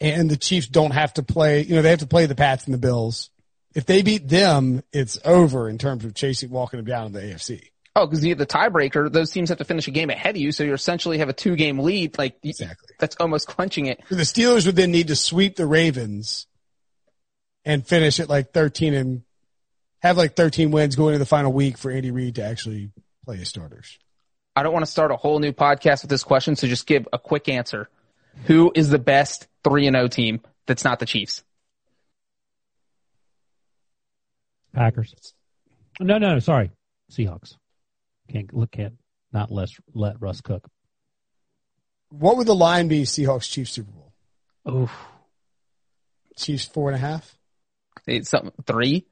and 0.00 0.30
the 0.30 0.36
Chiefs 0.36 0.68
don't 0.68 0.90
have 0.90 1.14
to 1.14 1.22
play. 1.22 1.62
You 1.62 1.76
know, 1.76 1.82
they 1.82 1.90
have 1.90 2.00
to 2.00 2.06
play 2.06 2.26
the 2.26 2.34
Pats 2.34 2.64
and 2.64 2.74
the 2.74 2.78
Bills. 2.78 3.30
If 3.74 3.86
they 3.86 4.02
beat 4.02 4.28
them, 4.28 4.82
it's 4.92 5.18
over 5.24 5.68
in 5.68 5.78
terms 5.78 6.04
of 6.04 6.14
chasing, 6.14 6.50
walking 6.50 6.78
them 6.78 6.86
down 6.86 7.06
in 7.06 7.12
the 7.12 7.20
AFC. 7.20 7.62
Oh, 7.96 8.06
because 8.06 8.24
you 8.24 8.30
have 8.30 8.38
the 8.38 8.46
tiebreaker. 8.46 9.10
Those 9.10 9.30
teams 9.30 9.48
have 9.48 9.58
to 9.58 9.64
finish 9.64 9.88
a 9.88 9.90
game 9.90 10.10
ahead 10.10 10.36
of 10.36 10.40
you. 10.40 10.52
So 10.52 10.62
you 10.62 10.72
essentially 10.72 11.18
have 11.18 11.28
a 11.28 11.32
two 11.32 11.56
game 11.56 11.78
lead. 11.78 12.18
Like 12.18 12.36
Exactly. 12.42 12.94
that's 12.98 13.16
almost 13.18 13.46
clinching 13.48 13.86
it. 13.86 14.00
The 14.08 14.16
Steelers 14.22 14.66
would 14.66 14.76
then 14.76 14.92
need 14.92 15.08
to 15.08 15.16
sweep 15.16 15.56
the 15.56 15.66
Ravens 15.66 16.46
and 17.64 17.86
finish 17.86 18.20
at 18.20 18.28
like 18.28 18.52
13 18.52 18.94
and 18.94 19.22
have 20.02 20.16
like 20.16 20.34
13 20.34 20.70
wins 20.70 20.96
going 20.96 21.14
into 21.14 21.18
the 21.18 21.26
final 21.26 21.52
week 21.52 21.78
for 21.78 21.90
Andy 21.90 22.10
Reid 22.10 22.36
to 22.36 22.44
actually 22.44 22.90
play 23.24 23.36
his 23.36 23.48
starters. 23.48 23.98
I 24.56 24.62
don't 24.62 24.72
want 24.72 24.84
to 24.84 24.90
start 24.90 25.10
a 25.10 25.16
whole 25.16 25.38
new 25.38 25.52
podcast 25.52 26.02
with 26.02 26.10
this 26.10 26.24
question. 26.24 26.56
So 26.56 26.66
just 26.66 26.86
give 26.86 27.06
a 27.12 27.18
quick 27.18 27.48
answer. 27.48 27.88
Who 28.44 28.72
is 28.74 28.90
the 28.90 28.98
best 28.98 29.46
three 29.64 29.86
and 29.86 29.96
O 29.96 30.08
team 30.08 30.40
that's 30.66 30.84
not 30.84 30.98
the 30.98 31.06
Chiefs? 31.06 31.42
Packers. 34.72 35.34
No, 35.98 36.18
no, 36.18 36.38
sorry. 36.38 36.70
Seahawks. 37.10 37.56
Can't 38.30 38.52
look 38.54 38.78
at 38.78 38.92
not 39.32 39.50
less 39.50 39.72
let 39.94 40.20
Russ 40.20 40.40
cook. 40.40 40.68
What 42.10 42.36
would 42.36 42.46
the 42.46 42.54
line 42.54 42.88
be 42.88 43.02
Seahawks 43.02 43.50
Chiefs 43.50 43.72
Super 43.72 43.90
Bowl? 43.90 44.12
Oof. 44.68 44.92
Chiefs 46.36 46.64
four 46.64 46.90
and 46.90 46.96
a 46.96 47.00
half? 47.00 47.36
It's 48.06 48.30
something 48.30 48.52
three? 48.66 49.06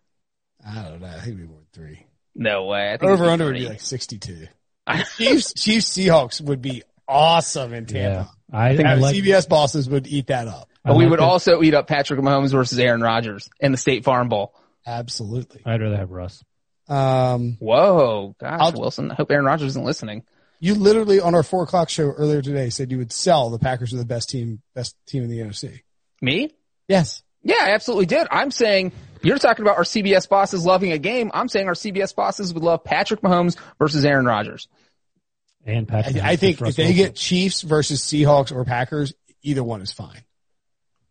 I 0.66 0.82
don't 0.82 1.00
know. 1.00 1.06
I 1.06 1.20
think 1.20 1.36
we'd 1.36 1.42
be 1.42 1.48
more 1.48 1.58
than 1.58 1.66
three. 1.72 2.06
No 2.34 2.66
way. 2.66 2.92
I 2.92 2.96
think 2.96 3.10
Over 3.10 3.24
it'd 3.24 3.32
under 3.32 3.44
would 3.46 3.54
be 3.54 3.68
like 3.68 3.80
62. 3.80 4.46
Chiefs, 5.16 5.52
Chiefs 5.54 5.90
Seahawks 5.90 6.40
would 6.40 6.62
be 6.62 6.82
awesome 7.06 7.72
in 7.74 7.86
Yeah. 7.88 8.08
Tampa. 8.14 8.30
I, 8.52 8.76
think 8.76 8.88
I 8.88 8.94
like, 8.94 9.14
CBS 9.16 9.48
bosses 9.48 9.88
would 9.88 10.06
eat 10.06 10.28
that 10.28 10.48
up. 10.48 10.68
I 10.84 10.90
But 10.90 10.96
we 10.98 11.06
would 11.06 11.18
the- 11.18 11.24
also 11.24 11.62
eat 11.62 11.74
up 11.74 11.86
Patrick 11.86 12.20
Mahomes 12.20 12.52
versus 12.52 12.78
Aaron 12.78 13.00
Rodgers 13.02 13.48
in 13.60 13.72
the 13.72 13.78
State 13.78 14.04
Farm 14.04 14.28
Bowl. 14.28 14.54
Absolutely. 14.86 15.60
I'd 15.66 15.82
rather 15.82 15.96
have 15.96 16.10
Russ. 16.10 16.42
Um, 16.88 17.56
Whoa, 17.60 18.34
gosh, 18.40 18.58
I'll- 18.60 18.72
Wilson. 18.72 19.10
I 19.10 19.14
hope 19.14 19.30
Aaron 19.30 19.44
Rodgers 19.44 19.68
isn't 19.68 19.84
listening. 19.84 20.24
you 20.60 20.74
literally 20.74 21.20
on 21.20 21.34
our 21.34 21.42
four 21.42 21.62
o'clock 21.64 21.90
show 21.90 22.04
earlier 22.10 22.40
today 22.40 22.70
said 22.70 22.90
you 22.90 22.98
would 22.98 23.12
sell 23.12 23.50
the 23.50 23.58
Packers 23.58 23.92
are 23.92 23.98
the 23.98 24.06
best 24.06 24.30
team, 24.30 24.62
best 24.74 24.96
team 25.06 25.22
in 25.24 25.28
the 25.30 25.38
NFC. 25.40 25.80
Me? 26.22 26.50
Yes. 26.88 27.22
Yeah, 27.42 27.58
I 27.60 27.70
absolutely 27.72 28.06
did. 28.06 28.26
I'm 28.30 28.50
saying 28.50 28.92
you're 29.22 29.38
talking 29.38 29.64
about 29.64 29.76
our 29.76 29.84
CBS 29.84 30.28
bosses 30.28 30.64
loving 30.64 30.92
a 30.92 30.98
game. 30.98 31.30
I'm 31.34 31.48
saying 31.48 31.68
our 31.68 31.74
CBS 31.74 32.14
bosses 32.14 32.52
would 32.54 32.62
love 32.62 32.84
Patrick 32.84 33.20
Mahomes 33.20 33.56
versus 33.78 34.04
Aaron 34.04 34.26
Rodgers. 34.26 34.68
And 35.64 35.90
I, 35.90 36.02
Patrick. 36.02 36.22
I 36.22 36.36
think 36.36 36.60
if 36.62 36.76
they 36.76 36.92
get 36.94 37.14
Chiefs 37.14 37.62
versus 37.62 38.00
Seahawks 38.00 38.52
or 38.52 38.64
Packers, 38.64 39.14
either 39.42 39.62
one 39.62 39.82
is 39.82 39.92
fine. 39.92 40.22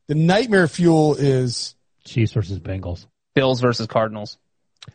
The 0.08 0.16
nightmare 0.16 0.68
fuel 0.68 1.16
is 1.16 1.76
Chiefs 2.06 2.34
versus 2.34 2.60
Bengals. 2.60 3.06
Bills 3.36 3.62
versus 3.62 3.88
Cardinals. 3.88 4.38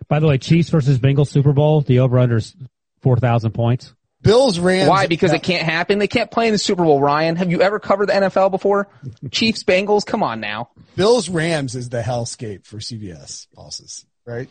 By 0.08 0.20
the 0.20 0.26
way, 0.26 0.38
Chiefs 0.38 0.70
versus 0.70 0.98
Bengals 0.98 1.28
Super 1.28 1.52
Bowl. 1.52 1.82
The 1.82 2.00
over 2.00 2.18
under 2.18 2.36
is 2.36 2.56
four 3.00 3.16
thousand 3.16 3.52
points. 3.52 3.94
Bills 4.22 4.58
Rams. 4.58 4.88
Why? 4.88 5.06
Because 5.06 5.32
it 5.32 5.42
can't 5.42 5.64
happen. 5.64 5.98
They 5.98 6.06
can't 6.08 6.30
play 6.30 6.46
in 6.46 6.52
the 6.52 6.58
Super 6.58 6.84
Bowl, 6.84 7.00
Ryan. 7.00 7.36
Have 7.36 7.50
you 7.50 7.60
ever 7.60 7.80
covered 7.80 8.06
the 8.06 8.12
NFL 8.12 8.50
before? 8.50 8.88
Chiefs, 9.30 9.64
Bengals, 9.64 10.06
come 10.06 10.22
on 10.22 10.40
now. 10.40 10.70
Bills 10.96 11.28
Rams 11.28 11.74
is 11.74 11.88
the 11.88 12.02
hellscape 12.02 12.64
for 12.64 12.78
CBS 12.78 13.46
bosses, 13.54 14.06
right? 14.24 14.48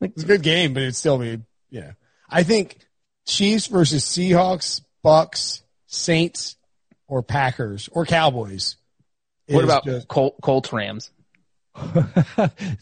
It's 0.00 0.22
a 0.22 0.26
good 0.26 0.42
game, 0.42 0.74
but 0.74 0.82
it's 0.82 0.98
still 0.98 1.18
be 1.18 1.40
you 1.70 1.80
know. 1.80 1.92
I 2.28 2.42
think 2.42 2.78
Chiefs 3.26 3.66
versus 3.66 4.04
Seahawks, 4.04 4.82
Bucks, 5.02 5.62
Saints, 5.86 6.56
or 7.06 7.22
Packers 7.22 7.88
or 7.90 8.04
Cowboys. 8.04 8.76
What 9.48 9.64
about 9.64 9.84
just- 9.84 10.08
Col- 10.08 10.36
Colts, 10.42 10.72
Rams? 10.72 11.10
uh, 11.74 11.88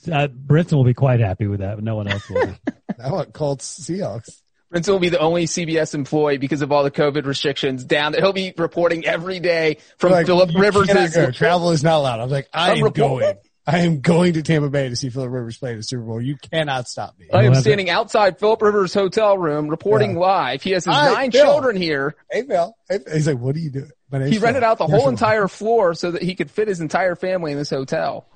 Brinson 0.04 0.72
will 0.72 0.84
be 0.84 0.94
quite 0.94 1.20
happy 1.20 1.46
with 1.46 1.60
that, 1.60 1.76
but 1.76 1.84
no 1.84 1.96
one 1.96 2.08
else 2.08 2.28
will. 2.30 2.54
I 3.02 3.12
want 3.12 3.32
Colts 3.34 3.78
Seahawks. 3.78 4.40
Brinson 4.72 4.88
will 4.88 4.98
be 4.98 5.08
the 5.10 5.20
only 5.20 5.44
CBS 5.46 5.94
employee 5.94 6.38
because 6.38 6.60
of 6.62 6.72
all 6.72 6.82
the 6.82 6.90
COVID 6.90 7.24
restrictions 7.24 7.84
down 7.84 8.12
there. 8.12 8.20
He'll 8.20 8.32
be 8.32 8.52
reporting 8.56 9.04
every 9.06 9.38
day 9.38 9.78
from 9.98 10.12
Like, 10.12 10.26
Philip 10.26 10.50
Rivers. 10.56 10.88
go. 11.14 11.30
Travel 11.30 11.70
is 11.70 11.84
not 11.84 11.98
allowed. 11.98 12.20
I 12.20 12.22
was 12.24 12.32
like, 12.32 12.48
I 12.52 12.72
I'm 12.72 12.78
am 12.78 12.84
reporting. 12.84 13.28
going. 13.28 13.36
I 13.68 13.78
am 13.80 14.00
going 14.00 14.34
to 14.34 14.42
Tampa 14.42 14.68
Bay 14.70 14.88
to 14.88 14.94
see 14.96 15.08
Philip 15.10 15.30
Rivers 15.30 15.58
play 15.58 15.72
in 15.72 15.76
the 15.78 15.82
Super 15.82 16.02
Bowl. 16.04 16.20
You 16.20 16.36
cannot 16.36 16.86
stop 16.88 17.18
me. 17.18 17.26
I 17.32 17.44
am 17.44 17.52
We'll 17.52 17.60
standing 17.60 17.90
outside 17.90 18.38
Philip 18.38 18.62
Rivers' 18.62 18.94
hotel 18.94 19.36
room 19.36 19.66
reporting 19.68 20.12
Yeah. 20.14 20.20
live. 20.20 20.62
He 20.62 20.70
has 20.70 20.84
his 20.84 20.94
Hi, 20.94 21.12
nine 21.12 21.30
Phil. 21.32 21.44
children 21.44 21.76
here. 21.76 22.14
Hey, 22.30 22.42
Phil. 22.44 22.76
Hey, 22.88 22.98
He's 23.12 23.26
like, 23.26 23.38
what 23.38 23.56
are 23.56 23.58
you 23.58 23.70
doing? 23.70 23.90
My 24.10 24.18
name's 24.18 24.30
He 24.32 24.38
rented 24.38 24.62
Phil. 24.62 24.70
out 24.70 24.78
the 24.78 24.86
You're 24.86 24.96
whole 24.96 25.06
Phil. 25.06 25.10
entire 25.10 25.48
floor 25.48 25.94
so 25.94 26.12
that 26.12 26.22
he 26.22 26.36
could 26.36 26.48
fit 26.48 26.68
his 26.68 26.80
entire 26.80 27.16
family 27.16 27.50
in 27.52 27.58
this 27.58 27.70
hotel. 27.70 28.28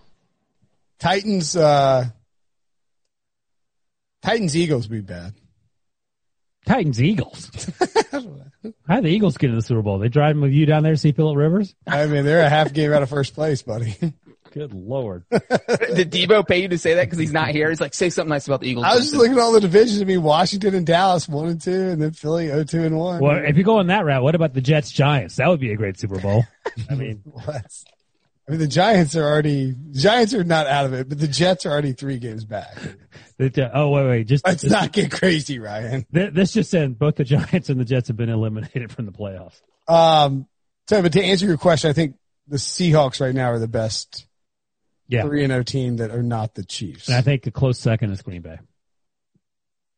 Titans, 0.99 1.55
uh, 1.57 2.07
Titans 4.23 4.57
Eagles 4.57 4.87
be 4.89 5.01
bad. 5.01 5.35
Titans 6.67 7.03
Eagles. 7.03 7.51
How 8.87 8.97
did 8.97 9.05
the 9.05 9.09
Eagles 9.11 9.39
get 9.39 9.51
in 9.51 9.57
the 9.57 9.63
Super 9.63 9.83
Bowl? 9.83 9.99
They 9.99 10.09
driving 10.09 10.43
with 10.43 10.53
you 10.53 10.67
down 10.67 10.83
there 10.83 10.93
to 10.93 10.99
see 10.99 11.13
Philip 11.13 11.37
Rivers? 11.37 11.75
I 11.87 12.07
mean, 12.07 12.25
they're 12.25 12.45
a 12.45 12.49
half 12.49 12.73
game 12.73 12.93
out 12.93 13.03
of 13.03 13.09
first 13.09 13.35
place, 13.35 13.63
buddy. 13.63 13.95
Good 14.53 14.75
lord. 14.75 15.25
Did 15.31 16.11
Debo 16.11 16.47
pay 16.47 16.63
you 16.63 16.69
to 16.69 16.79
say 16.79 16.95
that 16.95 17.05
because 17.05 17.19
he's 17.21 17.33
not 17.33 17.51
here? 17.51 17.69
He's 17.69 17.81
like, 17.81 17.95
say 17.95 18.11
something 18.11 18.31
nice 18.31 18.49
about 18.49 18.61
the 18.61 18.69
Eagles. 18.69 18.85
I 18.85 18.97
was 18.97 19.05
just 19.05 19.15
looking 19.15 19.35
at 19.35 19.39
all 19.39 19.53
the 19.53 19.61
divisions. 19.61 20.03
I 20.03 20.05
mean, 20.05 20.25
Washington 20.25 20.75
and 20.75 20.85
Dallas, 20.85 21.29
one 21.29 21.49
and 21.49 21.61
two, 21.61 21.71
and 21.91 22.03
then 22.03 22.11
Philly, 22.11 22.51
oh, 22.51 22.65
two 22.65 22.83
and 22.83 22.99
one. 22.99 23.21
Well, 23.21 23.45
if 23.45 23.57
you 23.57 23.63
go 23.63 23.79
on 23.79 23.87
that 23.87 24.05
route, 24.05 24.25
what 24.25 24.35
about 24.35 24.53
the 24.53 24.61
Jets 24.61 24.91
Giants? 24.91 25.37
That 25.37 25.49
would 25.49 25.61
be 25.61 25.73
a 25.73 25.77
great 25.77 26.01
Super 26.01 26.19
Bowl. 26.19 26.45
I 26.91 26.97
mean, 26.97 27.23
What? 27.25 27.65
I 28.51 28.55
mean, 28.55 28.59
the 28.59 28.67
Giants 28.67 29.15
are 29.15 29.23
already, 29.23 29.77
Giants 29.93 30.35
are 30.35 30.43
not 30.43 30.67
out 30.67 30.85
of 30.85 30.93
it, 30.93 31.09
but 31.09 31.21
the 31.21 31.29
Jets 31.29 31.65
are 31.67 31.71
already 31.71 31.93
three 31.93 32.19
games 32.19 32.45
back. 32.45 32.77
oh 33.39 33.91
wait, 33.91 34.07
wait, 34.09 34.27
just 34.27 34.45
Let's 34.45 34.63
just- 34.63 34.73
not 34.73 34.91
get 34.91 35.13
crazy, 35.13 35.61
Ryan. 35.61 36.05
th- 36.13 36.35
this 36.35 36.53
just 36.53 36.69
said 36.69 36.99
both 36.99 37.15
the 37.15 37.23
Giants 37.25 37.69
and 37.69 37.79
the 37.79 37.85
Jets 37.85 38.09
have 38.09 38.17
been 38.17 38.29
eliminated 38.29 38.91
from 38.91 39.07
the 39.07 39.13
playoffs. 39.13 39.61
Um, 39.87 40.49
so, 40.89 41.01
but 41.01 41.13
to 41.13 41.23
answer 41.23 41.47
your 41.47 41.59
question, 41.59 41.91
I 41.91 41.93
think 41.93 42.17
the 42.49 42.57
Seahawks 42.57 43.21
right 43.21 43.33
now 43.35 43.53
are 43.53 43.61
the 43.61 43.69
best 43.69 44.27
Yeah, 45.07 45.23
three 45.23 45.45
and 45.45 45.53
O 45.53 45.63
team 45.63 45.99
that 45.99 46.11
are 46.11 46.23
not 46.25 46.55
the 46.57 46.65
Chiefs. 46.65 47.07
and 47.07 47.17
I 47.17 47.21
think 47.21 47.47
a 47.47 47.53
close 47.53 47.79
second 47.79 48.11
is 48.11 48.21
Green 48.23 48.43
Bay. 48.43 48.59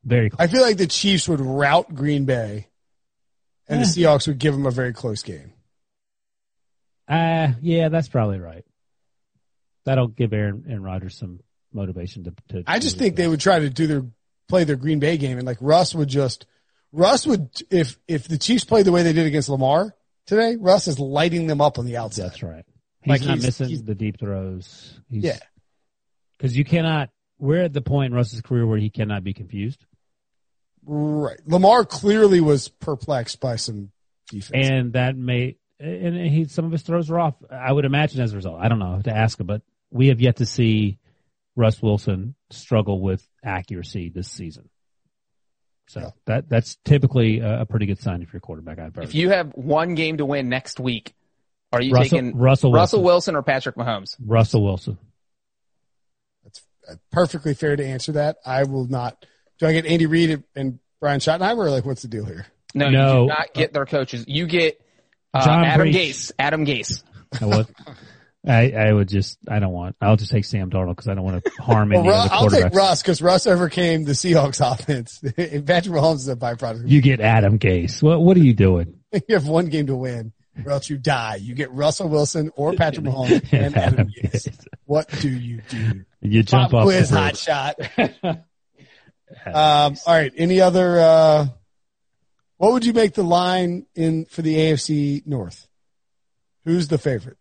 Very 0.05 0.29
close. 0.29 0.47
I 0.47 0.53
feel 0.53 0.61
like 0.61 0.77
the 0.77 0.87
Chiefs 0.87 1.27
would 1.27 1.41
rout 1.41 1.95
Green 1.95 2.27
Bay, 2.27 2.69
and 3.67 3.81
the 3.81 3.87
Seahawks 3.87 4.27
would 4.27 4.39
give 4.39 4.53
them 4.53 4.67
a 4.67 4.71
very 4.71 4.93
close 4.93 5.23
game. 5.23 5.55
Uh, 7.13 7.53
yeah, 7.61 7.89
that's 7.89 8.09
probably 8.09 8.39
right. 8.39 8.65
That'll 9.85 10.09
give 10.09 10.33
Aaron 10.33 10.65
and 10.69 10.83
Rodgers 10.83 11.19
some 11.19 11.41
motivation 11.73 12.25
to. 12.25 12.35
to 12.51 12.63
I 12.67 12.79
just 12.79 12.99
think 12.99 13.17
they 13.17 13.27
would 13.29 13.41
try 13.41 13.59
to 13.59 13.69
do 13.71 13.87
their 13.87 14.05
play 14.49 14.65
their 14.65 14.77
Green 14.77 14.99
Bay 15.01 15.17
game, 15.17 15.39
and 15.39 15.47
like 15.47 15.59
Russ 15.61 15.95
would 15.95 16.09
just 16.09 16.47
Russ 16.93 17.27
would 17.27 17.51
if 17.71 17.99
if 18.09 18.29
the 18.29 18.39
Chiefs 18.39 18.65
play 18.65 18.83
the 18.83 18.93
way 18.93 19.03
they 19.03 19.13
did 19.13 19.27
against 19.27 19.49
Lamar 19.49 19.95
today, 20.27 20.57
Russ 20.57 20.87
is 20.89 20.99
lighting 20.99 21.47
them 21.49 21.61
up 21.61 21.79
on 21.79 21.85
the 21.87 21.97
outside. 21.97 22.25
That's 22.25 22.43
right. 22.43 22.65
He's 23.03 23.11
Like 23.11 23.21
not 23.23 23.35
he's- 23.35 23.43
missing 23.47 23.69
he's- 23.69 23.83
the 23.83 23.95
deep 23.97 24.19
throws. 24.21 25.01
He's, 25.11 25.25
Yeah. 25.25 25.39
Because 26.39 26.57
you 26.57 26.65
cannot. 26.65 27.11
We're 27.39 27.63
at 27.65 27.73
the 27.73 27.83
point 27.83 28.13
in 28.13 28.15
Russ's 28.15 28.41
career 28.41 28.65
where 28.67 28.79
he 28.79 28.89
cannot 28.91 29.25
be 29.25 29.35
confused, 29.35 29.85
Right. 30.85 31.39
Lamar 31.47 31.85
clearly 31.85 32.41
was 32.41 32.69
perplexed 32.69 33.41
by 33.41 33.57
some 33.57 33.91
defense. 34.29 34.69
and 34.69 34.93
that 34.95 35.17
may. 35.17 35.57
And 35.85 36.17
he 36.17 36.45
some 36.45 36.65
of 36.65 36.71
his 36.73 36.83
throws 36.83 37.11
are 37.11 37.19
off. 37.19 37.35
I 37.51 37.73
would 37.73 37.85
imagine 37.85 38.21
as 38.21 38.33
a 38.33 38.37
result. 38.37 38.61
I 38.61 38.69
don't 38.69 38.79
know 38.79 38.97
I 38.99 39.03
to 39.03 39.17
ask 39.17 39.41
him, 39.41 39.47
but 39.47 39.63
we 39.91 40.09
have 40.09 40.21
yet 40.21 40.37
to 40.37 40.47
see 40.47 40.99
Russ 41.57 41.83
Wilson 41.83 42.35
struggle 42.51 43.01
with 43.01 43.27
accuracy 43.43 44.09
this 44.09 44.29
season. 44.31 44.69
So 45.89 46.01
Yeah. 46.01 46.11
that 46.27 46.49
that's 46.49 46.77
typically 46.85 47.41
a, 47.41 47.63
a 47.63 47.67
pretty 47.67 47.87
good 47.87 47.99
sign 48.01 48.23
if 48.23 48.33
you're 48.33 48.39
a 48.39 48.41
quarterback. 48.41 48.79
I've. 48.79 48.97
If 48.99 49.15
you 49.17 49.31
have 49.31 49.51
one 49.55 49.95
game 49.97 50.19
to 50.19 50.25
win 50.25 50.49
next 50.49 50.79
week, 50.79 51.15
are 51.73 51.83
you 51.83 51.93
Russell- 51.95 52.19
taking 52.19 52.37
Russell 52.39 52.71
Wilson. 52.71 52.81
Russell 52.81 53.03
Wilson 53.03 53.35
or 53.37 53.43
Patrick 53.43 53.75
Mahomes? 53.75 54.15
Russell 54.25 54.63
Wilson. 54.63 54.99
That's 56.45 56.63
perfectly 57.11 57.55
fair 57.55 57.75
to 57.77 57.85
answer 57.85 58.13
that. 58.13 58.37
I 58.47 58.65
will 58.65 58.87
not. 58.87 59.27
Do 59.59 59.67
I 59.67 59.73
get 59.73 59.87
Andy 59.87 60.07
Reid 60.07 60.43
and 60.55 60.79
Brian 61.01 61.21
Schottenheimer, 61.21 61.59
or 61.67 61.71
like 61.71 61.85
what's 61.85 62.03
the 62.03 62.09
deal 62.09 62.25
here? 62.25 62.47
No, 62.75 62.89
No. 62.91 63.23
you 63.23 63.29
do 63.29 63.35
not 63.35 63.55
get 63.55 63.73
their 63.73 63.87
coaches. 63.87 64.25
You 64.29 64.47
get 64.47 64.79
uh, 64.79 64.85
John 65.35 65.65
Adam 65.65 65.81
Breech. 65.85 65.97
Gase. 65.97 66.33
Adam 66.39 66.67
Gase. 66.67 67.03
I 67.41 67.47
would. 67.47 67.67
I, 68.47 68.71
I 68.73 68.93
would 68.93 69.09
just. 69.09 69.39
I 69.49 69.61
don't 69.61 69.73
want. 69.73 69.97
I'll 70.01 70.17
just 70.17 70.31
take 70.33 70.45
Sam 70.45 70.69
Darnold 70.69 70.91
because 70.97 71.09
I 71.09 71.15
don't 71.15 71.25
want 71.25 71.45
to 71.45 71.51
harm 71.63 71.91
Well, 71.91 72.01
any 72.01 72.09
Ru- 72.09 72.15
of 72.15 72.29
the 72.29 72.35
I'll 72.35 72.49
take. 72.51 72.75
Russ 72.75 73.01
because 73.01 73.23
Russ 73.23 73.47
overcame 73.47 74.05
the 74.05 74.13
Seahawks 74.13 74.61
offense. 74.73 75.21
Patrick 75.21 75.95
Mahomes 75.95 76.17
is 76.17 76.29
a 76.29 76.37
byproduct. 76.37 76.83
You 76.89 77.01
get 77.01 77.21
Adam 77.21 77.59
Gase. 77.59 78.03
What 78.03 78.21
What 78.21 78.37
are 78.37 78.41
you 78.41 78.55
doing? 78.55 78.99
You 79.29 79.35
have 79.35 79.47
one 79.47 79.67
game 79.67 79.87
to 79.89 79.95
win, 79.97 80.33
or 80.65 80.73
else 80.73 80.89
you 80.89 80.97
die. 80.97 81.37
You 81.37 81.55
get 81.55 81.71
Russell 81.71 82.09
Wilson 82.09 82.51
or 82.57 82.73
Patrick 82.73 83.05
Mahomes 83.05 83.47
and 83.53 83.77
Adam 83.77 84.09
Gase. 84.09 84.49
What 84.87 85.09
do 85.21 85.29
you 85.29 85.61
do? 85.69 86.05
You 86.23 86.43
jump 86.43 86.71
Pop 86.73 86.81
off 86.81 86.85
quiz, 86.87 87.11
the 87.11 87.19
hot 87.19 87.37
shot. 87.37 87.75
Um, 89.47 89.97
all 90.07 90.15
right. 90.15 90.33
Any 90.37 90.61
other? 90.61 90.99
Uh, 90.99 91.47
what 92.63 92.75
would 92.75 92.87
you 92.87 92.93
make 92.93 93.15
the 93.15 93.25
line 93.25 93.87
in 93.97 94.25
for 94.27 94.41
the 94.41 94.55
AFC 94.55 95.27
North? 95.27 95.67
Who's 96.65 96.87
the 96.87 96.97
favorite? 96.97 97.37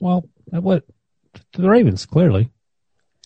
Well, 0.00 0.28
that 0.48 0.64
what 0.64 0.82
to 1.52 1.62
the 1.62 1.68
Ravens 1.70 2.04
clearly 2.04 2.50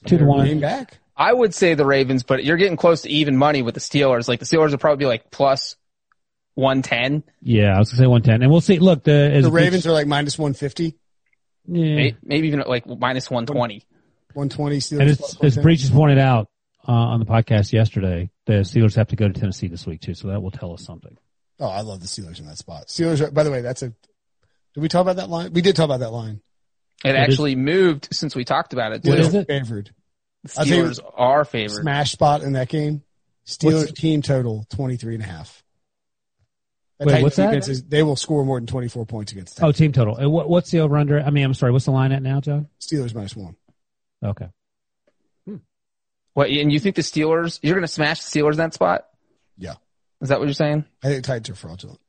two 0.04 0.10
to 0.10 0.16
They're 0.18 0.26
one. 0.26 0.46
Game 0.46 0.60
back. 0.60 0.98
I 1.16 1.32
would 1.32 1.54
say 1.54 1.72
the 1.72 1.86
Ravens, 1.86 2.24
but 2.24 2.44
you're 2.44 2.58
getting 2.58 2.76
close 2.76 3.02
to 3.02 3.08
even 3.08 3.38
money 3.38 3.62
with 3.62 3.72
the 3.72 3.80
Steelers. 3.80 4.28
Like 4.28 4.38
the 4.38 4.44
Steelers 4.44 4.72
would 4.72 4.80
probably 4.80 5.02
be 5.02 5.08
like 5.08 5.30
plus 5.30 5.76
one 6.52 6.82
ten, 6.82 7.24
Yeah, 7.40 7.74
I 7.74 7.78
was 7.78 7.90
gonna 7.90 8.02
say 8.02 8.06
one 8.06 8.20
ten, 8.20 8.42
and 8.42 8.50
we'll 8.50 8.60
see. 8.60 8.80
Look, 8.80 9.04
the 9.04 9.30
as 9.32 9.44
The 9.44 9.50
Ravens 9.50 9.86
are 9.86 9.92
like 9.92 10.06
minus 10.06 10.38
one 10.38 10.52
fifty. 10.52 10.98
Yeah. 11.66 12.10
maybe 12.22 12.48
even 12.48 12.60
like 12.66 12.86
minus 12.86 13.30
one 13.30 13.46
twenty. 13.46 13.82
120 14.34 14.76
Steelers. 14.76 15.00
And 15.00 15.18
plus 15.18 15.36
as, 15.42 15.56
as 15.56 15.62
Breech 15.62 15.80
has 15.80 15.90
pointed 15.90 16.18
out 16.18 16.50
uh, 16.89 16.93
on 16.93 17.20
the 17.20 17.26
podcast 17.26 17.72
yesterday, 17.72 18.30
the 18.47 18.55
Steelers 18.64 18.95
have 18.97 19.09
to 19.09 19.16
go 19.16 19.28
to 19.28 19.39
Tennessee 19.39 19.68
this 19.68 19.86
week 19.86 20.01
too, 20.01 20.14
so 20.14 20.28
that 20.28 20.41
will 20.41 20.51
tell 20.51 20.72
us 20.72 20.82
something. 20.84 21.16
Oh, 21.61 21.68
I 21.68 21.82
love 21.82 22.01
the 22.01 22.07
Steelers 22.07 22.39
in 22.41 22.47
that 22.47 22.57
spot. 22.59 22.86
Steelers. 22.89 23.20
Are, 23.20 23.30
by 23.30 23.43
the 23.45 23.51
way, 23.51 23.61
that's 23.61 23.82
a. 23.82 23.89
Did 24.74 24.80
we 24.80 24.89
talk 24.89 25.03
about 25.03 25.16
that 25.16 25.28
line? 25.28 25.53
We 25.53 25.61
did 25.61 25.76
talk 25.76 25.84
about 25.86 26.01
that 26.01 26.12
line. 26.12 26.41
It 27.05 27.14
actually 27.14 27.55
moved 27.57 28.09
since 28.12 28.34
we 28.34 28.45
talked 28.45 28.72
about 28.72 28.93
it. 28.93 29.05
What 29.05 29.16
too. 29.16 29.20
is 29.22 29.34
it? 29.34 29.47
Favored. 29.47 29.91
The 30.45 30.55
I'll 30.59 30.64
tell 30.64 30.76
you- 30.76 30.84
Steelers 30.84 31.01
are 31.14 31.45
favored. 31.45 31.82
Smash 31.82 32.12
spot 32.12 32.43
in 32.43 32.53
that 32.55 32.68
game. 32.68 33.03
Steelers 33.47 33.86
What's- 33.86 33.93
team 33.93 34.22
total 34.22 34.64
23 34.70 35.14
and 35.14 35.22
a 35.22 35.26
half. 35.26 35.62
That 36.99 37.07
Wait, 37.07 37.22
what's 37.22 37.36
that? 37.36 37.84
they 37.89 38.03
will 38.03 38.16
score 38.16 38.45
more 38.45 38.59
than 38.59 38.66
24 38.66 39.07
points 39.07 39.30
against 39.30 39.57
the 39.57 39.66
Oh, 39.66 39.70
team 39.70 39.93
total. 39.93 40.16
And 40.16 40.32
what, 40.32 40.49
what's 40.49 40.72
the 40.72 40.80
over 40.80 40.97
under? 40.97 41.20
I 41.20 41.30
mean, 41.30 41.45
I'm 41.45 41.55
sorry. 41.55 41.70
What's 41.70 41.84
the 41.84 41.93
line 41.93 42.11
at 42.11 42.22
now, 42.22 42.41
John? 42.41 42.66
Steelers 42.80 43.14
minus 43.14 43.36
one. 43.36 43.55
Okay. 44.24 44.49
What? 46.34 46.50
And 46.50 46.72
you 46.72 46.80
think 46.80 46.96
the 46.96 47.02
Steelers? 47.02 47.58
You're 47.62 47.74
going 47.74 47.82
to 47.82 47.88
smash 47.88 48.22
the 48.22 48.40
Steelers 48.40 48.52
in 48.52 48.58
that 48.58 48.74
spot? 48.74 49.06
Yeah. 49.56 49.74
Is 50.20 50.28
that 50.28 50.38
what 50.38 50.46
you're 50.46 50.54
saying? 50.54 50.84
I 51.02 51.08
think 51.08 51.24
Titans 51.24 51.50
are 51.50 51.54
fraudulent. 51.54 52.00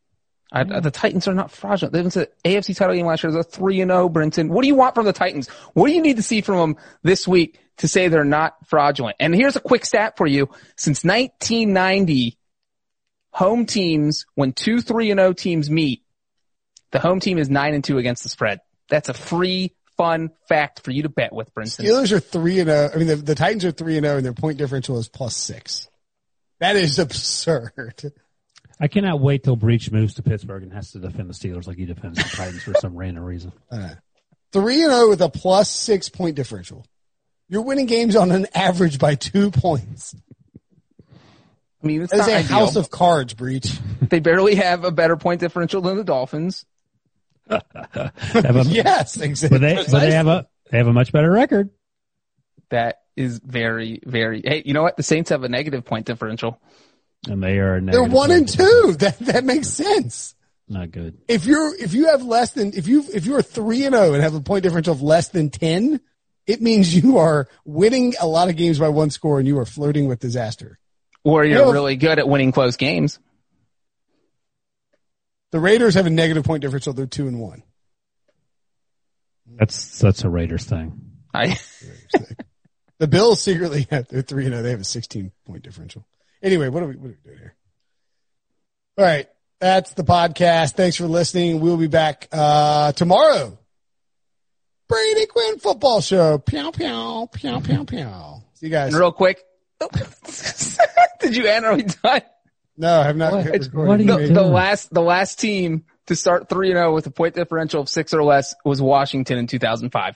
I, 0.51 0.63
the 0.63 0.89
Titans 0.89 1.27
are 1.27 1.33
not 1.33 1.51
fraudulent. 1.51 1.93
They 1.93 2.01
went 2.01 2.13
to 2.13 2.19
the 2.19 2.49
AFC 2.49 2.75
title 2.75 2.95
game 2.95 3.05
last 3.05 3.23
year. 3.23 3.37
A 3.37 3.43
three 3.43 3.81
and 3.81 3.91
oh, 3.91 3.95
zero. 3.95 4.09
Brinson, 4.09 4.49
what 4.49 4.63
do 4.63 4.67
you 4.67 4.75
want 4.75 4.95
from 4.95 5.05
the 5.05 5.13
Titans? 5.13 5.47
What 5.73 5.87
do 5.87 5.93
you 5.93 6.01
need 6.01 6.17
to 6.17 6.23
see 6.23 6.41
from 6.41 6.57
them 6.57 6.77
this 7.03 7.27
week 7.27 7.59
to 7.77 7.87
say 7.87 8.07
they're 8.07 8.23
not 8.23 8.55
fraudulent? 8.67 9.17
And 9.19 9.35
here's 9.35 9.55
a 9.55 9.61
quick 9.61 9.85
stat 9.85 10.17
for 10.17 10.25
you: 10.25 10.49
since 10.75 11.03
1990, 11.03 12.37
home 13.31 13.67
teams 13.67 14.25
when 14.33 14.53
two 14.53 14.81
three 14.81 15.11
and 15.11 15.19
zero 15.19 15.33
teams 15.33 15.69
meet, 15.69 16.03
the 16.91 16.99
home 16.99 17.19
team 17.19 17.37
is 17.37 17.49
nine 17.49 17.75
and 17.75 17.83
two 17.83 17.99
against 17.99 18.23
the 18.23 18.29
spread. 18.29 18.61
That's 18.89 19.09
a 19.09 19.13
free, 19.13 19.75
fun 19.99 20.29
fact 20.47 20.79
for 20.85 20.91
you 20.91 21.03
to 21.03 21.09
bet 21.09 21.33
with, 21.33 21.53
Brinson. 21.53 21.83
Steelers 21.85 22.13
are 22.13 22.21
three 22.21 22.59
and 22.61 22.69
zero. 22.69 22.89
I 22.93 22.97
mean, 22.97 23.07
the, 23.07 23.17
the 23.17 23.35
Titans 23.35 23.65
are 23.65 23.71
three 23.71 23.97
and 23.97 24.05
zero, 24.05 24.15
and 24.15 24.25
their 24.25 24.33
point 24.33 24.57
differential 24.57 24.97
is 24.97 25.09
plus 25.09 25.35
six. 25.35 25.89
That 26.61 26.77
is 26.77 26.99
absurd. 26.99 28.13
I 28.79 28.87
cannot 28.87 29.19
wait 29.19 29.43
till 29.43 29.57
Breech 29.57 29.91
moves 29.91 30.13
to 30.13 30.23
Pittsburgh 30.23 30.63
and 30.63 30.71
has 30.71 30.93
to 30.93 30.99
defend 30.99 31.29
the 31.29 31.33
Steelers 31.33 31.67
like 31.67 31.75
he 31.77 31.85
defends 31.85 32.17
the 32.17 32.23
Titans 32.35 32.63
for 32.63 32.73
some 32.75 32.95
random 32.95 33.23
reason. 33.25 33.51
Uh, 33.71 33.89
three 34.53 34.81
and 34.83 34.91
zero 34.91 35.09
with 35.09 35.21
a 35.21 35.29
plus 35.29 35.69
six 35.69 36.07
point 36.09 36.35
differential. 36.35 36.85
You're 37.49 37.61
winning 37.63 37.85
games 37.85 38.15
on 38.15 38.31
an 38.31 38.47
average 38.55 38.97
by 38.99 39.15
two 39.15 39.51
points. 39.51 40.15
I 41.83 41.87
mean, 41.87 42.01
it's 42.03 42.11
That 42.11 42.21
is 42.21 42.27
not 42.27 42.33
a 42.33 42.37
ideal. 42.37 42.47
house 42.57 42.75
of 42.77 42.89
cards 42.89 43.33
Breech. 43.33 43.69
They 44.01 44.19
barely 44.19 44.55
have 44.55 44.85
a 44.85 44.91
better 44.91 45.17
point 45.17 45.39
differential 45.39 45.81
than 45.81 45.97
the 45.97 46.03
Dolphins. 46.03 46.65
Have 47.49 48.55
a- 48.55 48.63
yes, 48.67 49.17
exactly. 49.19 49.59
but 49.59 49.61
they, 49.61 49.75
but 49.91 49.99
they 49.99 50.11
have 50.11 50.27
a 50.27 50.47
they 50.71 50.77
have 50.77 50.87
a 50.87 50.93
much 50.93 51.11
better 51.11 51.31
record. 51.31 51.69
That 52.69 52.97
is 53.15 53.39
very, 53.43 53.99
very. 54.05 54.41
Hey, 54.45 54.61
you 54.65 54.73
know 54.73 54.83
what? 54.83 54.95
The 54.97 55.03
Saints 55.03 55.29
have 55.31 55.43
a 55.43 55.49
negative 55.49 55.83
point 55.85 56.05
differential. 56.05 56.61
And 57.27 57.41
they 57.43 57.57
are 57.59 57.71
They're 57.73 57.81
negative 57.81 58.11
one 58.13 58.31
and 58.31 58.47
two. 58.47 58.95
That 58.99 59.19
that 59.19 59.43
makes 59.43 59.67
sense. 59.67 60.35
Not 60.67 60.91
good. 60.91 61.17
If 61.27 61.45
you're 61.45 61.75
if 61.75 61.93
you 61.93 62.07
have 62.07 62.23
less 62.23 62.51
than 62.51 62.73
if 62.75 62.87
you 62.87 63.03
if 63.13 63.25
you're 63.25 63.41
three 63.41 63.85
and 63.85 63.95
zero 63.95 64.13
and 64.13 64.21
have 64.23 64.35
a 64.35 64.41
point 64.41 64.63
differential 64.63 64.93
of 64.93 65.01
less 65.01 65.29
than 65.29 65.49
ten, 65.49 65.99
it 66.45 66.61
means 66.61 66.95
you 67.03 67.17
are 67.17 67.47
winning 67.65 68.13
a 68.21 68.27
lot 68.27 68.49
of 68.49 68.55
games 68.55 68.77
by 68.79 68.89
one 68.89 69.09
score 69.09 69.39
and 69.39 69.47
you 69.47 69.57
are 69.57 69.65
flirting 69.65 70.07
with 70.07 70.19
disaster. 70.19 70.77
Or 71.23 71.43
you're 71.43 71.65
Yeah. 71.65 71.71
really 71.71 71.95
good 71.97 72.19
at 72.19 72.27
winning 72.29 72.51
close 72.51 72.77
games. 72.77 73.19
The 75.51 75.59
Raiders 75.59 75.95
have 75.95 76.05
a 76.05 76.11
negative 76.11 76.43
point 76.43 76.61
differential. 76.61 76.93
They're 76.93 77.05
two 77.07 77.27
and 77.27 77.39
one. 77.39 77.63
That's 79.57 79.97
that's 79.99 80.23
a 80.23 80.29
Raiders 80.29 80.65
thing. 80.65 81.01
I, 81.33 81.57
The 82.99 83.07
Bills 83.07 83.41
secretly 83.41 83.87
have 83.89 84.07
they're 84.09 84.21
three 84.21 84.45
and 84.45 84.53
oh, 84.53 84.61
they 84.61 84.71
have 84.71 84.81
a 84.81 84.85
sixteen 84.85 85.31
point 85.45 85.63
differential. 85.63 86.05
Anyway, 86.43 86.67
what 86.67 86.83
are 86.83 86.87
we 86.87 86.95
what 86.97 87.05
are 87.07 87.17
we 87.23 87.29
doing 87.29 87.37
here? 87.37 87.55
All 88.97 89.05
right. 89.05 89.27
That's 89.61 89.93
the 89.93 90.03
podcast. 90.03 90.75
Thanks 90.75 90.97
for 90.97 91.07
listening. 91.07 91.61
We'll 91.61 91.77
be 91.77 91.87
back 91.87 92.27
uh 92.31 92.91
tomorrow. 92.91 93.57
Brady 94.89 95.25
Quinn 95.27 95.59
football 95.59 96.01
show. 96.01 96.37
Pew 96.39 96.71
pew 96.71 97.29
pew 97.31 97.61
pew 97.61 97.85
pew. 97.85 98.43
See 98.55 98.65
you 98.65 98.69
guys. 98.71 98.93
and 98.93 98.99
real 98.99 99.11
quick. 99.13 99.41
Did 101.21 101.35
you 101.35 101.45
end? 101.47 101.65
Are 101.65 101.75
we 101.75 101.83
done? 101.83 102.21
No, 102.79 103.01
I 103.01 103.03
have 103.03 103.17
not 103.17 103.33
What? 103.33 103.45
hit 103.45 103.65
what 103.73 103.99
are 103.99 104.01
you 104.01 104.07
The, 104.07 104.17
doing? 104.17 104.33
the 104.33 104.41
last, 104.41 104.93
the 104.93 105.01
last 105.01 105.37
team 105.37 105.83
to 106.07 106.15
start 106.15 106.47
three 106.47 106.69
and 106.69 106.77
zero 106.77 106.93
with 106.93 107.05
a 107.07 107.11
point 107.11 107.35
differential 107.35 107.81
of 107.81 107.89
six 107.89 108.13
or 108.13 108.23
less 108.23 108.55
was 108.63 108.81
Washington 108.81 109.37
in 109.37 109.47
2005. 109.47 110.15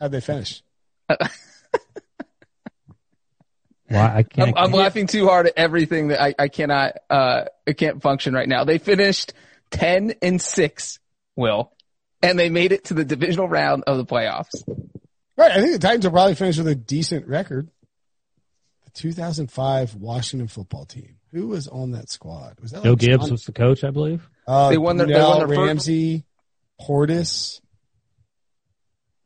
How'd 0.00 0.10
they 0.10 0.20
finish? 0.20 0.62
Why 1.08 1.16
I 4.16 4.22
can't. 4.24 4.50
I'm, 4.56 4.64
I'm 4.66 4.72
laughing 4.72 5.06
too 5.06 5.28
hard 5.28 5.46
at 5.46 5.52
everything 5.56 6.08
that 6.08 6.20
I, 6.20 6.34
I 6.38 6.48
cannot, 6.48 6.96
uh, 7.08 7.44
I 7.66 7.72
can't 7.72 8.02
function 8.02 8.34
right 8.34 8.48
now. 8.48 8.64
They 8.64 8.78
finished 8.78 9.32
10 9.70 10.14
and 10.22 10.42
six, 10.42 10.98
Will, 11.36 11.72
and 12.22 12.36
they 12.38 12.50
made 12.50 12.72
it 12.72 12.84
to 12.86 12.94
the 12.94 13.04
divisional 13.04 13.48
round 13.48 13.84
of 13.86 13.96
the 13.96 14.04
playoffs. 14.04 14.50
Right. 15.36 15.52
I 15.52 15.60
think 15.60 15.72
the 15.72 15.78
Titans 15.78 16.04
will 16.04 16.12
probably 16.12 16.34
finish 16.34 16.58
with 16.58 16.66
a 16.68 16.74
decent 16.74 17.26
record. 17.28 17.68
The 18.94 19.00
2005 19.00 19.94
Washington 19.96 20.48
football 20.48 20.84
team. 20.84 21.16
Who 21.32 21.48
was 21.48 21.68
on 21.68 21.92
that 21.92 22.10
squad? 22.10 22.56
Was 22.60 22.72
that 22.72 22.82
Joe 22.82 22.90
like 22.90 22.98
Gibbs 22.98 23.24
John- 23.24 23.30
was 23.30 23.44
the 23.44 23.52
coach, 23.52 23.84
I 23.84 23.90
believe. 23.90 24.28
Uh, 24.46 24.70
They 24.70 24.78
won 24.78 24.96
their- 24.96 25.06
they 25.06 25.14
won 25.22 25.38
their 25.38 25.48
first- 25.48 25.58
Ramsey, 25.58 26.24
Portis, 26.80 27.60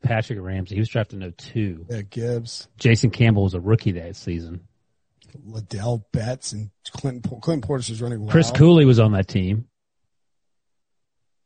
Patrick 0.03 0.39
Ramsey. 0.39 0.75
He 0.75 0.81
was 0.81 0.89
drafted 0.89 1.21
in 1.23 1.31
02. 1.31 1.87
uh, 1.91 2.01
Gibbs, 2.09 2.67
Jason 2.77 3.09
Campbell 3.09 3.43
was 3.43 3.53
a 3.55 3.59
rookie 3.59 3.93
that 3.93 4.15
season. 4.15 4.67
Ladell 5.47 6.03
Betts, 6.11 6.53
and 6.53 6.69
Clinton. 6.91 7.21
Por- 7.21 7.39
Clinton 7.39 7.67
Portis 7.67 7.89
was 7.89 8.01
running. 8.01 8.25
Chris. 8.27 8.51
Cooley 8.51 8.85
was 8.85 8.99
on 8.99 9.13
that 9.13 9.27
team 9.27 9.67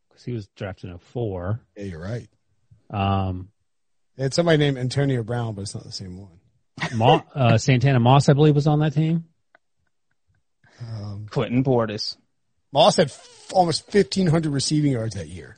because 0.09 0.23
he 0.23 0.31
was 0.33 0.47
drafted 0.55 0.89
in 0.89 0.97
04. 0.97 1.61
Yeah, 1.77 1.83
you're 1.85 2.01
right. 2.01 2.27
Um, 2.89 3.49
They 4.17 4.23
had 4.23 4.33
somebody 4.33 4.57
named 4.57 4.77
Antonio 4.77 5.23
Brown, 5.23 5.53
but 5.55 5.61
it's 5.61 5.73
not 5.73 5.85
the 5.85 5.91
same 5.91 6.17
one. 6.19 6.38
Ma- 6.93 7.21
uh, 7.35 7.57
Santana 7.57 7.99
Moss, 7.99 8.29
I 8.29 8.33
believe, 8.33 8.55
was 8.55 8.67
on 8.67 8.79
that 8.79 8.93
team. 8.93 9.25
Um, 10.81 11.27
Clinton 11.29 11.63
Portis. 11.63 12.17
Moss 12.71 12.97
had 12.97 13.07
f- 13.07 13.47
almost 13.53 13.93
1,500 13.93 14.51
receiving 14.51 14.91
yards 14.93 15.15
that 15.15 15.27
year. 15.27 15.57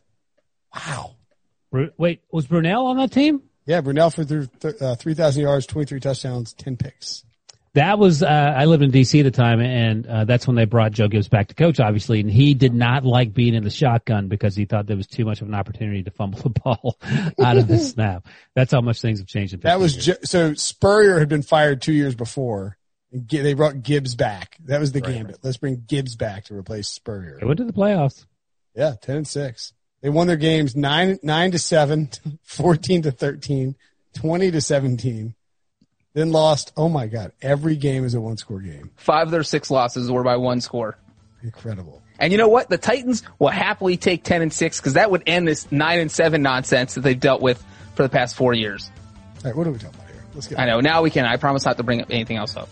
Wow. 0.75 1.15
Bru- 1.71 1.91
Wait, 1.97 2.21
was 2.31 2.47
Brunell 2.47 2.85
on 2.85 2.97
that 2.97 3.11
team? 3.11 3.41
Yeah, 3.65 3.81
Brunell 3.81 4.13
for 4.13 4.23
th- 4.25 4.49
th- 4.59 4.81
uh, 4.81 4.95
3,000 4.95 5.41
yards, 5.43 5.65
23 5.67 5.99
touchdowns, 5.99 6.53
10 6.53 6.77
picks. 6.77 7.23
That 7.73 7.99
was 7.99 8.21
uh, 8.21 8.27
I 8.27 8.65
lived 8.65 8.83
in 8.83 8.91
DC 8.91 9.17
at 9.19 9.23
the 9.23 9.31
time, 9.31 9.61
and 9.61 10.05
uh, 10.05 10.25
that's 10.25 10.45
when 10.45 10.57
they 10.57 10.65
brought 10.65 10.91
Joe 10.91 11.07
Gibbs 11.07 11.29
back 11.29 11.47
to 11.47 11.55
coach, 11.55 11.79
obviously, 11.79 12.19
and 12.19 12.29
he 12.29 12.53
did 12.53 12.73
not 12.73 13.05
like 13.05 13.33
being 13.33 13.53
in 13.53 13.63
the 13.63 13.69
shotgun 13.69 14.27
because 14.27 14.57
he 14.57 14.65
thought 14.65 14.87
there 14.87 14.97
was 14.97 15.07
too 15.07 15.23
much 15.23 15.41
of 15.41 15.47
an 15.47 15.53
opportunity 15.55 16.03
to 16.03 16.11
fumble 16.11 16.39
the 16.43 16.49
ball 16.49 16.97
out 17.41 17.57
of 17.57 17.67
the 17.69 17.77
snap. 17.79 18.27
That's 18.55 18.73
how 18.73 18.81
much 18.81 18.99
things 19.01 19.19
have 19.19 19.27
changed. 19.27 19.53
In 19.53 19.59
15 19.61 19.69
That 19.71 19.79
was 19.79 19.95
years. 19.95 20.05
ju- 20.19 20.25
so 20.25 20.53
Spurrier 20.53 21.19
had 21.19 21.29
been 21.29 21.43
fired 21.43 21.81
two 21.81 21.93
years 21.93 22.13
before. 22.13 22.77
And 23.13 23.25
Gi- 23.27 23.41
they 23.41 23.53
brought 23.53 23.81
Gibbs 23.83 24.15
back. 24.15 24.57
That 24.65 24.79
was 24.81 24.91
the 24.91 24.99
gambit. 25.01 25.37
Let's 25.41 25.57
bring 25.57 25.83
Gibbs 25.87 26.15
back 26.17 26.45
to 26.45 26.55
replace 26.55 26.89
Spurrier. 26.89 27.37
they 27.39 27.45
went 27.45 27.57
to 27.59 27.65
the 27.65 27.73
playoffs. 27.73 28.25
Yeah, 28.75 28.95
ten 29.01 29.15
and 29.17 29.27
six. 29.27 29.71
They 30.01 30.09
won 30.09 30.27
their 30.27 30.35
games 30.37 30.75
nine 30.75 31.19
nine 31.23 31.51
to 31.51 31.59
seven, 31.59 32.09
14 32.43 33.03
to 33.03 33.11
13, 33.11 33.75
20 34.15 34.51
to 34.51 34.59
seventeen. 34.61 35.35
Then 36.13 36.31
lost. 36.31 36.73
Oh 36.75 36.89
my 36.89 37.07
God! 37.07 37.31
Every 37.41 37.75
game 37.75 38.03
is 38.03 38.13
a 38.13 38.21
one 38.21 38.37
score 38.37 38.59
game. 38.59 38.91
Five 38.97 39.27
of 39.27 39.31
their 39.31 39.43
six 39.43 39.71
losses 39.71 40.11
were 40.11 40.23
by 40.23 40.37
one 40.37 40.59
score. 40.59 40.97
Incredible. 41.43 42.01
And 42.19 42.31
you 42.31 42.37
know 42.37 42.49
what? 42.49 42.69
The 42.69 42.77
Titans 42.77 43.23
will 43.39 43.49
happily 43.49 43.97
take 43.97 44.23
10 44.23 44.43
and 44.43 44.53
6 44.53 44.79
because 44.79 44.93
that 44.93 45.09
would 45.09 45.23
end 45.25 45.47
this 45.47 45.71
9 45.71 45.99
and 45.99 46.11
7 46.11 46.39
nonsense 46.39 46.93
that 46.93 47.01
they've 47.01 47.19
dealt 47.19 47.41
with 47.41 47.63
for 47.95 48.03
the 48.03 48.09
past 48.09 48.35
four 48.35 48.53
years. 48.53 48.91
All 49.37 49.45
right, 49.45 49.55
what 49.55 49.65
are 49.65 49.71
we 49.71 49.79
talking 49.79 49.95
about 49.95 50.11
here? 50.11 50.23
Let's 50.35 50.45
get 50.45 50.59
I 50.59 50.65
know. 50.65 50.81
Now 50.81 51.01
we 51.01 51.09
can. 51.09 51.25
I 51.25 51.37
promise 51.37 51.65
not 51.65 51.77
to 51.77 51.83
bring 51.83 51.99
up 51.99 52.11
anything 52.11 52.37
else 52.37 52.55
up. 52.55 52.69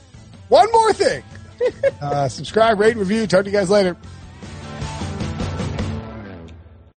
one 0.50 0.72
more 0.72 0.94
thing. 0.94 1.24
uh, 2.02 2.30
subscribe, 2.30 2.80
rate, 2.80 2.96
review. 2.96 3.26
Talk 3.26 3.46
to 3.46 3.50
you 3.50 3.58
guys 3.58 3.72
later. 3.72 3.98